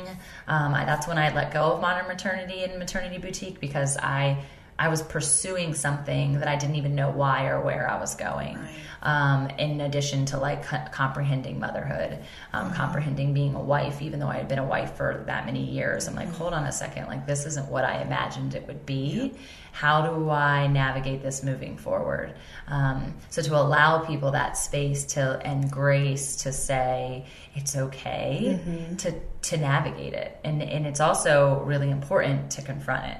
Um, 0.47 0.73
I, 0.73 0.85
that's 0.85 1.07
when 1.07 1.17
i 1.17 1.33
let 1.33 1.53
go 1.53 1.73
of 1.73 1.81
modern 1.81 2.07
maternity 2.07 2.63
and 2.63 2.77
maternity 2.79 3.17
boutique 3.17 3.59
because 3.59 3.97
i 3.97 4.43
I 4.79 4.87
was 4.87 5.01
pursuing 5.01 5.73
something 5.73 6.39
that 6.39 6.47
I 6.47 6.55
didn't 6.55 6.77
even 6.77 6.95
know 6.95 7.09
why 7.09 7.47
or 7.47 7.59
where 7.59 7.89
I 7.89 7.99
was 7.99 8.15
going. 8.15 8.55
Right. 8.55 8.69
Um, 9.01 9.49
in 9.51 9.81
addition 9.81 10.25
to 10.27 10.37
like 10.37 10.65
comprehending 10.91 11.59
motherhood, 11.59 12.19
um, 12.53 12.67
mm-hmm. 12.67 12.75
comprehending 12.75 13.33
being 13.33 13.55
a 13.55 13.61
wife, 13.61 14.01
even 14.01 14.19
though 14.19 14.27
I 14.27 14.37
had 14.37 14.47
been 14.47 14.59
a 14.59 14.65
wife 14.65 14.95
for 14.95 15.23
that 15.27 15.45
many 15.45 15.63
years, 15.63 16.07
I'm 16.07 16.15
like, 16.15 16.27
mm-hmm. 16.27 16.37
hold 16.37 16.53
on 16.53 16.65
a 16.65 16.71
second, 16.71 17.07
like 17.07 17.27
this 17.27 17.45
isn't 17.45 17.69
what 17.69 17.83
I 17.83 18.01
imagined 18.01 18.55
it 18.55 18.67
would 18.67 18.85
be. 18.85 19.33
How 19.73 20.01
do 20.01 20.29
I 20.29 20.67
navigate 20.67 21.21
this 21.23 21.43
moving 21.43 21.77
forward? 21.77 22.33
Um, 22.67 23.15
so 23.29 23.41
to 23.41 23.55
allow 23.55 23.99
people 23.99 24.31
that 24.31 24.57
space 24.57 25.05
to 25.13 25.41
and 25.45 25.69
grace 25.69 26.37
to 26.37 26.53
say 26.53 27.25
it's 27.53 27.75
okay 27.75 28.59
mm-hmm. 28.65 28.95
to 28.97 29.19
to 29.41 29.57
navigate 29.57 30.13
it, 30.13 30.39
and 30.43 30.61
and 30.61 30.85
it's 30.85 30.99
also 30.99 31.61
really 31.63 31.89
important 31.89 32.51
to 32.51 32.61
confront 32.61 33.05
it 33.05 33.17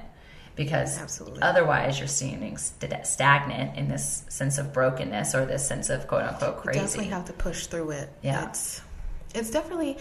because 0.56 1.00
Absolutely. 1.00 1.42
otherwise 1.42 1.98
you're 1.98 2.08
seeming 2.08 2.56
stagnant 2.56 3.76
in 3.76 3.88
this 3.88 4.24
sense 4.28 4.58
of 4.58 4.72
brokenness 4.72 5.34
or 5.34 5.46
this 5.46 5.66
sense 5.66 5.90
of 5.90 6.06
quote 6.06 6.22
unquote 6.22 6.58
crazy. 6.58 6.78
You 6.78 6.86
definitely 6.86 7.10
have 7.10 7.24
to 7.26 7.32
push 7.32 7.66
through 7.66 7.90
it. 7.92 8.10
Yeah. 8.22 8.48
It's, 8.48 8.80
it's 9.34 9.50
definitely 9.50 9.98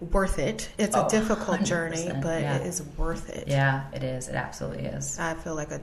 worth 0.00 0.38
it. 0.38 0.70
It's 0.78 0.96
oh, 0.96 1.06
a 1.06 1.10
difficult 1.10 1.62
journey, 1.64 2.10
but 2.22 2.40
yeah. 2.42 2.56
it 2.56 2.66
is 2.66 2.82
worth 2.96 3.28
it. 3.30 3.48
Yeah, 3.48 3.84
it 3.92 4.02
is. 4.02 4.28
It 4.28 4.34
absolutely 4.34 4.84
is. 4.84 5.18
I 5.18 5.34
feel 5.34 5.54
like 5.54 5.70
a 5.70 5.80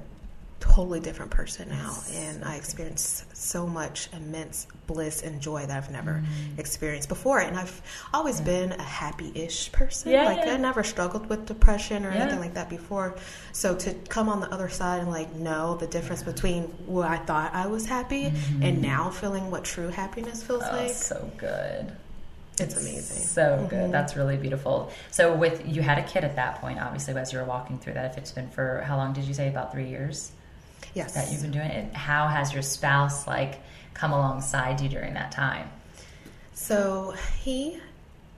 totally 0.60 1.00
different 1.00 1.32
person 1.32 1.70
now 1.70 1.96
and 2.14 2.44
I 2.44 2.56
experience 2.56 3.26
so 3.34 3.68
much 3.68 4.10
immense 4.14 4.68
bliss 4.88 5.22
and 5.22 5.40
joy 5.40 5.66
that 5.66 5.78
I've 5.78 5.92
never 5.92 6.24
mm. 6.24 6.60
experienced 6.60 7.10
before 7.10 7.40
and 7.40 7.58
I've 7.58 7.82
always 8.14 8.40
yeah. 8.40 8.46
been 8.46 8.72
a 8.74 8.84
happy-ish 8.84 9.72
person 9.72 10.12
yeah, 10.12 10.26
like 10.26 10.46
yeah. 10.46 10.54
I 10.54 10.58
never 10.58 10.84
struggled 10.84 11.30
with 11.30 11.46
depression 11.46 12.06
or 12.06 12.10
anything 12.10 12.40
like 12.40 12.56
that 12.56 12.70
before 12.70 13.16
so 13.52 13.76
to 13.76 13.94
come 14.10 14.30
on 14.30 14.40
the 14.40 14.52
other 14.52 14.70
side 14.70 15.02
and 15.02 15.12
like 15.12 15.34
know 15.36 15.78
the 15.78 15.88
difference 15.88 16.24
between 16.24 16.64
what 16.86 17.08
I 17.08 17.18
thought 17.18 17.54
I 17.54 17.68
was 17.68 17.86
happy 17.86 18.26
mm-hmm. 18.26 18.64
and 18.64 18.82
now 18.82 19.10
feeling 19.10 19.52
what 19.52 19.64
true 19.64 19.90
happiness 19.90 20.44
feels 20.44 20.64
oh, 20.66 20.76
like 20.76 20.92
so 20.92 21.32
good 21.38 21.92
it's 22.60 22.76
amazing. 22.76 23.24
So 23.24 23.42
mm-hmm. 23.42 23.68
good. 23.68 23.92
That's 23.92 24.16
really 24.16 24.38
beautiful. 24.38 24.92
So 25.12 25.36
with 25.36 25.64
you 25.68 25.84
had 25.84 26.00
a 26.00 26.04
kid 26.04 26.24
at 26.24 26.36
that 26.38 26.60
point, 26.60 26.80
obviously, 26.80 27.14
as 27.16 27.32
you 27.32 27.40
were 27.40 27.46
walking 27.46 27.78
through 27.78 27.94
that. 27.94 28.12
If 28.12 28.18
it's 28.18 28.32
been 28.32 28.50
for 28.50 28.82
how 28.82 28.98
long 28.98 29.14
did 29.14 29.26
you 29.26 29.34
say? 29.36 29.48
About 29.48 29.72
three 29.72 29.88
years 29.88 30.32
yes. 30.94 31.14
that 31.14 31.32
you've 31.32 31.42
been 31.42 31.52
doing 31.52 31.70
it. 31.70 31.94
How 31.94 32.28
has 32.28 32.54
your 32.54 32.62
spouse 32.62 33.28
like 33.28 33.60
come 33.94 34.12
alongside 34.12 34.82
you 34.82 34.90
during 34.90 35.14
that 35.14 35.32
time? 35.32 35.70
So 36.54 37.14
he 37.42 37.80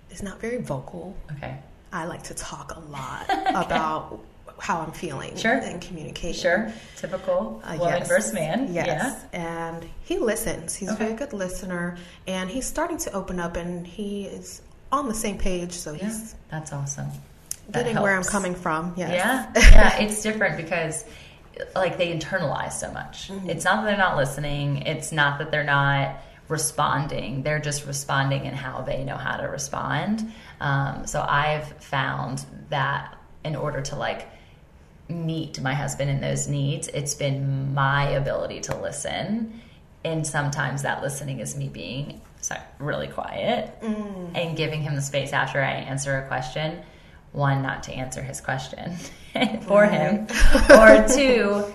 is 0.10 0.22
not 0.22 0.40
very 0.40 0.58
vocal. 0.58 1.16
Okay. 1.32 1.58
I 1.92 2.06
like 2.06 2.24
to 2.24 2.34
talk 2.34 2.76
a 2.76 2.80
lot 2.80 3.26
about 3.50 4.20
how 4.60 4.82
I'm 4.82 4.92
feeling 4.92 5.36
sure. 5.38 5.54
and 5.54 5.82
communication. 5.82 6.42
Sure. 6.42 6.74
Typical 6.98 7.62
uh, 7.64 7.78
woman 7.80 8.00
yes. 8.00 8.08
versus 8.08 8.34
man. 8.34 8.74
Yes. 8.74 9.26
Yeah. 9.34 9.72
And 9.72 9.90
he 10.04 10.20
listens. 10.20 10.76
He's 10.76 10.90
okay. 10.90 11.04
a 11.04 11.08
very 11.08 11.18
good 11.18 11.34
listener 11.34 11.98
and 12.28 12.50
he's 12.50 12.66
starting 12.66 12.98
to 13.00 13.14
open 13.14 13.40
up 13.40 13.56
and 13.56 13.88
he 13.88 14.26
is 14.26 14.62
on 14.92 15.08
the 15.08 15.14
same 15.14 15.38
page. 15.38 15.72
So 15.72 15.94
yeah. 15.94 16.06
he's 16.06 16.36
That's 16.50 16.74
awesome. 16.74 17.08
Getting 17.72 18.02
where 18.02 18.16
I'm 18.16 18.24
coming 18.24 18.56
from. 18.56 18.94
Yes. 18.98 19.12
Yeah. 19.12 19.52
Yeah. 19.72 20.00
It's 20.00 20.22
different 20.24 20.58
because 20.58 21.06
like 21.76 21.98
they 21.98 22.14
internalize 22.14 22.74
so 22.74 22.92
much. 22.92 23.30
Mm-hmm. 23.30 23.50
It's 23.50 23.66
not 23.66 23.78
that 23.78 23.86
they're 23.86 23.98
not 23.98 24.18
listening. 24.18 24.84
It's 24.84 25.12
not 25.12 25.40
that 25.40 25.52
they're 25.52 25.64
not 25.64 26.22
responding. 26.48 27.44
They're 27.44 27.60
just 27.60 27.86
responding 27.86 28.46
in 28.46 28.54
how 28.54 28.82
they 28.82 29.04
know 29.04 29.18
how 29.18 29.38
to 29.38 29.48
respond. 29.48 30.32
Um, 30.60 31.06
so 31.06 31.22
I've 31.22 31.68
found 31.84 32.46
that 32.70 33.16
in 33.46 33.56
order 33.56 33.82
to 33.82 33.96
like 33.96 34.28
meet 35.08 35.62
my 35.62 35.74
husband 35.74 36.10
in 36.10 36.22
those 36.22 36.48
needs, 36.48 36.88
it's 36.90 37.14
been 37.14 37.74
my 37.74 38.10
ability 38.10 38.62
to 38.62 38.78
listen. 38.80 39.62
And 40.04 40.26
sometimes 40.26 40.84
that 40.84 41.02
listening 41.02 41.40
is 41.40 41.56
me 41.56 41.68
being 41.68 42.22
really 42.80 43.08
quiet 43.08 43.80
mm. 43.82 44.32
and 44.34 44.56
giving 44.56 44.82
him 44.82 44.96
the 44.96 45.02
space 45.02 45.34
after 45.34 45.62
I 45.62 45.72
answer 45.72 46.18
a 46.18 46.28
question 46.28 46.82
one, 47.32 47.62
not 47.62 47.84
to 47.84 47.94
answer 47.94 48.22
his 48.22 48.42
question 48.42 48.96
for 49.62 49.86
him, 49.86 50.28
or 50.70 51.08
two, 51.08 51.66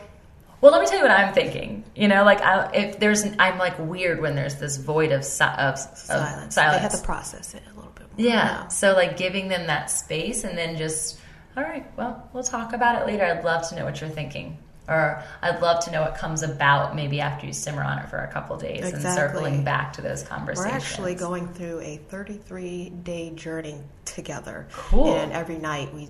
well, 0.60 0.72
let 0.72 0.80
me 0.80 0.86
tell 0.86 0.96
you 0.96 1.04
what 1.04 1.10
I'm 1.10 1.34
thinking. 1.34 1.84
You 1.94 2.08
know, 2.08 2.24
like 2.24 2.40
I, 2.40 2.70
if 2.72 2.98
there's, 2.98 3.22
an, 3.22 3.36
I'm 3.38 3.58
like 3.58 3.78
weird 3.78 4.20
when 4.20 4.34
there's 4.34 4.54
this 4.56 4.78
void 4.78 5.12
of, 5.12 5.20
of, 5.20 5.24
silence. 5.26 5.84
Of 6.08 6.08
silence. 6.08 6.54
They 6.54 6.62
have 6.62 6.92
to 6.92 7.02
process 7.02 7.54
it 7.54 7.62
a 7.70 7.76
little 7.76 7.92
bit 7.92 8.06
more. 8.16 8.26
Yeah. 8.26 8.68
So 8.68 8.94
like 8.94 9.16
giving 9.16 9.48
them 9.48 9.66
that 9.66 9.90
space 9.90 10.44
and 10.44 10.56
then 10.56 10.76
just, 10.76 11.20
all 11.56 11.62
right, 11.62 11.86
well, 11.96 12.28
we'll 12.32 12.42
talk 12.42 12.72
about 12.72 13.00
it 13.00 13.06
later. 13.06 13.24
I'd 13.24 13.44
love 13.44 13.68
to 13.68 13.76
know 13.76 13.84
what 13.84 14.00
you're 14.00 14.10
thinking 14.10 14.58
or 14.88 15.22
I'd 15.40 15.60
love 15.62 15.82
to 15.84 15.90
know 15.90 16.02
what 16.02 16.16
comes 16.16 16.42
about 16.42 16.94
maybe 16.94 17.20
after 17.20 17.46
you 17.46 17.52
simmer 17.52 17.82
on 17.82 17.98
it 17.98 18.08
for 18.08 18.18
a 18.18 18.28
couple 18.30 18.56
days 18.56 18.80
exactly. 18.80 19.04
and 19.04 19.14
circling 19.14 19.64
back 19.64 19.92
to 19.94 20.02
those 20.02 20.22
conversations. 20.22 20.72
We're 20.72 20.76
actually 20.76 21.14
going 21.14 21.48
through 21.48 21.80
a 21.80 21.96
33 22.08 22.90
day 23.02 23.30
journey 23.30 23.80
together. 24.04 24.66
Cool. 24.72 25.14
And 25.14 25.32
every 25.32 25.58
night 25.58 25.92
we 25.94 26.08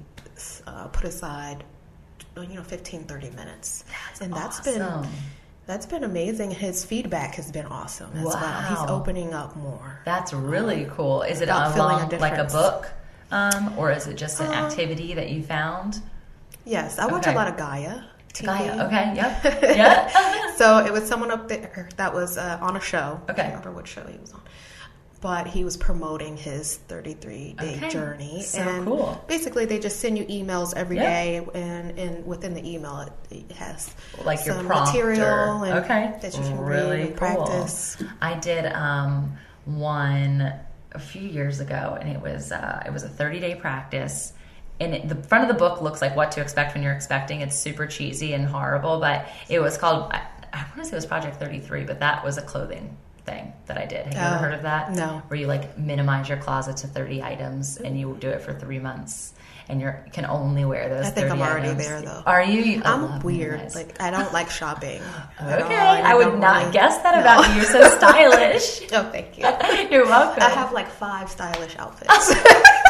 uh, 0.67 0.89
put 0.89 1.05
aside, 1.05 1.65
you 2.37 2.55
know, 2.55 2.63
15, 2.63 3.05
30 3.05 3.31
minutes. 3.31 3.85
That's 4.09 4.21
and 4.21 4.33
that's 4.33 4.61
awesome. 4.61 5.03
been. 5.03 5.11
That's 5.67 5.87
been 5.87 6.05
amazing. 6.05 6.51
His 6.51 6.85
feedback 6.85 7.37
has 7.37 7.51
been 7.51 7.65
awesome 7.65 8.11
as 8.17 8.25
wow. 8.27 8.33
well. 8.35 8.63
He's 8.69 8.91
opening 8.91 9.33
up 9.33 9.57
more. 9.57 10.01
That's 10.05 10.35
really 10.35 10.87
cool. 10.91 11.23
Is 11.23 11.41
it 11.41 11.49
along, 11.49 12.13
a 12.13 12.19
like 12.19 12.37
a 12.37 12.45
book, 12.45 12.93
um, 13.31 13.73
or 13.79 13.91
is 13.91 14.07
it 14.07 14.17
just 14.17 14.41
an 14.41 14.49
um, 14.49 14.53
activity 14.53 15.15
that 15.15 15.31
you 15.31 15.43
found? 15.43 16.03
Yes, 16.67 16.99
I 16.99 17.07
watch 17.07 17.23
okay. 17.23 17.33
a 17.33 17.35
lot 17.35 17.49
of 17.49 17.57
Gaia. 17.57 18.03
Gaia. 18.43 18.87
Okay. 18.87 19.13
Yep. 19.15 19.63
yeah. 19.77 20.55
so 20.57 20.79
it 20.85 20.93
was 20.93 21.07
someone 21.07 21.31
up 21.31 21.49
there 21.49 21.89
that 21.97 22.13
was 22.13 22.37
uh, 22.37 22.59
on 22.61 22.77
a 22.77 22.81
show. 22.81 23.21
Okay. 23.31 23.33
I 23.33 23.35
can't 23.35 23.49
remember 23.49 23.73
what 23.73 23.87
show 23.87 24.05
he 24.07 24.19
was 24.19 24.33
on. 24.33 24.43
But 25.21 25.47
he 25.47 25.65
was 25.65 25.79
promoting 25.79 26.37
his 26.37 26.77
33 26.77 27.55
day 27.55 27.77
okay. 27.77 27.89
journey. 27.89 28.43
So 28.43 28.59
and 28.59 28.85
cool. 28.85 29.25
basically, 29.27 29.65
they 29.65 29.79
just 29.79 30.01
send 30.01 30.19
you 30.19 30.27
emails 30.27 30.75
every 30.77 30.97
yep. 30.97 31.07
day, 31.07 31.47
and, 31.55 31.99
and 31.99 32.27
within 32.27 32.53
the 32.53 32.69
email, 32.69 33.01
it, 33.01 33.13
it 33.51 33.53
has 33.53 33.95
like 34.27 34.41
some 34.41 34.67
your 34.67 34.69
material 34.69 35.65
or, 35.65 35.73
okay. 35.77 36.15
that 36.21 36.35
you 36.37 36.43
can 36.43 36.59
really 36.59 37.07
cool. 37.07 37.17
practice. 37.17 37.97
I 38.21 38.35
did 38.39 38.67
um, 38.67 39.39
one 39.65 40.53
a 40.93 40.99
few 40.99 41.23
years 41.23 41.61
ago, 41.61 41.97
and 41.99 42.11
it 42.11 42.21
was 42.21 42.53
uh, 42.53 42.83
it 42.85 42.93
was 42.93 43.03
a 43.03 43.09
30 43.09 43.41
day 43.41 43.55
practice 43.55 44.34
and 44.81 44.95
it, 44.95 45.09
the 45.09 45.15
front 45.17 45.43
of 45.45 45.49
the 45.49 45.55
book 45.59 45.81
looks 45.83 46.01
like 46.03 46.17
what 46.17 46.33
to 46.33 46.41
expect 46.41 46.75
when 46.75 46.83
you're 46.83 46.93
expecting. 46.93 47.41
It's 47.41 47.57
super 47.57 47.87
cheesy 47.87 48.33
and 48.35 48.47
horrible, 48.47 48.99
but 49.01 49.27
it 49.49 49.61
was 49.61 49.77
called. 49.79 50.13
I, 50.13 50.23
I 50.53 50.59
want 50.71 50.77
to 50.79 50.85
say 50.85 50.93
it 50.93 50.95
was 50.97 51.07
Project 51.07 51.37
33, 51.41 51.85
but 51.85 52.01
that 52.01 52.25
was 52.25 52.39
a 52.39 52.43
clothing 52.43 52.97
thing 53.25 53.53
that 53.67 53.77
I 53.79 53.87
did. 53.87 54.07
Have 54.07 54.15
you 54.15 54.21
ever 54.21 54.35
Oh, 54.35 54.39
heard 54.39 54.55
of 54.55 54.63
that? 54.63 54.93
no. 54.93 55.23
Where 55.29 55.39
you 55.41 55.47
like 55.47 55.77
minimize 55.79 56.29
your 56.29 56.39
closet 56.39 56.77
to 56.79 56.87
30 56.87 57.23
items 57.23 57.77
and 57.79 57.99
you 57.99 58.17
do 58.21 58.29
it 58.29 58.43
for 58.43 58.53
three 58.53 58.79
months. 58.79 59.33
And 59.67 59.81
you 59.81 59.95
can 60.13 60.27
only 60.27 60.67
wear 60.67 60.91
those. 60.91 61.07
I 61.07 61.11
think 61.11 61.29
30 61.29 61.31
I'm 61.31 61.49
already 61.49 61.69
items. 61.71 61.87
there, 61.87 62.03
though. 62.03 62.23
Are 62.27 62.43
you? 62.43 62.83
I 62.85 62.93
I'm 62.93 63.21
weird. 63.21 63.53
minimize. 63.53 63.75
Like 63.75 64.01
I 64.01 64.11
don't 64.11 64.31
like 64.33 64.51
shopping. 64.51 65.01
okay, 65.41 65.75
and 65.75 66.07
I 66.07 66.15
would 66.15 66.39
not 66.39 66.59
really- 66.61 66.73
guess 66.73 66.99
that 67.03 67.15
No. 67.15 67.21
about 67.23 67.49
you. 67.49 67.63
You're 67.63 67.65
so 67.65 67.89
stylish. 67.97 68.83
Oh, 68.93 69.11
thank 69.11 69.39
you. 69.39 69.45
You're 69.91 70.05
welcome. 70.05 70.43
I 70.43 70.51
have 70.51 70.73
like 70.73 70.89
five 70.91 71.31
stylish 71.31 71.75
outfits. 71.79 72.35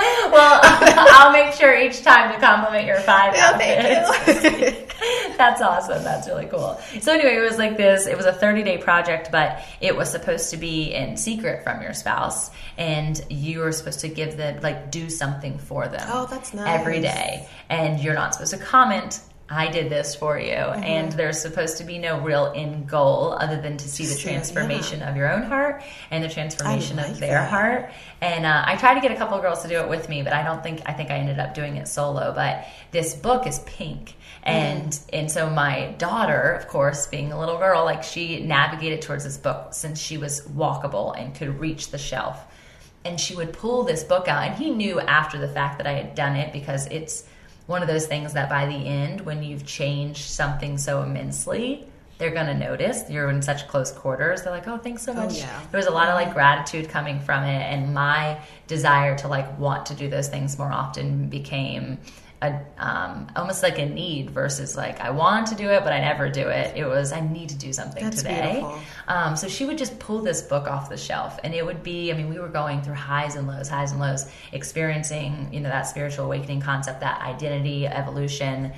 well, 0.32 0.60
I'll 0.64 1.32
make 1.32 1.52
sure 1.54 1.76
each 1.76 2.02
time 2.02 2.32
to 2.32 2.40
compliment 2.40 2.86
your 2.86 3.00
five 3.00 3.34
outfits. 3.34 4.40
thank 4.40 4.60
you. 4.60 4.86
That's 5.36 5.60
awesome. 5.60 6.02
That's 6.04 6.26
really 6.28 6.46
cool. 6.46 6.80
So 7.00 7.12
anyway, 7.12 7.36
it 7.36 7.40
was 7.40 7.58
like 7.58 7.76
this. 7.76 8.06
It 8.06 8.16
was 8.16 8.26
a 8.26 8.32
30 8.32 8.62
day 8.62 8.78
project, 8.78 9.30
but 9.30 9.62
it 9.80 9.96
was 9.96 10.10
supposed 10.10 10.50
to 10.50 10.56
be 10.56 10.92
in 10.92 11.16
secret 11.16 11.64
from 11.64 11.82
your 11.82 11.94
spouse, 11.94 12.50
and 12.76 13.20
you 13.30 13.60
were 13.60 13.72
supposed 13.72 14.00
to 14.00 14.08
give 14.08 14.36
them 14.36 14.60
like 14.62 14.90
do 14.90 15.10
something 15.10 15.58
for 15.58 15.88
them. 15.88 16.06
Oh, 16.10 16.26
that's 16.30 16.54
nice. 16.54 16.80
Every 16.80 17.00
day, 17.00 17.48
and 17.68 18.00
you're 18.00 18.14
not 18.14 18.34
supposed 18.34 18.52
to 18.52 18.58
comment. 18.58 19.20
I 19.52 19.66
did 19.68 19.90
this 19.90 20.14
for 20.14 20.38
you, 20.38 20.52
Mm-hmm. 20.54 20.82
and 20.84 21.12
there's 21.12 21.40
supposed 21.40 21.78
to 21.78 21.84
be 21.84 21.98
no 21.98 22.20
real 22.20 22.52
end 22.54 22.88
goal 22.88 23.32
other 23.38 23.60
than 23.60 23.76
to 23.78 23.88
see 23.88 24.04
the 24.04 24.10
Just, 24.14 24.24
yeah, 24.24 24.30
transformation 24.32 25.02
of 25.02 25.16
your 25.16 25.30
own 25.32 25.42
heart 25.42 25.82
and 26.12 26.22
the 26.22 26.28
transformation 26.28 26.98
like 26.98 27.08
of 27.10 27.18
their 27.20 27.30
that. 27.40 27.50
heart. 27.50 27.90
And 28.20 28.46
uh, 28.46 28.62
I 28.64 28.76
tried 28.76 28.94
to 28.94 29.00
get 29.00 29.10
a 29.10 29.16
couple 29.16 29.36
of 29.36 29.42
girls 29.42 29.62
to 29.62 29.68
do 29.68 29.80
it 29.80 29.88
with 29.88 30.08
me, 30.08 30.22
but 30.22 30.32
I 30.32 30.44
don't 30.44 30.62
think 30.62 30.82
I 30.86 30.92
think 30.92 31.10
I 31.10 31.14
ended 31.16 31.38
up 31.40 31.54
doing 31.54 31.76
it 31.76 31.88
solo. 31.88 32.32
But 32.32 32.64
this 32.92 33.14
book 33.14 33.46
is 33.46 33.58
pink, 33.60 34.14
and 34.44 34.96
and 35.12 35.28
so 35.30 35.50
my 35.50 35.94
daughter, 35.98 36.52
of 36.52 36.68
course, 36.68 37.06
being 37.08 37.32
a 37.32 37.38
little 37.40 37.58
girl, 37.58 37.84
like 37.84 38.04
she 38.04 38.40
navigated 38.40 39.02
towards 39.02 39.24
this 39.24 39.36
book 39.36 39.74
since 39.74 39.98
she 39.98 40.16
was 40.16 40.42
walkable 40.42 41.18
and 41.18 41.34
could 41.34 41.58
reach 41.58 41.90
the 41.90 41.98
shelf. 41.98 42.38
And 43.04 43.18
she 43.18 43.34
would 43.34 43.54
pull 43.54 43.82
this 43.84 44.04
book 44.04 44.28
out, 44.28 44.42
and 44.46 44.54
he 44.54 44.70
knew 44.70 45.00
after 45.00 45.38
the 45.38 45.48
fact 45.48 45.78
that 45.78 45.86
I 45.86 45.92
had 45.94 46.14
done 46.14 46.36
it 46.36 46.52
because 46.52 46.86
it's 46.88 47.24
one 47.70 47.82
of 47.82 47.88
those 47.88 48.06
things 48.06 48.32
that 48.32 48.50
by 48.50 48.66
the 48.66 48.74
end, 48.74 49.20
when 49.20 49.44
you've 49.44 49.64
changed 49.64 50.28
something 50.28 50.76
so 50.76 51.02
immensely, 51.02 51.86
they're 52.18 52.32
going 52.32 52.46
to 52.46 52.54
notice. 52.54 53.08
You're 53.08 53.30
in 53.30 53.40
such 53.42 53.68
close 53.68 53.92
quarters. 53.92 54.42
They're 54.42 54.52
like, 54.52 54.66
"Oh, 54.66 54.76
thanks 54.76 55.02
so 55.02 55.12
oh, 55.12 55.14
much." 55.14 55.38
yeah. 55.38 55.60
There 55.70 55.78
was 55.78 55.86
a 55.86 55.92
lot 55.92 56.08
of 56.08 56.14
like 56.16 56.34
gratitude 56.34 56.88
coming 56.88 57.20
from 57.20 57.44
it, 57.44 57.62
and 57.62 57.94
my 57.94 58.40
desire 58.66 59.16
to 59.18 59.28
like 59.28 59.58
want 59.58 59.86
to 59.86 59.94
do 59.94 60.10
those 60.10 60.28
things 60.28 60.58
more 60.58 60.72
often 60.72 61.28
became 61.28 61.98
a 62.42 62.58
um, 62.78 63.26
almost 63.36 63.62
like 63.62 63.78
a 63.78 63.86
need 63.86 64.30
versus 64.30 64.76
like 64.76 65.00
I 65.00 65.10
want 65.10 65.48
to 65.48 65.54
do 65.54 65.68
it, 65.68 65.84
but 65.84 65.92
I 65.92 66.00
never 66.00 66.30
do 66.30 66.48
it. 66.48 66.76
It 66.76 66.86
was 66.86 67.12
I 67.12 67.20
need 67.20 67.50
to 67.50 67.58
do 67.58 67.72
something 67.72 68.02
That's 68.02 68.22
today. 68.22 68.64
Um, 69.08 69.36
so 69.36 69.48
she 69.48 69.66
would 69.66 69.76
just 69.76 69.98
pull 69.98 70.22
this 70.22 70.40
book 70.40 70.66
off 70.66 70.88
the 70.88 70.96
shelf, 70.96 71.38
and 71.44 71.54
it 71.54 71.64
would 71.64 71.82
be. 71.82 72.10
I 72.10 72.16
mean, 72.16 72.30
we 72.30 72.38
were 72.38 72.48
going 72.48 72.80
through 72.82 72.94
highs 72.94 73.34
and 73.34 73.46
lows, 73.46 73.68
highs 73.68 73.92
and 73.92 74.00
lows, 74.00 74.26
experiencing 74.52 75.50
you 75.52 75.60
know 75.60 75.68
that 75.68 75.82
spiritual 75.82 76.24
awakening 76.24 76.60
concept, 76.62 77.00
that 77.00 77.20
identity 77.20 77.86
evolution. 77.86 78.72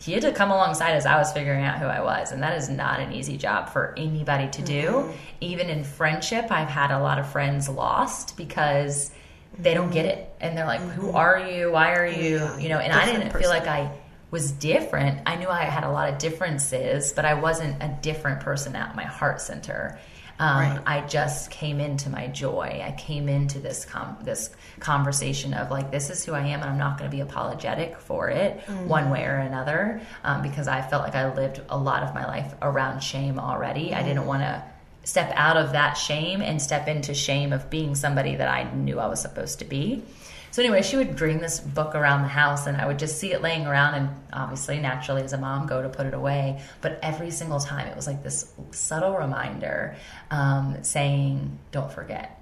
He 0.00 0.12
had 0.12 0.22
to 0.22 0.30
come 0.30 0.52
alongside 0.52 0.92
as 0.92 1.06
I 1.06 1.16
was 1.16 1.32
figuring 1.32 1.64
out 1.64 1.80
who 1.80 1.86
I 1.86 2.00
was, 2.00 2.30
and 2.30 2.40
that 2.44 2.56
is 2.56 2.68
not 2.68 3.00
an 3.00 3.12
easy 3.12 3.36
job 3.36 3.70
for 3.70 3.94
anybody 3.96 4.48
to 4.50 4.62
do. 4.62 4.82
Mm-hmm. 4.82 5.12
Even 5.40 5.70
in 5.70 5.82
friendship, 5.82 6.52
I've 6.52 6.68
had 6.68 6.92
a 6.92 7.00
lot 7.00 7.18
of 7.18 7.28
friends 7.28 7.68
lost 7.68 8.36
because 8.36 9.10
they 9.58 9.74
don't 9.74 9.90
get 9.90 10.06
it, 10.06 10.32
and 10.40 10.56
they're 10.56 10.66
like, 10.66 10.80
"Who 10.80 11.10
are 11.10 11.38
you? 11.38 11.72
Why 11.72 11.94
are 11.94 12.06
you?" 12.06 12.38
Mm-hmm. 12.38 12.60
You 12.60 12.68
know, 12.70 12.78
and 12.78 12.92
I 12.92 13.06
didn't 13.06 13.32
feel 13.32 13.50
like 13.50 13.66
I 13.66 13.90
was 14.30 14.52
different. 14.52 15.20
I 15.26 15.36
knew 15.36 15.48
I 15.48 15.62
had 15.62 15.84
a 15.84 15.90
lot 15.90 16.12
of 16.12 16.18
differences, 16.18 17.12
but 17.12 17.24
I 17.24 17.34
wasn't 17.34 17.82
a 17.82 17.96
different 18.02 18.40
person 18.40 18.76
at 18.76 18.94
my 18.94 19.04
heart 19.04 19.40
center. 19.40 19.98
Um, 20.40 20.58
Right. 20.58 20.80
I 20.86 21.00
just 21.06 21.50
came 21.50 21.80
into 21.80 22.10
my 22.10 22.28
joy. 22.28 22.80
I 22.84 22.92
came 22.96 23.28
into 23.28 23.58
this 23.58 23.84
com- 23.84 24.18
this 24.22 24.50
conversation 24.78 25.52
of 25.52 25.70
like, 25.72 25.90
this 25.90 26.10
is 26.10 26.24
who 26.24 26.32
I 26.32 26.42
am, 26.42 26.60
and 26.60 26.70
I'm 26.70 26.78
not 26.78 26.96
going 26.96 27.10
to 27.10 27.16
be 27.16 27.22
apologetic 27.22 27.98
for 27.98 28.28
it 28.28 28.60
one 28.86 29.10
way 29.10 29.24
or 29.24 29.34
another, 29.34 30.00
um, 30.22 30.42
because 30.42 30.68
I 30.68 30.80
felt 30.82 31.02
like 31.02 31.16
I 31.16 31.34
lived 31.34 31.60
a 31.68 31.76
lot 31.76 32.04
of 32.04 32.14
my 32.14 32.24
life 32.24 32.54
around 32.62 33.00
shame 33.00 33.40
already. 33.40 33.92
I 33.94 34.04
didn't 34.04 34.26
want 34.26 34.42
to 34.42 34.62
step 35.08 35.32
out 35.36 35.56
of 35.56 35.72
that 35.72 35.94
shame 35.94 36.42
and 36.42 36.60
step 36.60 36.86
into 36.86 37.14
shame 37.14 37.50
of 37.50 37.70
being 37.70 37.94
somebody 37.94 38.36
that 38.36 38.46
I 38.46 38.70
knew 38.74 38.98
I 38.98 39.06
was 39.06 39.22
supposed 39.22 39.58
to 39.60 39.64
be. 39.64 40.04
So 40.50 40.60
anyway, 40.62 40.82
she 40.82 40.96
would 40.96 41.16
bring 41.16 41.38
this 41.38 41.60
book 41.60 41.94
around 41.94 42.22
the 42.22 42.28
house, 42.28 42.66
and 42.66 42.76
I 42.76 42.86
would 42.86 42.98
just 42.98 43.18
see 43.18 43.32
it 43.32 43.40
laying 43.40 43.66
around, 43.66 43.94
and 43.94 44.10
obviously, 44.34 44.78
naturally, 44.78 45.22
as 45.22 45.32
a 45.32 45.38
mom, 45.38 45.66
go 45.66 45.80
to 45.80 45.88
put 45.88 46.04
it 46.04 46.12
away. 46.12 46.60
But 46.82 46.98
every 47.02 47.30
single 47.30 47.58
time, 47.58 47.86
it 47.86 47.96
was 47.96 48.06
like 48.06 48.22
this 48.22 48.52
subtle 48.70 49.16
reminder 49.16 49.96
um, 50.30 50.82
saying, 50.82 51.58
"Don't 51.72 51.90
forget, 51.90 52.37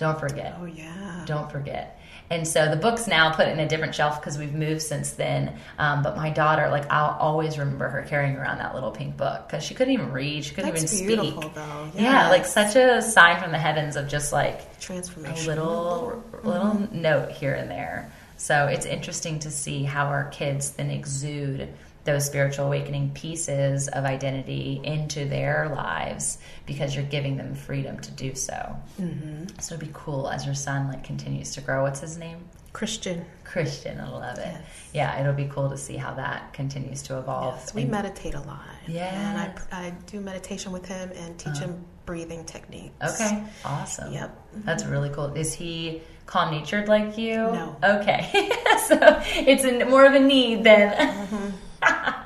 don't 0.00 0.18
forget, 0.18 0.56
Oh 0.60 0.64
yeah. 0.64 1.22
don't 1.26 1.50
forget." 1.52 1.96
And 2.32 2.46
so 2.46 2.70
the 2.70 2.76
book's 2.76 3.08
now 3.08 3.32
put 3.32 3.48
in 3.48 3.58
a 3.58 3.66
different 3.68 3.92
shelf 3.94 4.20
because 4.20 4.38
we've 4.38 4.54
moved 4.54 4.82
since 4.82 5.10
then. 5.12 5.52
Um, 5.78 6.04
but 6.04 6.16
my 6.16 6.30
daughter, 6.30 6.68
like, 6.70 6.88
I'll 6.88 7.16
always 7.18 7.58
remember 7.58 7.88
her 7.88 8.02
carrying 8.02 8.36
around 8.36 8.58
that 8.58 8.72
little 8.72 8.92
pink 8.92 9.16
book 9.16 9.48
because 9.48 9.64
she 9.64 9.74
couldn't 9.74 9.94
even 9.94 10.12
read, 10.12 10.44
she 10.44 10.54
couldn't 10.54 10.72
That's 10.74 10.94
even 10.94 11.06
beautiful, 11.08 11.42
speak. 11.42 11.54
though. 11.54 11.90
Yeah, 11.96 12.28
like 12.28 12.46
such 12.46 12.76
a 12.76 13.02
sign 13.02 13.42
from 13.42 13.50
the 13.50 13.58
heavens 13.58 13.96
of 13.96 14.06
just 14.06 14.32
like 14.32 14.78
transformation. 14.78 15.44
a 15.44 15.48
little 15.48 16.22
little 16.44 16.88
note 16.92 17.32
here 17.32 17.54
and 17.54 17.68
there. 17.70 18.12
So 18.36 18.66
it's 18.68 18.86
interesting 18.86 19.40
to 19.40 19.50
see 19.50 19.82
how 19.82 20.06
our 20.06 20.28
kids 20.30 20.70
then 20.70 20.90
exude 20.90 21.68
those 22.04 22.24
spiritual 22.26 22.66
awakening 22.66 23.10
pieces 23.10 23.88
of 23.88 24.04
identity 24.04 24.80
into 24.84 25.26
their 25.26 25.70
lives 25.74 26.38
because 26.66 26.94
you're 26.96 27.04
giving 27.04 27.36
them 27.36 27.54
freedom 27.54 27.98
to 28.00 28.10
do 28.12 28.34
so. 28.34 28.76
Mm-hmm. 29.00 29.44
So 29.60 29.74
it'd 29.74 29.86
be 29.86 29.92
cool 29.92 30.28
as 30.28 30.46
your 30.46 30.54
son 30.54 30.88
like 30.88 31.04
continues 31.04 31.52
to 31.54 31.60
grow. 31.60 31.82
What's 31.82 32.00
his 32.00 32.16
name? 32.16 32.38
Christian. 32.72 33.24
Christian. 33.44 33.98
I 34.00 34.08
love 34.08 34.38
it. 34.38 34.46
Yes. 34.46 34.62
Yeah, 34.94 35.20
it'll 35.20 35.32
be 35.34 35.46
cool 35.52 35.68
to 35.70 35.76
see 35.76 35.96
how 35.96 36.14
that 36.14 36.52
continues 36.52 37.02
to 37.02 37.18
evolve. 37.18 37.56
Yes, 37.56 37.74
we 37.74 37.82
And- 37.82 37.90
meditate 37.90 38.34
a 38.34 38.40
lot. 38.40 38.60
Yeah. 38.86 39.30
And 39.30 39.52
I, 39.72 39.86
I 39.86 39.90
do 40.06 40.20
meditation 40.20 40.70
with 40.72 40.86
him 40.86 41.10
and 41.16 41.36
teach 41.38 41.58
him 41.58 41.84
breathing 42.06 42.44
techniques. 42.44 43.20
Okay, 43.20 43.42
awesome. 43.64 44.12
Yep. 44.12 44.48
That's 44.64 44.84
really 44.84 45.10
cool. 45.10 45.26
Is 45.34 45.52
he 45.52 46.00
calm 46.26 46.52
natured 46.54 46.88
like 46.88 47.18
you? 47.18 47.34
No. 47.34 47.76
Okay. 47.82 48.28
so 48.86 48.98
it's 49.34 49.64
a, 49.64 49.84
more 49.86 50.06
of 50.06 50.14
a 50.14 50.20
need 50.20 50.62
than 50.64 50.92
Mm-hmm. 50.92 51.48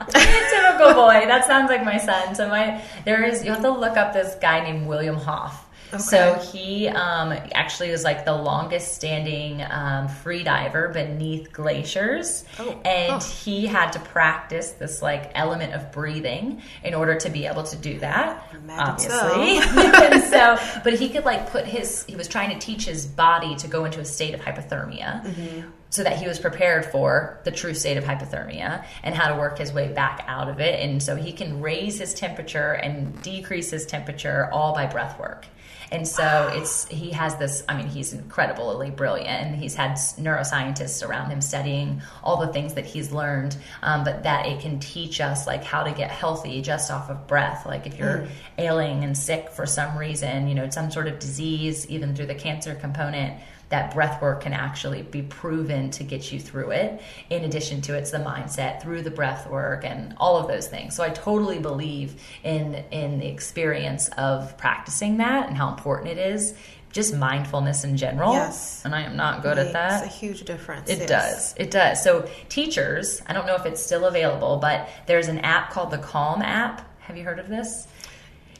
Typical 0.09 0.95
boy. 0.95 1.25
That 1.27 1.45
sounds 1.47 1.71
like 1.71 1.85
my 1.85 1.99
son. 1.99 2.35
So 2.35 2.49
my 2.49 2.83
there 3.05 3.25
is 3.25 3.45
you 3.45 3.51
have 3.51 3.63
to 3.63 3.71
look 3.71 3.97
up 3.97 4.13
this 4.13 4.35
guy 4.37 4.61
named 4.61 4.87
Wim 4.87 5.17
Hof. 5.17 5.61
So 5.99 6.35
he 6.35 6.89
um, 6.89 7.33
actually 7.55 7.91
is 7.91 8.03
like 8.03 8.25
the 8.25 8.33
longest 8.35 8.97
standing 8.97 9.63
um, 9.63 10.09
free 10.09 10.43
diver 10.43 10.89
beneath 10.89 11.53
glaciers, 11.53 12.45
Oh, 12.59 12.71
and 12.85 13.13
huh. 13.13 13.21
he 13.21 13.67
had 13.67 13.93
to 13.93 14.01
practice 14.01 14.73
this 14.73 15.03
like 15.03 15.31
element 15.37 15.73
of 15.73 15.93
breathing 15.93 16.63
in 16.83 16.95
order 16.95 17.15
to 17.21 17.31
be 17.31 17.47
able 17.47 17.63
to 17.63 17.77
do 17.77 18.01
that. 18.01 18.43
Imagine 18.55 19.09
so. 19.09 19.35
obviously, 19.35 20.21
so 20.23 20.57
but 20.83 20.95
he 20.95 21.11
could 21.11 21.25
like 21.25 21.49
put 21.51 21.65
his 21.65 22.05
he 22.07 22.17
was 22.17 22.27
trying 22.27 22.51
to 22.51 22.59
teach 22.59 22.87
his 22.87 23.07
body 23.07 23.55
to 23.57 23.69
go 23.69 23.85
into 23.85 24.01
a 24.01 24.05
state 24.05 24.35
of 24.35 24.41
hypothermia 24.41 25.23
Mm-hmm. 25.25 25.69
So 25.95 26.03
that 26.03 26.17
he 26.17 26.27
was 26.27 26.41
prepared 26.41 26.85
for 26.85 27.39
the 27.45 27.53
true 27.53 27.73
state 27.73 27.97
of 27.97 28.03
hypothermia 28.03 28.85
and 29.05 29.15
how 29.15 29.33
to 29.33 29.39
work 29.39 29.59
his 29.59 29.73
way 29.73 29.87
back 29.87 30.25
out 30.27 30.49
of 30.49 30.59
it. 30.59 30.81
And 30.81 31.01
so 31.01 31.15
he 31.15 31.31
can 31.31 31.61
raise 31.61 32.01
his 32.01 32.15
temperature 32.15 32.73
and 32.73 33.23
decrease 33.23 33.71
his 33.71 33.87
temperature 33.87 34.51
all 34.53 34.75
by 34.75 34.87
breath 34.87 35.21
work. 35.21 35.47
And 35.93 36.09
so 36.09 36.51
it's 36.53 36.89
he 36.89 37.13
has 37.13 37.37
this 37.37 37.63
i 37.69 37.77
mean 37.77 37.87
he's 37.87 38.13
incredibly 38.13 38.91
brilliant 38.91 39.29
and 39.29 39.55
he's 39.55 39.77
had 39.77 39.93
neuroscientists 39.93 41.07
around 41.07 41.31
him 41.31 41.41
studying 41.41 42.03
all 42.25 42.39
the 42.39 42.53
things 42.53 42.75
that 42.75 42.87
he's 42.87 43.13
learned 43.13 43.57
um, 43.83 44.03
but 44.03 44.25
that 44.25 44.47
it 44.47 44.61
can 44.61 44.81
teach 44.81 45.21
us 45.21 45.47
like 45.47 45.63
how 45.63 45.85
to 45.85 45.93
get 45.93 46.11
healthy 46.11 46.61
just 46.63 46.91
off 46.91 47.11
of 47.11 47.29
breath. 47.29 47.67
Like 47.67 47.87
if 47.87 47.97
you're 47.97 48.27
ailing 48.59 49.05
and 49.05 49.17
sick 49.17 49.51
for 49.51 49.67
some 49.67 49.97
reason 49.97 50.49
you 50.49 50.57
know 50.57 50.69
some 50.71 50.91
sort 50.91 51.07
of 51.07 51.21
disease 51.21 51.87
even 51.89 52.17
through 52.17 52.27
the 52.27 52.35
cancer 52.35 52.75
component 52.75 53.39
that 53.75 53.93
breath 53.93 54.23
work 54.23 54.43
can 54.43 54.53
actually 54.53 55.03
be 55.03 55.21
proven 55.21 55.91
to 55.91 56.05
get 56.05 56.31
you 56.31 56.39
through 56.39 56.71
it. 56.71 57.03
In 57.29 57.43
addition 57.43 57.81
to 57.83 57.95
it's 57.95 58.13
the 58.13 58.19
mindset 58.19 58.81
through 58.81 59.03
the 59.03 59.11
breath 59.11 59.51
work 59.51 59.85
and 59.85 60.15
all 60.19 60.37
of 60.37 60.47
those 60.47 60.69
things. 60.69 60.95
So 60.95 61.03
I 61.03 61.09
totally 61.09 61.59
believe 61.59 62.23
in 62.45 62.77
in 62.93 63.19
the 63.19 63.27
experience 63.27 64.09
of 64.17 64.57
practicing 64.59 65.17
that 65.17 65.49
and 65.49 65.57
how 65.57 65.71
important 65.71 66.17
it 66.17 66.19
is. 66.19 66.55
Just 66.93 67.17
mindfulness 67.17 67.83
in 67.83 67.97
general. 67.97 68.35
Yes. 68.35 68.85
And 68.85 68.95
I 68.95 69.03
am 69.03 69.17
not 69.17 69.43
good 69.43 69.59
at 69.59 69.73
that. 69.73 70.05
a 70.05 70.07
huge 70.07 70.45
difference. 70.45 70.89
It 70.89 71.01
yes. 71.01 71.09
does. 71.09 71.55
It 71.57 71.71
does. 71.73 72.05
So 72.05 72.31
teachers, 72.49 73.21
I 73.27 73.33
don't 73.33 73.47
know 73.47 73.57
if 73.57 73.67
it's 73.67 73.83
still 73.83 74.05
available, 74.05 74.59
but 74.59 74.89
there's 75.07 75.27
an 75.27 75.41
app 75.41 75.73
called 75.73 75.91
the 75.91 75.99
Calm 75.99 76.43
app. 76.43 76.89
Have 77.01 77.17
you 77.17 77.25
heard 77.25 77.41
of 77.41 77.49
this? 77.49 77.89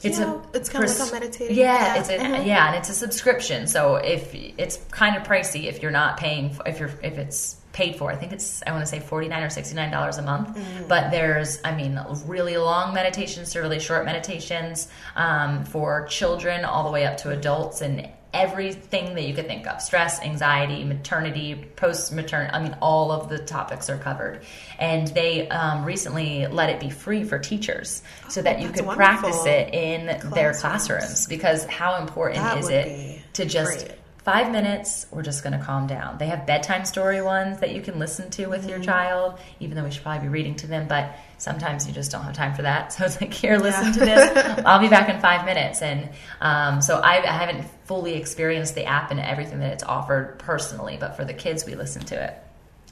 Yeah, 0.05 0.37
it's 0.53 0.69
kinda 0.69 0.87
like 0.87 1.09
a 1.09 1.13
meditating 1.13 1.57
Yeah, 1.57 1.97
it's 1.99 2.09
a, 2.09 2.19
Mhm. 2.19 2.47
yeah, 2.47 2.69
and 2.69 2.77
it's 2.77 2.89
a 2.89 2.95
subscription. 2.95 3.67
So 3.67 3.97
if 3.97 4.35
it's 4.35 4.79
kind 4.91 5.17
of 5.17 5.23
pricey 5.25 5.65
if 5.65 5.83
you're 5.83 5.91
not 5.91 6.17
paying, 6.17 6.57
if 6.67 6.79
you're 6.81 6.91
if 7.03 7.19
it's 7.19 7.57
paid 7.73 7.97
for. 7.97 8.11
I 8.11 8.15
think 8.17 8.33
it's 8.33 8.63
I 8.67 8.71
want 8.71 8.83
to 8.83 8.87
say 8.87 9.01
forty 9.01 9.27
nine 9.29 9.43
or 9.43 9.51
sixty 9.51 9.75
nine 9.75 9.91
dollars 9.91 10.17
a 10.19 10.23
month. 10.23 10.57
Mm-hmm. 10.57 10.87
But 10.87 11.11
there's 11.11 11.59
I 11.65 11.75
mean 11.75 11.99
really 12.27 12.57
long 12.57 12.95
meditations 12.95 13.53
to 13.53 13.61
really 13.61 13.81
short 13.81 14.05
meditations 14.05 14.89
um, 15.17 15.65
for 15.65 16.07
children 16.07 16.65
all 16.65 16.85
the 16.85 16.91
way 16.91 17.05
up 17.05 17.17
to 17.19 17.31
adults 17.31 17.81
and 17.81 18.09
everything 18.35 19.15
that 19.15 19.23
you 19.23 19.33
could 19.33 19.47
think 19.47 19.67
of 19.67 19.81
stress 19.81 20.21
anxiety 20.21 20.85
maternity 20.85 21.55
post 21.77 22.13
maternity 22.13 22.53
i 22.53 22.63
mean 22.63 22.77
all 22.83 23.13
of 23.13 23.29
the 23.29 23.39
topics 23.39 23.89
are 23.89 23.97
covered 23.99 24.41
and 24.79 25.09
they 25.09 25.49
um, 25.49 25.85
recently 25.85 26.47
let 26.49 26.69
it 26.69 26.81
be 26.81 26.91
free 26.91 27.25
for 27.25 27.39
teachers 27.39 28.03
so 28.29 28.43
that 28.43 28.61
you 28.61 28.69
could 28.69 28.85
wonderful. 28.85 28.97
practice 28.97 29.47
it 29.47 29.73
in 29.73 30.07
classrooms. 30.07 30.35
their 30.35 30.53
classrooms 30.53 31.27
because 31.27 31.65
how 31.67 31.97
important 31.97 32.43
that 32.43 32.59
is 32.59 32.69
it 32.69 33.23
to 33.33 33.45
just 33.45 33.89
five 34.25 34.51
minutes, 34.51 35.07
we're 35.11 35.23
just 35.23 35.45
going 35.45 35.59
to 35.59 35.63
calm 35.63 35.87
down. 35.87 36.17
They 36.17 36.29
have 36.29 36.47
bedtime 36.47 36.87
story 36.87 37.21
ones 37.21 37.61
that 37.61 37.75
you 37.75 37.83
can 37.83 37.99
listen 37.99 38.31
to 38.31 38.47
with 38.47 38.63
mm-hmm. 38.63 38.71
your 38.71 38.79
child, 38.81 39.39
even 39.61 39.77
though 39.77 39.85
we 39.85 39.91
should 39.91 40.03
probably 40.03 40.27
be 40.27 40.33
reading 40.33 40.55
to 40.57 40.67
them, 40.67 40.89
but 40.89 41.15
sometimes 41.37 41.87
you 41.87 41.93
just 41.93 42.11
don't 42.11 42.23
have 42.23 42.33
time 42.33 42.55
for 42.55 42.63
that. 42.63 42.93
So 42.95 43.05
it's 43.05 43.21
like, 43.21 43.35
here, 43.35 43.59
listen 43.59 43.87
yeah. 43.87 43.93
to 43.93 44.01
this. 44.01 44.63
I'll 44.67 44.81
be 44.81 44.89
back 44.89 45.09
in 45.09 45.21
five 45.21 45.45
minutes. 45.45 45.83
And 45.83 46.09
um, 46.41 46.81
so 46.81 46.99
I, 47.01 47.23
I, 47.23 47.33
haven't 47.33 47.67
fully 47.85 48.15
experienced 48.15 48.75
the 48.75 48.85
app 48.85 49.11
and 49.11 49.21
everything 49.21 49.59
that 49.61 49.73
it's 49.73 49.83
offered 49.83 50.39
personally, 50.39 50.97
but 50.99 51.17
for 51.17 51.25
the 51.25 51.35
kids, 51.35 51.67
we 51.67 51.75
listen 51.75 52.03
to 52.07 52.25
it. 52.25 52.35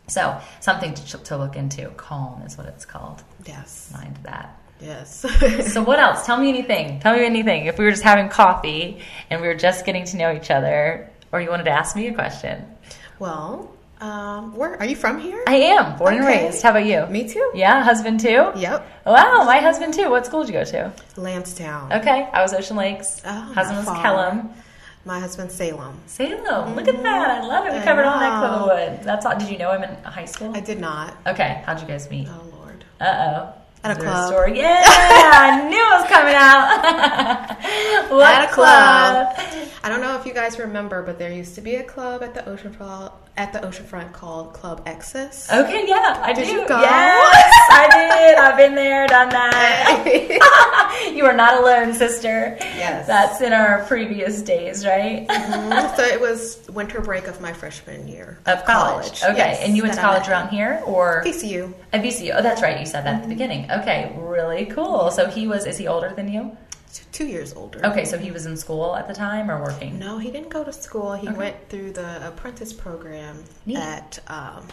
So 0.09 0.39
something 0.61 0.93
to, 0.95 1.19
to 1.19 1.37
look 1.37 1.57
into. 1.57 1.89
Calm 1.91 2.43
is 2.43 2.59
what 2.59 2.67
it's 2.67 2.85
called. 2.85 3.23
Yes. 3.47 3.91
Mind 3.93 4.19
that. 4.25 4.61
Yes. 4.81 5.25
so 5.73 5.83
what 5.83 6.01
else? 6.01 6.27
Tell 6.27 6.39
me 6.39 6.49
anything. 6.49 6.99
Tell 7.01 7.17
me 7.17 7.25
anything. 7.25 7.67
If 7.67 7.79
we 7.79 7.85
were 7.85 7.93
just 7.93 8.03
having 8.03 8.29
coffee 8.29 8.99
and 9.31 9.41
we 9.41 9.47
were 9.47 9.55
just 9.55 9.87
getting 9.87 10.05
to 10.07 10.17
know 10.17 10.35
each 10.35 10.51
other, 10.51 11.12
or 11.33 11.41
you 11.41 11.51
wanted 11.51 11.65
to 11.65 11.71
ask 11.71 11.97
me 11.97 12.07
a 12.09 12.15
question? 12.15 12.65
Well, 13.19 13.73
um, 14.01 14.57
where 14.57 14.77
are 14.79 14.85
you 14.85 14.97
from 14.97 15.21
here? 15.21 15.43
I 15.47 15.55
am 15.55 15.97
born 15.97 16.15
okay. 16.15 16.19
and 16.19 16.27
raised. 16.27 16.63
How 16.63 16.71
about 16.71 16.87
you? 16.87 17.07
Me 17.07 17.29
too. 17.29 17.53
Yeah, 17.55 17.83
husband 17.83 18.21
too. 18.21 18.51
Yep. 18.57 19.05
Wow, 19.07 19.45
my 19.45 19.59
husband 19.59 19.95
too. 19.95 20.11
What 20.11 20.27
school 20.27 20.41
did 20.45 20.53
you 20.53 20.61
go 20.61 20.65
to? 20.65 20.93
Landstown. 21.17 21.93
Okay, 22.01 22.29
I 22.33 22.43
was 22.43 22.53
Ocean 22.53 22.77
Lakes. 22.77 23.23
Oh, 23.25 23.31
husband 23.31 23.79
was 23.79 23.87
far. 23.87 24.05
Kellam. 24.05 24.53
My 25.05 25.19
husband 25.19 25.51
Salem. 25.51 25.99
Salem. 26.07 26.45
Mm-hmm. 26.45 26.75
Look 26.75 26.87
at 26.89 27.03
that. 27.03 27.43
I 27.43 27.47
love 27.47 27.67
it. 27.67 27.73
We 27.73 27.81
covered 27.81 28.05
all 28.05 28.21
that 28.21 28.45
of 28.45 28.61
the 28.61 28.67
wood. 28.67 29.03
That's 29.03 29.27
all. 29.27 29.37
Did 29.37 29.49
you 29.49 29.59
know 29.59 29.73
him 29.73 29.83
in 29.83 30.03
high 30.05 30.27
school? 30.27 30.53
I 30.55 30.61
did 30.61 30.79
not. 30.79 31.17
Okay. 31.27 31.63
How'd 31.67 31.81
you 31.81 31.89
guys 31.89 32.09
meet? 32.09 32.29
Oh 32.29 32.57
Lord. 32.57 32.85
Uh 33.01 33.05
oh. 33.07 33.62
At 33.85 33.97
a 33.97 34.01
club. 34.01 34.29
Story? 34.29 34.59
Yeah, 34.59 34.83
I 34.87 35.69
knew 35.69 35.77
it 35.77 36.01
was 36.01 36.09
coming 36.09 36.35
out. 36.35 38.11
what 38.11 38.35
at 38.35 38.51
a 38.51 38.53
club. 38.53 39.35
club. 39.35 39.71
I 39.83 39.89
don't 39.89 40.01
know 40.01 40.17
if 40.17 40.25
you 40.25 40.33
guys 40.33 40.59
remember, 40.59 41.03
but 41.03 41.19
there 41.19 41.33
used 41.33 41.57
to 41.57 41.61
be 41.61 41.75
a 41.75 41.83
club 41.83 42.23
at 42.23 42.35
the 42.35 42.43
oceanfront 42.43 43.13
at 43.37 43.53
the 43.53 43.61
oceanfront 43.61 44.13
called 44.13 44.53
Club 44.53 44.85
Exis. 44.85 45.51
Okay, 45.51 45.87
yeah, 45.89 46.21
I 46.23 46.35
did. 46.35 46.45
Do. 46.45 46.53
You 46.53 46.69
go? 46.69 46.81
Yes, 46.81 47.55
I 47.71 47.89
did. 47.91 48.39
I've 48.39 48.57
been 48.59 48.75
there, 48.75 49.07
done 49.07 49.31
that. 49.31 51.11
you 51.15 51.25
are 51.25 51.33
not 51.33 51.59
alone, 51.59 51.95
sister. 51.95 52.57
Yes, 52.61 53.07
that's 53.07 53.41
in 53.41 53.55
our 53.55 53.85
previous 53.85 54.43
days, 54.43 54.85
right? 54.85 55.27
mm-hmm. 55.27 55.97
So 55.97 56.03
it 56.03 56.21
was 56.21 56.61
winter 56.69 57.01
break 57.01 57.27
of 57.27 57.41
my 57.41 57.55
freshman 57.55 58.07
year 58.07 58.39
of 58.45 58.65
college. 58.67 59.21
college. 59.21 59.23
Okay, 59.25 59.53
yes, 59.53 59.61
and 59.63 59.77
you 59.77 59.83
went 59.83 59.95
to 59.95 60.01
college 60.01 60.29
around 60.29 60.51
here 60.51 60.83
or 60.85 61.23
VCU? 61.25 61.73
At 61.93 62.03
VCU. 62.03 62.35
Oh, 62.37 62.43
that's 62.43 62.61
right. 62.61 62.79
You 62.79 62.87
said 62.87 63.05
that 63.07 63.07
mm-hmm. 63.07 63.15
at 63.15 63.21
the 63.23 63.23
mm-hmm. 63.23 63.29
beginning. 63.31 63.71
Okay, 63.81 64.15
really 64.19 64.67
cool. 64.67 65.11
So 65.11 65.29
he 65.29 65.47
was. 65.47 65.67
Is 65.67 65.79
he 65.79 65.87
older 65.87 66.13
than 66.15 66.33
you? 66.33 66.57
two 67.13 67.27
years 67.27 67.55
older. 67.55 67.85
Okay, 67.87 68.05
so 68.05 68.19
he 68.19 68.31
was 68.31 68.47
in 68.47 68.57
school 68.57 68.95
at 68.95 69.09
the 69.09 69.15
time 69.15 69.51
or 69.51 69.63
working? 69.63 69.99
No, 69.99 70.19
he 70.19 70.31
didn't 70.31 70.51
go 70.51 70.63
to 70.63 70.73
school. 70.73 71.15
He 71.15 71.29
okay. 71.29 71.37
went 71.37 71.69
through 71.69 71.93
the 71.93 72.29
apprentice 72.29 72.73
program 72.73 73.43
Neat. 73.65 73.79
at 73.79 74.19
um, 74.29 74.67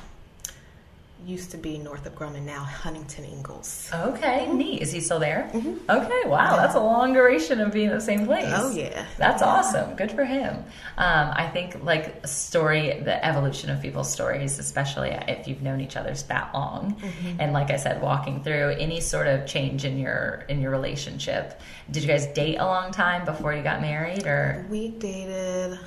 used 1.25 1.51
to 1.51 1.57
be 1.57 1.77
Northrop 1.77 2.15
Grumman, 2.15 2.43
now 2.43 2.63
Huntington 2.63 3.25
Ingalls. 3.25 3.89
Okay, 3.93 4.45
mm-hmm. 4.45 4.57
neat. 4.57 4.81
Is 4.81 4.91
he 4.91 5.01
still 5.01 5.19
there? 5.19 5.49
Mm-hmm. 5.53 5.89
Okay, 5.89 6.29
wow, 6.29 6.55
that's 6.55 6.75
a 6.75 6.79
long 6.79 7.13
duration 7.13 7.59
of 7.59 7.73
being 7.73 7.89
in 7.89 7.95
the 7.95 8.01
same 8.01 8.25
place. 8.25 8.45
Oh 8.47 8.71
yeah, 8.71 9.05
that's 9.17 9.41
yeah. 9.41 9.47
awesome. 9.47 9.95
Good 9.95 10.11
for 10.11 10.23
him. 10.23 10.55
Um, 10.97 11.31
I 11.35 11.49
think 11.51 11.83
like 11.83 12.25
story, 12.25 13.01
the 13.01 13.23
evolution 13.25 13.69
of 13.69 13.81
people's 13.81 14.11
stories, 14.11 14.59
especially 14.59 15.09
if 15.09 15.47
you've 15.47 15.61
known 15.61 15.81
each 15.81 15.97
other 15.97 16.13
that 16.13 16.53
long, 16.53 16.95
mm-hmm. 16.95 17.39
and 17.39 17.53
like 17.53 17.69
I 17.69 17.77
said, 17.77 18.01
walking 18.01 18.43
through 18.43 18.75
any 18.79 19.01
sort 19.01 19.27
of 19.27 19.45
change 19.45 19.85
in 19.85 19.97
your 19.99 20.45
in 20.49 20.61
your 20.61 20.71
relationship. 20.71 21.59
Did 21.91 22.03
you 22.03 22.09
guys 22.09 22.27
date 22.27 22.57
a 22.57 22.65
long 22.65 22.91
time 22.91 23.25
before 23.25 23.53
you 23.53 23.61
got 23.61 23.81
married, 23.81 24.25
or 24.25 24.65
we 24.69 24.89
dated? 24.89 25.79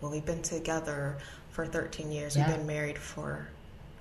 Well, 0.00 0.12
we've 0.12 0.26
been 0.26 0.42
together 0.42 1.16
for 1.50 1.66
13 1.66 2.12
years. 2.12 2.36
Yeah. 2.36 2.46
We've 2.46 2.58
been 2.58 2.66
married 2.66 2.98
for 2.98 3.48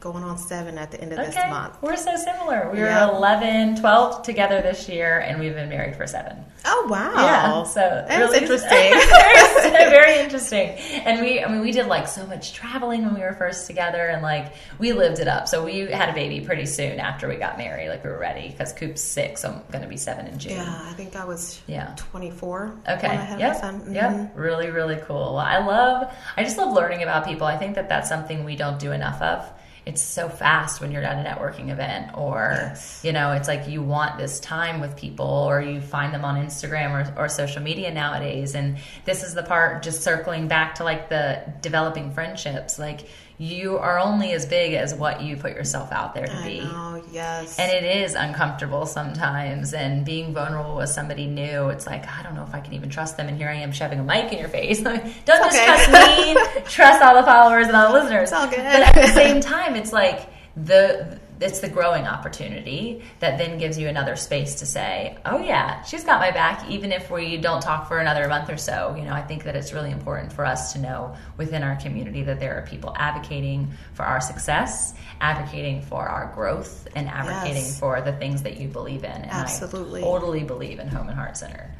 going 0.05 0.23
on 0.23 0.37
seven 0.37 0.77
at 0.77 0.91
the 0.91 1.01
end 1.01 1.11
of 1.13 1.17
okay. 1.17 1.31
this 1.31 1.49
month. 1.49 1.81
We're 1.81 1.95
so 1.97 2.15
similar. 2.15 2.69
We 2.71 2.77
yeah. 2.77 3.07
were 3.07 3.13
11, 3.15 3.77
12 3.77 4.21
together 4.21 4.61
this 4.61 4.87
year, 4.87 5.17
and 5.19 5.39
we've 5.39 5.55
been 5.55 5.67
married 5.67 5.95
for 5.95 6.05
seven. 6.05 6.45
Oh 6.63 6.87
wow! 6.89 7.13
Yeah, 7.15 7.63
so 7.63 7.79
that's 8.07 8.19
really 8.19 8.37
interesting. 8.37 8.69
very, 9.71 9.89
very 9.89 10.19
interesting. 10.23 10.69
And 11.05 11.21
we, 11.21 11.43
I 11.43 11.51
mean, 11.51 11.61
we 11.61 11.71
did 11.71 11.87
like 11.87 12.07
so 12.07 12.25
much 12.27 12.53
traveling 12.53 13.03
when 13.03 13.15
we 13.15 13.21
were 13.21 13.33
first 13.33 13.65
together, 13.65 14.07
and 14.07 14.21
like 14.21 14.53
we 14.77 14.93
lived 14.93 15.19
it 15.19 15.27
up. 15.27 15.47
So 15.47 15.63
we 15.63 15.79
had 15.91 16.09
a 16.09 16.13
baby 16.13 16.45
pretty 16.45 16.67
soon 16.67 16.99
after 16.99 17.27
we 17.27 17.35
got 17.35 17.57
married. 17.57 17.89
Like 17.89 18.03
we 18.03 18.11
were 18.11 18.19
ready 18.19 18.49
because 18.49 18.73
Coop's 18.73 19.01
six, 19.01 19.41
so 19.41 19.49
I'm 19.49 19.61
going 19.71 19.83
to 19.83 19.89
be 19.89 19.97
seven 19.97 20.27
in 20.27 20.37
June. 20.37 20.53
Yeah, 20.53 20.85
I 20.87 20.93
think 20.93 21.15
I 21.15 21.25
was 21.25 21.61
yeah 21.67 21.95
24. 21.97 22.75
Okay. 22.89 23.07
Yep. 23.07 23.61
Mm-hmm. 23.61 23.93
Yep. 23.93 24.31
Really, 24.35 24.69
really 24.69 24.97
cool. 25.05 25.37
I 25.37 25.57
love. 25.57 26.11
I 26.37 26.43
just 26.43 26.57
love 26.57 26.73
learning 26.73 27.01
about 27.01 27.25
people. 27.25 27.47
I 27.47 27.57
think 27.57 27.73
that 27.75 27.89
that's 27.89 28.07
something 28.07 28.43
we 28.43 28.55
don't 28.55 28.79
do 28.79 28.91
enough 28.91 29.21
of 29.21 29.51
it's 29.85 30.01
so 30.01 30.27
fast 30.27 30.81
when 30.81 30.91
you're 30.91 31.03
at 31.03 31.25
a 31.25 31.29
networking 31.29 31.69
event 31.71 32.11
or 32.17 32.49
yes. 32.53 33.01
you 33.03 33.11
know 33.11 33.31
it's 33.33 33.47
like 33.47 33.67
you 33.67 33.81
want 33.81 34.17
this 34.17 34.39
time 34.39 34.81
with 34.81 34.95
people 34.95 35.25
or 35.25 35.61
you 35.61 35.79
find 35.79 36.13
them 36.13 36.25
on 36.25 36.43
instagram 36.43 36.91
or, 36.91 37.23
or 37.23 37.29
social 37.29 37.61
media 37.61 37.93
nowadays 37.93 38.55
and 38.55 38.77
this 39.05 39.23
is 39.23 39.33
the 39.33 39.43
part 39.43 39.83
just 39.83 40.01
circling 40.01 40.47
back 40.47 40.75
to 40.75 40.83
like 40.83 41.09
the 41.09 41.41
developing 41.61 42.11
friendships 42.11 42.79
like 42.79 43.07
you 43.37 43.77
are 43.77 43.99
only 43.99 44.31
as 44.31 44.45
big 44.45 44.73
as 44.73 44.93
what 44.93 45.21
you 45.21 45.35
put 45.35 45.51
yourself 45.53 45.91
out 45.91 46.13
there 46.13 46.25
to 46.25 46.35
I 46.35 46.43
be. 46.43 46.59
Know, 46.61 47.03
yes. 47.11 47.59
And 47.59 47.69
it 47.69 47.83
is 47.83 48.15
uncomfortable 48.15 48.85
sometimes. 48.85 49.73
And 49.73 50.05
being 50.05 50.33
vulnerable 50.33 50.77
with 50.77 50.89
somebody 50.89 51.27
new, 51.27 51.69
it's 51.69 51.85
like, 51.85 52.07
I 52.07 52.23
don't 52.23 52.35
know 52.35 52.43
if 52.43 52.55
I 52.55 52.61
can 52.61 52.73
even 52.73 52.89
trust 52.89 53.17
them. 53.17 53.27
And 53.27 53.37
here 53.37 53.49
I 53.49 53.55
am 53.55 53.73
shoving 53.73 53.99
a 53.99 54.03
mic 54.03 54.31
in 54.31 54.39
your 54.39 54.47
face. 54.47 54.81
don't 54.81 55.03
just 55.25 55.55
okay. 55.55 55.65
trust 55.65 55.91
me, 55.91 56.61
trust 56.69 57.03
all 57.03 57.15
the 57.15 57.23
followers 57.23 57.67
and 57.67 57.75
all 57.75 57.91
the 57.91 57.99
listeners. 57.99 58.29
It's 58.29 58.33
all 58.33 58.47
good. 58.47 58.57
But 58.57 58.81
at 58.81 58.95
the 58.95 59.07
same 59.07 59.41
time, 59.41 59.75
it's 59.75 59.91
like 59.91 60.29
the 60.55 61.19
it's 61.39 61.59
the 61.59 61.69
growing 61.69 62.05
opportunity 62.05 63.03
that 63.19 63.37
then 63.37 63.57
gives 63.57 63.77
you 63.77 63.87
another 63.87 64.15
space 64.15 64.55
to 64.55 64.65
say, 64.65 65.17
oh 65.25 65.39
yeah, 65.39 65.81
she's 65.83 66.03
got 66.03 66.19
my 66.19 66.31
back, 66.31 66.69
even 66.69 66.91
if 66.91 67.11
we 67.11 67.37
don't 67.37 67.61
talk 67.61 67.87
for 67.87 67.99
another 67.99 68.27
month 68.27 68.49
or 68.49 68.57
so. 68.57 68.95
You 68.97 69.03
know, 69.03 69.13
I 69.13 69.21
think 69.21 69.43
that 69.43 69.55
it's 69.55 69.73
really 69.73 69.91
important 69.91 70.31
for 70.31 70.45
us 70.45 70.73
to 70.73 70.79
know 70.79 71.15
within 71.37 71.63
our 71.63 71.75
community 71.75 72.23
that 72.23 72.39
there 72.39 72.57
are 72.57 72.65
people 72.65 72.93
advocating 72.95 73.71
for 73.93 74.03
our 74.03 74.21
success, 74.21 74.93
advocating 75.19 75.81
for 75.81 76.07
our 76.07 76.31
growth, 76.33 76.87
and 76.95 77.07
advocating 77.07 77.63
yes. 77.63 77.79
for 77.79 78.01
the 78.01 78.13
things 78.13 78.43
that 78.43 78.57
you 78.57 78.67
believe 78.67 79.03
in. 79.03 79.11
And 79.11 79.31
Absolutely. 79.31 80.01
I 80.01 80.03
totally 80.03 80.43
believe 80.43 80.79
in 80.79 80.87
Home 80.87 81.07
and 81.07 81.17
Heart 81.17 81.37
Center. 81.37 81.71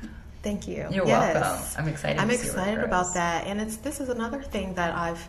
Thank 0.43 0.67
you. 0.67 0.87
You're 0.91 1.07
yes. 1.07 1.35
welcome. 1.35 1.65
I'm 1.77 1.87
excited. 1.87 2.19
I'm 2.19 2.29
excited 2.29 2.83
about 2.83 3.15
that, 3.15 3.47
and 3.47 3.59
it's 3.59 3.77
this 3.77 3.99
is 3.99 4.09
another 4.09 4.43
thing 4.43 4.75
that 4.75 4.93
I've 4.93 5.27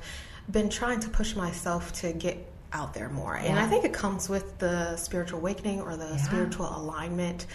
been 0.51 0.69
trying 0.69 1.01
to 1.01 1.09
push 1.09 1.35
myself 1.35 1.93
to 2.01 2.13
get 2.13 2.37
out 2.77 2.93
there 2.95 3.09
more. 3.09 3.35
Yeah. 3.35 3.51
And 3.51 3.59
I 3.59 3.67
think 3.67 3.85
it 3.85 3.93
comes 3.93 4.29
with 4.29 4.59
the 4.59 4.97
spiritual 4.97 5.39
awakening 5.39 5.81
or 5.81 5.97
the 5.97 6.11
yeah. 6.11 6.17
spiritual 6.17 6.69
alignment 6.77 7.47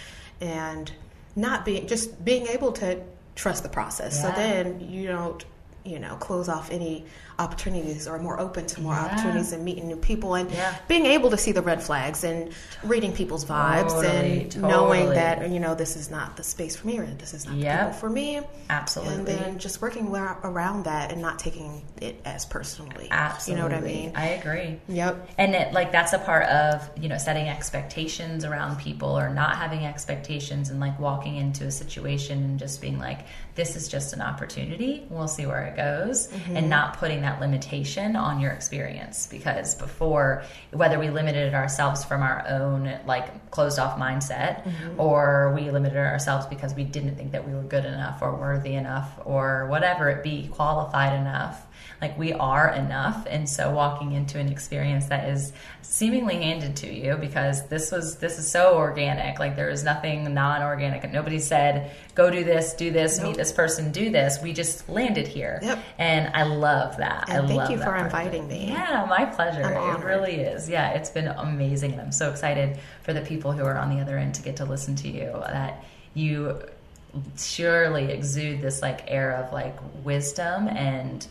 and 0.41 0.91
not 1.36 1.63
being 1.63 1.88
just 1.88 2.24
being 2.26 2.47
able 2.47 2.72
to 2.74 3.01
trust 3.36 3.63
the 3.63 3.69
process. 3.69 4.15
Yeah. 4.15 4.34
So 4.34 4.41
then 4.41 4.80
you 4.80 5.07
don't, 5.07 5.45
you 5.86 5.99
know, 5.99 6.15
close 6.15 6.49
off 6.49 6.72
any 6.72 7.05
opportunities 7.40 8.08
or 8.08 8.20
more 8.20 8.40
open 8.40 8.66
to 8.66 8.82
more 8.82 8.94
yeah. 8.94 9.06
opportunities 9.06 9.52
and 9.52 9.64
meeting 9.64 9.88
new 9.88 9.96
people 9.96 10.36
and 10.36 10.52
yeah. 10.52 10.78
being 10.88 11.06
able 11.06 11.30
to 11.30 11.38
see 11.38 11.52
the 11.52 11.62
red 11.62 11.82
flags 11.82 12.24
and 12.24 12.52
reading 12.84 13.14
people's 13.14 13.46
vibes 13.46 13.90
totally, 13.90 14.42
and 14.42 14.52
totally. 14.52 14.72
knowing 14.72 15.10
that 15.10 15.50
you 15.50 15.60
know 15.60 15.76
this 15.76 15.96
is 15.96 16.10
not 16.10 16.38
the 16.38 16.44
space 16.44 16.76
for 16.76 16.88
me 16.88 16.98
or 16.98 17.06
this 17.06 17.34
is 17.34 17.46
not 17.46 17.56
yep. 17.56 17.80
the 17.80 17.86
people 17.86 18.00
for 18.00 18.10
me 18.10 18.42
absolutely 18.70 19.18
and 19.18 19.28
then 19.28 19.60
just 19.60 19.82
working 19.82 20.08
around 20.08 20.86
that 20.86 21.12
and 21.12 21.22
not 21.22 21.40
taking 21.40 21.82
it 22.02 22.20
as 22.26 22.46
personally 22.46 23.08
absolutely 23.12 23.64
you 23.64 23.70
know 23.70 23.76
what 23.76 23.84
i 23.84 23.86
mean 23.86 24.12
i 24.16 24.28
agree 24.30 24.80
yep 24.88 25.30
and 25.38 25.56
it 25.56 25.74
like 25.74 25.92
that's 25.92 26.14
a 26.14 26.20
part 26.20 26.44
of 26.46 26.90
you 27.02 27.10
know 27.10 27.18
setting 27.18 27.48
expectations 27.48 28.46
around 28.46 28.78
people 28.80 29.18
or 29.18 29.30
not 29.30 29.56
having 29.56 29.86
expectations 29.86 30.70
and 30.70 30.80
like 30.80 30.98
walking 31.00 31.36
into 31.36 31.66
a 31.66 31.72
situation 31.72 32.44
and 32.44 32.60
just 32.60 32.82
being 32.82 33.00
like 33.00 33.26
this 33.56 33.76
is 33.76 33.88
just 33.88 34.14
an 34.14 34.22
opportunity 34.22 35.06
we'll 35.10 35.28
see 35.28 35.46
where 35.46 35.64
it 35.66 35.76
goes 35.76 36.28
mm-hmm. 36.28 36.58
and 36.58 36.70
not 36.70 36.98
putting 36.98 37.20
that 37.22 37.32
that 37.32 37.39
limitation 37.39 38.15
on 38.15 38.39
your 38.39 38.51
experience 38.51 39.28
because 39.28 39.76
before 39.76 40.43
whether 40.72 40.99
we 40.99 41.09
limited 41.09 41.53
ourselves 41.53 42.03
from 42.03 42.22
our 42.22 42.45
own 42.47 42.99
like 43.05 43.51
closed 43.51 43.80
off 43.80 43.97
mindset 43.97 44.63
mm-hmm. 44.63 44.99
or 44.99 45.53
we 45.55 45.69
limited 45.72 45.97
ourselves 45.97 46.45
because 46.47 46.74
we 46.74 46.84
didn't 46.84 47.15
think 47.15 47.32
that 47.32 47.47
we 47.47 47.53
were 47.53 47.63
good 47.63 47.86
enough 47.86 48.22
or 48.22 48.36
worthy 48.36 48.74
enough 48.74 49.11
or 49.26 49.67
whatever 49.67 50.09
it 50.09 50.24
be 50.24 50.47
qualified 50.47 51.13
enough 51.13 51.67
Like 52.02 52.18
we 52.18 52.34
are 52.34 52.74
enough. 52.74 53.28
And 53.30 53.47
so 53.47 53.72
walking 53.72 54.14
into 54.14 54.39
an 54.39 54.49
experience 54.49 55.06
that 55.08 55.30
is 55.30 55.54
seemingly 55.84 56.36
handed 56.41 56.76
to 56.78 56.91
you 56.91 57.16
because 57.16 57.68
this 57.68 57.91
was 57.91 58.18
this 58.18 58.39
is 58.39 58.49
so 58.49 58.76
organic. 58.76 59.38
Like 59.39 59.56
there 59.56 59.70
is 59.70 59.84
nothing 59.84 60.34
non-organic. 60.34 61.04
And 61.04 61.14
nobody 61.14 61.38
said, 61.38 61.91
go 62.16 62.32
do 62.32 62.43
this, 62.43 62.74
do 62.74 62.89
this, 62.89 63.18
nope. 63.18 63.28
meet 63.28 63.38
this 63.38 63.52
person, 63.52 63.91
do 63.91 64.10
this. 64.10 64.41
We 64.41 64.52
just 64.52 64.89
landed 64.89 65.28
here. 65.28 65.60
Yep. 65.62 65.84
And 65.99 66.36
I 66.36 66.43
love 66.43 66.97
that. 66.97 67.30
And 67.30 67.45
I 67.45 67.47
thank 67.47 67.70
you 67.70 67.78
for 67.78 67.95
inviting 67.95 68.47
me. 68.47 68.70
Yeah, 68.70 69.06
my 69.08 69.26
pleasure. 69.26 69.62
It 69.62 70.04
really 70.04 70.38
is. 70.38 70.68
Yeah, 70.68 70.91
it's 70.91 71.12
been 71.12 71.28
amazing. 71.28 71.91
And 71.91 72.02
I'm 72.02 72.12
so 72.12 72.32
excited 72.32 72.80
for 73.04 73.14
the 73.14 73.22
people 73.22 73.52
who 73.52 73.64
are 73.64 73.78
on 73.78 73.95
the 73.95 74.02
other 74.02 74.18
end 74.18 74.34
to 74.36 74.41
get 74.41 74.56
to 74.58 74.66
listen 74.66 74.95
to 74.97 75.08
you. 75.08 75.32
That 75.45 75.86
you 76.16 76.64
surely 77.38 78.12
exude 78.12 78.62
this 78.62 78.82
like 78.82 79.04
air 79.08 79.34
of 79.34 79.54
like 79.54 79.78
wisdom 80.04 80.68
and 80.68 81.28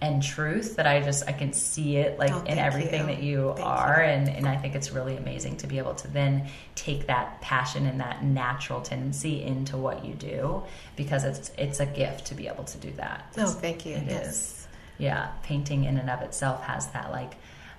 and 0.00 0.22
truth 0.22 0.76
that 0.76 0.86
I 0.86 1.00
just 1.00 1.26
I 1.28 1.32
can 1.32 1.52
see 1.52 1.96
it 1.96 2.18
like 2.18 2.32
oh, 2.32 2.42
in 2.44 2.58
everything 2.58 3.02
you. 3.02 3.06
that 3.06 3.22
you 3.22 3.52
thank 3.56 3.66
are 3.66 4.02
you. 4.02 4.10
and 4.10 4.28
and 4.28 4.48
I 4.48 4.56
think 4.56 4.74
it's 4.74 4.90
really 4.90 5.16
amazing 5.16 5.56
to 5.58 5.66
be 5.66 5.78
able 5.78 5.94
to 5.94 6.08
then 6.08 6.48
take 6.74 7.06
that 7.06 7.40
passion 7.40 7.86
and 7.86 8.00
that 8.00 8.22
natural 8.22 8.80
tendency 8.80 9.42
into 9.42 9.76
what 9.76 10.04
you 10.04 10.14
do 10.14 10.62
because 10.96 11.24
it's 11.24 11.50
it's 11.56 11.80
a 11.80 11.86
gift 11.86 12.26
to 12.26 12.34
be 12.34 12.48
able 12.48 12.64
to 12.64 12.78
do 12.78 12.90
that. 12.92 13.34
Oh, 13.38 13.46
thank 13.46 13.86
you. 13.86 13.96
It 13.96 14.04
yes. 14.06 14.26
is. 14.26 14.60
Yeah, 14.96 15.32
painting 15.42 15.84
in 15.84 15.98
and 15.98 16.08
of 16.08 16.22
itself 16.22 16.62
has 16.62 16.88
that 16.88 17.10
like 17.10 17.32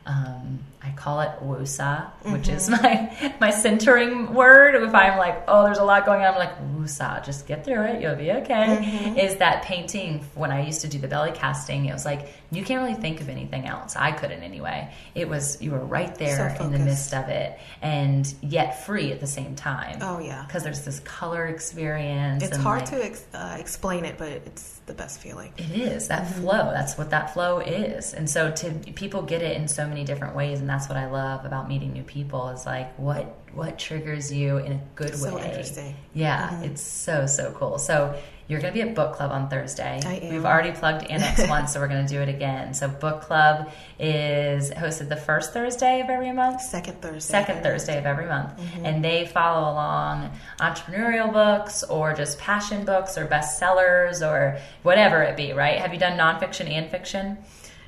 um, 0.05 0.59
I 0.83 0.91
call 0.91 1.21
it 1.21 1.31
wusa, 1.41 2.11
which 2.23 2.43
mm-hmm. 2.43 2.55
is 2.55 2.69
my 2.69 3.33
my 3.39 3.49
centering 3.49 4.33
word. 4.33 4.75
If 4.75 4.93
I'm 4.93 5.17
like, 5.17 5.43
oh, 5.47 5.63
there's 5.63 5.79
a 5.79 5.83
lot 5.83 6.05
going 6.05 6.21
on, 6.21 6.33
I'm 6.33 6.39
like 6.39 6.57
wusa, 6.75 7.25
just 7.25 7.47
get 7.47 7.65
through 7.65 7.81
it, 7.85 8.01
you'll 8.01 8.15
be 8.15 8.31
okay. 8.31 8.77
Mm-hmm. 8.81 9.17
Is 9.17 9.37
that 9.37 9.63
painting? 9.63 10.23
When 10.35 10.51
I 10.51 10.63
used 10.63 10.81
to 10.81 10.87
do 10.87 10.99
the 10.99 11.07
belly 11.07 11.31
casting, 11.31 11.85
it 11.85 11.93
was 11.93 12.05
like 12.05 12.31
you 12.55 12.63
can't 12.63 12.81
really 12.81 12.99
think 12.99 13.21
of 13.21 13.29
anything 13.29 13.65
else. 13.65 13.95
I 13.95 14.11
couldn't 14.11 14.43
anyway. 14.43 14.91
It 15.13 15.27
was 15.27 15.61
you 15.61 15.71
were 15.71 15.83
right 15.83 16.13
there 16.15 16.55
so 16.57 16.65
in 16.65 16.71
the 16.71 16.79
midst 16.79 17.13
of 17.13 17.29
it, 17.29 17.57
and 17.81 18.31
yet 18.41 18.85
free 18.85 19.11
at 19.11 19.19
the 19.19 19.27
same 19.27 19.55
time. 19.55 19.99
Oh 20.01 20.19
yeah, 20.19 20.43
because 20.45 20.63
there's 20.63 20.83
this 20.83 20.99
color 21.01 21.45
experience. 21.45 22.43
It's 22.43 22.57
hard 22.57 22.81
like, 22.81 22.89
to 22.89 23.05
ex- 23.05 23.25
uh, 23.33 23.57
explain 23.59 24.05
it, 24.05 24.17
but 24.17 24.29
it's 24.29 24.79
the 24.85 24.93
best 24.93 25.19
feeling. 25.19 25.53
It 25.57 25.71
is 25.71 26.07
that 26.07 26.23
mm-hmm. 26.23 26.41
flow. 26.41 26.71
That's 26.71 26.97
what 26.97 27.09
that 27.11 27.33
flow 27.33 27.59
is, 27.59 28.13
and 28.13 28.29
so 28.29 28.51
to 28.51 28.71
people 28.93 29.21
get 29.21 29.41
it 29.41 29.57
in 29.57 29.67
so 29.67 29.87
many 29.87 30.03
different 30.03 30.35
ways, 30.35 30.59
and 30.59 30.69
that's 30.69 30.87
what 30.87 30.97
I 30.97 31.09
love 31.09 31.45
about 31.45 31.67
meeting 31.67 31.93
new 31.93 32.03
people. 32.03 32.49
Is 32.49 32.65
like 32.65 32.97
what 32.97 33.35
what 33.53 33.79
triggers 33.79 34.31
you 34.31 34.57
in 34.57 34.73
a 34.73 34.81
good 34.95 35.15
so 35.15 35.35
way. 35.35 35.45
Interesting. 35.45 35.95
Yeah, 36.13 36.49
mm-hmm. 36.49 36.63
it's 36.63 36.81
so 36.81 37.25
so 37.25 37.51
cool. 37.51 37.77
So 37.79 38.15
you're 38.47 38.59
going 38.59 38.73
to 38.73 38.79
be 38.79 38.87
at 38.87 38.93
book 38.93 39.15
club 39.15 39.31
on 39.31 39.49
Thursday. 39.49 39.99
I 40.05 40.13
am. 40.15 40.33
We've 40.33 40.45
already 40.45 40.71
plugged 40.71 41.05
Annex 41.05 41.47
once, 41.49 41.73
so 41.73 41.79
we're 41.79 41.87
going 41.87 42.05
to 42.05 42.13
do 42.13 42.21
it 42.21 42.29
again. 42.29 42.73
So 42.75 42.87
book 42.87 43.21
club 43.21 43.71
is 43.99 44.69
hosted 44.71 45.09
the 45.09 45.15
first 45.15 45.51
Thursday 45.51 46.01
of 46.01 46.09
every 46.09 46.31
month. 46.31 46.61
Second 46.61 47.01
Thursday. 47.01 47.19
Second 47.31 47.63
Thursday 47.63 47.97
of 47.97 48.05
every 48.05 48.27
month, 48.27 48.55
mm-hmm. 48.57 48.85
and 48.85 49.03
they 49.03 49.25
follow 49.25 49.71
along 49.71 50.31
entrepreneurial 50.59 51.33
books 51.33 51.83
or 51.83 52.13
just 52.13 52.37
passion 52.37 52.85
books 52.85 53.17
or 53.17 53.25
bestsellers 53.25 54.25
or 54.25 54.59
whatever 54.83 55.23
it 55.23 55.35
be. 55.35 55.53
Right? 55.53 55.79
Have 55.79 55.93
you 55.93 55.99
done 55.99 56.17
nonfiction 56.17 56.69
and 56.69 56.91
fiction? 56.91 57.37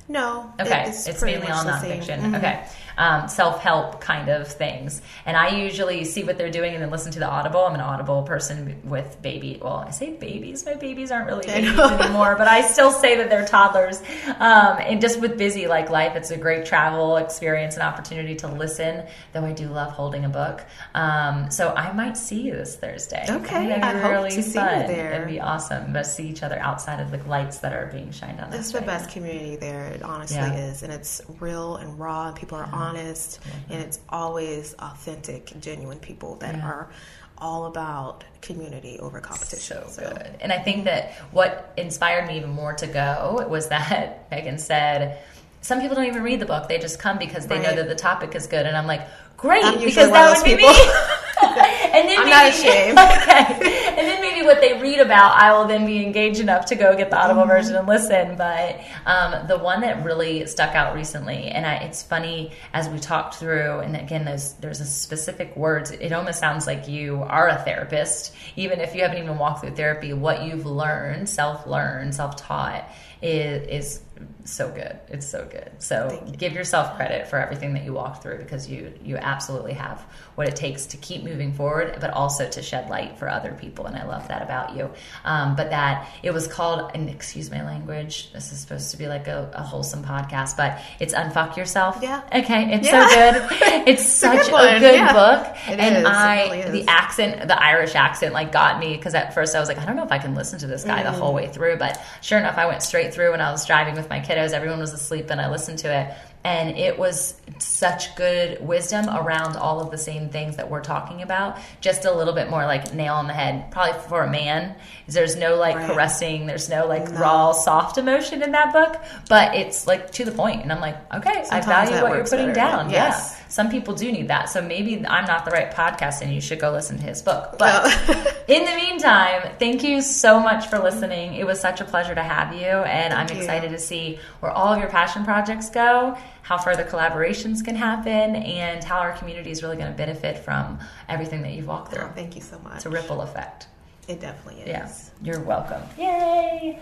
No. 0.10 0.51
Okay, 0.60 0.86
it's, 0.88 1.08
it's 1.08 1.22
mainly 1.22 1.47
all 1.47 1.66
nonfiction. 1.66 2.20
Mm-hmm. 2.20 2.36
Okay 2.36 2.68
um, 2.98 3.28
self 3.28 3.62
help 3.62 4.02
kind 4.02 4.30
of 4.30 4.48
things. 4.48 5.02
And 5.26 5.38
I 5.38 5.50
usually 5.50 6.04
see 6.04 6.24
what 6.24 6.38
they're 6.38 6.52
doing 6.52 6.74
and 6.74 6.82
then 6.82 6.89
listen 6.89 7.12
to 7.14 7.20
the 7.20 7.28
Audible. 7.28 7.62
I'm 7.62 7.76
an 7.76 7.82
Audible 7.82 8.24
person 8.24 8.82
with 8.84 9.22
baby. 9.22 9.60
Well, 9.62 9.86
I 9.88 9.91
say 9.91 10.14
babies. 10.14 10.66
My 10.66 10.76
babies 10.76 11.12
aren't 11.12 11.28
really 11.28 11.45
babies 11.45 11.78
anymore, 11.80 12.36
but 12.38 12.48
I 12.48 12.62
still 12.62 12.91
say 12.91 13.18
that 13.18 13.30
they're 13.30 13.45
toddlers. 13.45 14.02
Um, 14.39 14.78
and 14.80 15.00
just 15.02 15.20
with 15.20 15.38
busy 15.38 15.68
like 15.68 15.89
life, 15.89 16.16
it's 16.16 16.32
a 16.32 16.38
great 16.38 16.66
travel 16.66 17.18
experience 17.18 17.76
and 17.76 17.84
opportunity 17.84 18.36
to 18.38 18.48
listen. 18.48 19.06
Though 19.34 19.45
I 19.45 19.54
do 19.54 19.68
love 19.68 19.91
holding 19.91 20.26
a 20.26 20.30
book. 20.30 20.64
Um, 20.95 21.52
so 21.52 21.74
I 21.76 21.93
might 21.93 22.18
see 22.18 22.41
you 22.41 22.54
this 22.54 22.76
Thursday. 22.76 23.26
Okay, 23.30 23.74
I 23.74 23.91
really 24.10 24.30
hope 24.30 24.38
to 24.38 24.43
see 24.43 24.60
you 24.60 24.88
there. 24.88 25.14
It'd 25.14 25.28
be 25.28 25.39
awesome 25.39 25.93
to 25.93 26.04
see 26.04 26.28
each 26.28 26.43
other 26.43 26.60
outside 26.60 27.00
of 27.00 27.12
the 27.12 27.18
lights 27.30 27.60
that 27.60 27.74
are 27.74 27.88
being 27.88 28.12
shined 28.12 28.39
on. 28.39 28.54
It's 28.54 28.72
the 28.72 28.82
best 28.82 29.12
community 29.12 29.56
there. 29.56 29.86
It 29.88 30.02
honestly 30.02 30.38
yeah. 30.38 30.70
is, 30.70 30.84
and 30.84 30.91
it's 30.91 31.22
real 31.39 31.76
and 31.78 32.00
raw, 32.00 32.28
and 32.28 32.36
people 32.36 32.58
are 32.58 32.70
on 32.72 32.87
honest, 32.88 33.42
mm-hmm. 33.42 33.74
and 33.74 33.82
it's 33.82 34.00
always 34.10 34.74
authentic, 34.80 35.54
genuine 35.60 36.00
people 36.00 36.36
that 36.36 36.56
yeah. 36.56 36.68
are 36.68 36.90
all 37.38 37.66
about 37.66 38.24
community 38.42 38.98
over 39.00 39.20
competition. 39.20 39.78
So, 39.88 40.02
so, 40.02 40.10
good. 40.10 40.36
And 40.42 40.52
I 40.52 40.60
think 40.60 40.86
that 40.86 41.14
what 41.32 41.74
inspired 41.78 42.28
me 42.28 42.38
even 42.38 42.50
more 42.50 42.74
to 42.74 42.88
go 42.88 43.46
was 43.50 43.70
that 43.70 44.30
Megan 44.32 44.58
said, 44.58 45.20
some 45.62 45.82
people 45.82 45.96
don't 45.96 46.06
even 46.06 46.24
read 46.24 46.40
the 46.40 46.46
book. 46.46 46.68
They 46.68 46.80
just 46.80 47.00
come 47.00 47.18
because 47.18 47.48
they 47.48 47.56
right. 47.56 47.70
know 47.70 47.76
that 47.76 47.88
the 47.88 47.96
topic 47.96 48.36
is 48.36 48.48
good. 48.48 48.66
And 48.66 48.78
I'm 48.78 48.88
like, 48.88 49.08
great, 49.36 49.80
because 49.80 50.10
that 50.12 50.38
would 50.38 50.46
be 50.46 50.56
me. 50.56 50.64
and 51.93 52.08
then 52.08 52.20
I'm 52.20 52.26
maybe, 52.26 52.30
not 52.30 52.47
ashamed. 52.47 52.97
okay. 52.99 53.88
And 53.89 54.08
then 54.08 54.22
maybe 54.22 54.45
what 54.45 54.62
they 54.62 54.80
read 54.80 54.99
about, 54.99 55.38
I 55.38 55.51
will 55.58 55.68
then 55.68 55.86
be 55.86 56.03
engaged 56.03 56.39
enough 56.39 56.66
to 56.68 56.76
go 56.76 56.95
get 56.95 57.10
the 57.10 57.18
audible 57.18 57.41
mm-hmm. 57.41 57.51
version 57.51 57.76
and 57.76 57.88
listen. 57.88 58.36
But 58.36 58.80
um, 59.05 59.47
the 59.47 59.58
one 59.58 59.82
that 59.82 60.03
really 60.03 60.45
stuck 60.45 60.76
out 60.76 60.95
recently, 60.95 61.47
and 61.47 61.66
I, 61.66 61.76
it's 61.78 62.03
funny 62.03 62.51
as 62.74 62.89
we 62.89 62.99
talked 62.99 63.36
through, 63.36 63.80
and 63.80 63.95
again, 63.95 64.26
there's 64.26 64.53
there's 64.53 64.82
a 64.82 64.86
specific 64.86 65.55
words. 65.55 65.91
It 65.91 66.12
almost 66.12 66.39
sounds 66.39 66.68
like 66.68 66.88
you 66.88 67.24
are 67.24 67.47
a 67.47 67.58
therapist, 67.64 68.36
even 68.55 68.80
if 68.80 68.95
you 68.95 69.01
haven't 69.01 69.18
even 69.18 69.38
walked 69.38 69.62
through 69.62 69.76
therapy. 69.76 70.14
What 70.14 70.43
you've 70.43 70.66
learned, 70.66 71.28
self 71.28 71.66
learned, 71.68 72.16
self 72.16 72.36
taught, 72.36 72.89
is 73.22 73.68
is 73.68 74.01
so 74.45 74.70
good. 74.70 74.99
It's 75.09 75.28
so 75.28 75.47
good. 75.49 75.72
So 75.80 76.22
you. 76.26 76.32
give 76.34 76.53
yourself 76.53 76.95
credit 76.95 77.28
for 77.28 77.38
everything 77.38 77.74
that 77.74 77.84
you 77.84 77.93
walked 77.93 78.24
through 78.24 78.38
because 78.38 78.70
you 78.70 78.93
you 79.03 79.18
absolutely 79.18 79.74
have 79.74 80.05
what 80.36 80.47
it 80.47 80.55
takes 80.55 80.86
to 80.88 80.97
keep 80.97 81.24
moving 81.24 81.51
forward, 81.53 81.97
but 81.99 82.11
also 82.11 82.47
to 82.47 82.61
shed 82.61 82.89
light 82.89 83.18
for 83.18 83.28
other 83.28 83.53
people. 83.59 83.86
And 83.86 83.95
I 83.95 84.05
love 84.05 84.28
that 84.28 84.41
about 84.41 84.76
you. 84.76 84.89
Um, 85.26 85.55
but 85.55 85.72
that 85.72 86.07
it 86.24 86.32
was 86.32 86.47
called, 86.47 86.91
and 86.93 87.09
excuse 87.09 87.49
my 87.49 87.65
language. 87.65 88.32
This 88.34 88.51
is 88.51 88.59
supposed 88.59 88.91
to 88.91 88.97
be 88.97 89.07
like 89.07 89.28
a, 89.28 89.51
a 89.53 89.63
wholesome 89.63 90.03
podcast, 90.03 90.55
but 90.55 90.80
it's 90.99 91.13
unfuck 91.13 91.57
yourself. 91.57 91.99
Yeah. 92.01 92.22
Okay. 92.34 92.72
It's 92.74 92.88
yeah. 92.88 93.07
so 93.07 93.32
good. 93.32 93.57
It's 93.88 94.05
such 94.05 94.47
a 94.47 94.51
good, 94.51 94.76
a 94.78 94.80
good 94.80 94.95
yeah. 94.95 95.13
book. 95.13 95.55
It 95.70 95.80
and 95.80 95.97
is. 95.97 96.05
I 96.05 96.49
really 96.51 96.82
the 96.82 96.89
accent, 96.89 97.47
the 97.47 97.61
Irish 97.61 97.95
accent, 97.95 98.34
like 98.34 98.51
got 98.51 98.80
me 98.80 98.95
because 98.95 99.15
at 99.15 99.34
first 99.34 99.55
I 99.55 99.59
was 99.59 99.70
like, 99.70 99.78
I 99.78 99.86
don't 99.86 99.95
know 99.95 100.03
if 100.03 100.11
I 100.11 100.18
can 100.18 100.36
listen 100.36 100.59
to 100.59 100.68
this 100.68 100.84
guy 100.84 101.01
mm. 101.01 101.05
the 101.05 101.11
whole 101.11 101.34
way 101.34 101.47
through. 101.47 101.78
But 101.78 102.01
sure 102.22 102.38
enough, 102.38 102.57
I 102.57 102.65
went 102.65 102.84
straight 102.84 103.13
through 103.13 103.32
when 103.32 103.41
I 103.41 103.51
was 103.51 103.65
driving 103.65 103.95
with 103.95 104.07
my 104.10 104.20
kiddos. 104.20 104.51
Everyone 104.51 104.80
was 104.80 104.93
asleep, 104.93 105.30
and 105.30 105.39
I 105.39 105.49
listened 105.49 105.80
to 105.80 105.93
it 105.93 106.16
and 106.47 106.78
it 106.78 106.97
was 106.97 107.41
such 107.60 108.16
good 108.16 108.66
wisdom 108.66 109.10
around 109.10 109.58
all 109.58 109.82
of 109.82 109.91
the 109.91 109.97
same 109.97 110.30
things 110.30 110.55
that 110.55 110.70
we're 110.70 110.82
talking 110.82 111.22
about 111.22 111.58
just 111.82 112.05
a 112.05 112.14
little 112.14 112.34
bit 112.34 112.49
more 112.49 112.66
like 112.66 112.93
nail 112.93 113.16
on 113.16 113.28
the 113.28 113.34
head 113.34 113.70
probably 113.72 113.99
for 114.08 114.24
a 114.24 114.30
man 114.30 114.74
there's 115.08 115.36
no 115.36 115.55
like 115.55 115.76
right. 115.76 115.91
caressing 115.91 116.45
there's 116.45 116.70
no 116.70 116.88
like 116.88 117.10
no. 117.12 117.20
raw 117.20 117.51
soft 117.51 117.97
emotion 117.97 118.41
in 118.41 118.51
that 118.51 118.72
book 118.72 119.01
but 119.28 119.55
it's 119.55 119.88
like 119.88 120.12
to 120.12 120.24
the 120.24 120.32
point 120.32 120.62
and 120.62 120.72
i'm 120.72 120.80
like 120.80 120.95
okay 121.14 121.43
Sometimes 121.43 121.68
i 121.68 121.86
value 121.86 122.03
what 122.03 122.16
you're 122.16 122.24
putting 122.24 122.47
better. 122.47 122.53
down 122.53 122.89
yes. 122.89 123.36
yeah 123.37 123.37
some 123.50 123.70
people 123.70 123.93
do 123.93 124.12
need 124.12 124.28
that 124.28 124.50
so 124.50 124.62
maybe 124.62 125.06
i'm 125.08 125.26
not 125.26 125.45
the 125.45 125.52
right 125.52 125.72
podcast 125.72 126.22
and 126.22 126.34
you 126.34 126.41
should 126.41 126.60
go 126.60 126.72
listen 126.72 126.98
to 126.98 127.04
his 127.04 127.22
book 127.22 127.50
oh. 127.54 127.56
but 127.58 128.43
in 128.48 128.66
the 128.66 128.76
meantime 128.76 129.52
thank 129.60 129.84
you 129.84 130.02
so 130.02 130.39
much 130.39 130.68
for 130.68 130.80
listening 130.80 131.34
it 131.36 131.45
was 131.45 131.60
such 131.60 131.82
a 131.82 131.86
pleasure 131.86 132.16
to 132.16 132.24
have 132.24 132.54
you 132.54 132.62
and 132.62 133.14
thank 133.14 133.32
i'm 133.32 133.36
you. 133.36 133.41
excited 133.41 133.70
to 133.70 133.80
see 133.80 134.20
where 134.39 134.52
all 134.52 134.74
of 134.74 134.80
your 134.80 134.89
passion 134.89 135.24
projects 135.24 135.70
go 135.70 136.18
how 136.48 136.58
further 136.58 136.86
collaborations 136.86 137.62
can 137.62 137.76
happen, 137.76 138.38
and 138.38 138.82
how 138.82 139.00
our 139.00 139.12
community 139.18 139.52
is 139.52 139.62
really 139.62 139.76
going 139.76 139.91
to 139.91 139.98
benefit 139.98 140.38
from 140.38 140.80
everything 141.10 141.41
that 141.41 141.52
you've 141.52 141.68
walked 141.68 141.91
through. 141.91 142.04
Oh, 142.04 142.12
thank 142.16 142.38
you 142.38 142.41
so 142.41 142.58
much. 142.60 142.78
It's 142.78 142.86
a 142.86 142.89
ripple 142.89 143.20
effect. 143.20 143.68
It 144.08 144.22
definitely 144.22 144.62
is. 144.62 144.68
Yes, 144.70 145.12
yeah, 145.22 145.34
you're 145.34 145.41
welcome. 145.43 145.82
Yay! 145.98 146.80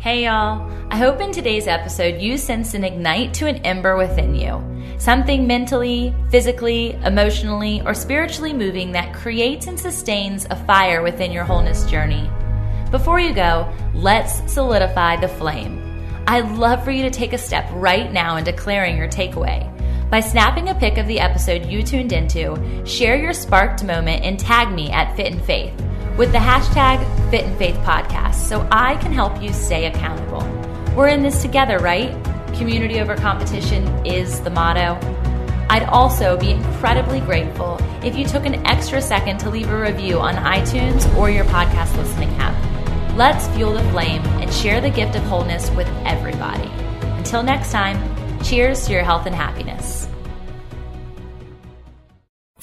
Hey 0.00 0.26
y'all, 0.26 0.70
I 0.92 0.96
hope 0.96 1.20
in 1.20 1.32
today's 1.32 1.66
episode 1.66 2.20
you 2.20 2.38
sense 2.38 2.74
an 2.74 2.84
ignite 2.84 3.34
to 3.34 3.48
an 3.48 3.56
ember 3.56 3.96
within 3.96 4.32
you. 4.32 4.62
Something 4.96 5.44
mentally, 5.44 6.14
physically, 6.30 6.92
emotionally, 7.04 7.82
or 7.84 7.94
spiritually 7.94 8.52
moving 8.52 8.92
that 8.92 9.12
creates 9.12 9.66
and 9.66 9.78
sustains 9.78 10.46
a 10.50 10.66
fire 10.66 11.02
within 11.02 11.32
your 11.32 11.42
wholeness 11.42 11.84
journey. 11.90 12.30
Before 12.92 13.18
you 13.18 13.34
go, 13.34 13.68
let's 13.92 14.40
solidify 14.50 15.16
the 15.16 15.26
flame. 15.26 15.82
I'd 16.28 16.56
love 16.56 16.84
for 16.84 16.92
you 16.92 17.02
to 17.02 17.10
take 17.10 17.32
a 17.32 17.38
step 17.38 17.68
right 17.72 18.12
now 18.12 18.36
in 18.36 18.44
declaring 18.44 18.96
your 18.96 19.08
takeaway. 19.08 19.66
By 20.10 20.20
snapping 20.20 20.68
a 20.68 20.76
pic 20.76 20.98
of 20.98 21.08
the 21.08 21.18
episode 21.18 21.66
you 21.66 21.82
tuned 21.82 22.12
into, 22.12 22.86
share 22.86 23.16
your 23.16 23.32
sparked 23.32 23.82
moment 23.82 24.22
and 24.22 24.38
tag 24.38 24.72
me 24.72 24.92
at 24.92 25.16
Fit 25.16 25.32
in 25.32 25.40
Faith 25.40 25.74
with 26.18 26.32
the 26.32 26.38
hashtag 26.38 26.98
Fit 27.30 27.44
in 27.44 27.56
Faith 27.56 27.76
Podcast 27.76 28.34
so 28.34 28.66
I 28.72 28.96
can 28.96 29.12
help 29.12 29.40
you 29.40 29.52
stay 29.52 29.86
accountable. 29.86 30.42
We're 30.96 31.08
in 31.08 31.22
this 31.22 31.40
together, 31.40 31.78
right? 31.78 32.12
Community 32.56 33.00
over 33.00 33.14
competition 33.14 33.86
is 34.04 34.40
the 34.40 34.50
motto. 34.50 34.98
I'd 35.70 35.84
also 35.84 36.36
be 36.36 36.50
incredibly 36.50 37.20
grateful 37.20 37.78
if 38.02 38.16
you 38.16 38.26
took 38.26 38.46
an 38.46 38.66
extra 38.66 39.00
second 39.00 39.38
to 39.38 39.50
leave 39.50 39.70
a 39.70 39.80
review 39.80 40.18
on 40.18 40.34
iTunes 40.34 41.14
or 41.16 41.30
your 41.30 41.44
podcast 41.44 41.96
listening 41.96 42.30
app. 42.40 42.56
Let's 43.16 43.46
fuel 43.48 43.74
the 43.74 43.88
flame 43.90 44.24
and 44.40 44.52
share 44.52 44.80
the 44.80 44.90
gift 44.90 45.14
of 45.14 45.22
wholeness 45.24 45.70
with 45.70 45.88
everybody. 46.04 46.68
Until 47.16 47.44
next 47.44 47.70
time, 47.70 48.42
cheers 48.42 48.86
to 48.86 48.92
your 48.92 49.04
health 49.04 49.26
and 49.26 49.34
happiness. 49.34 50.07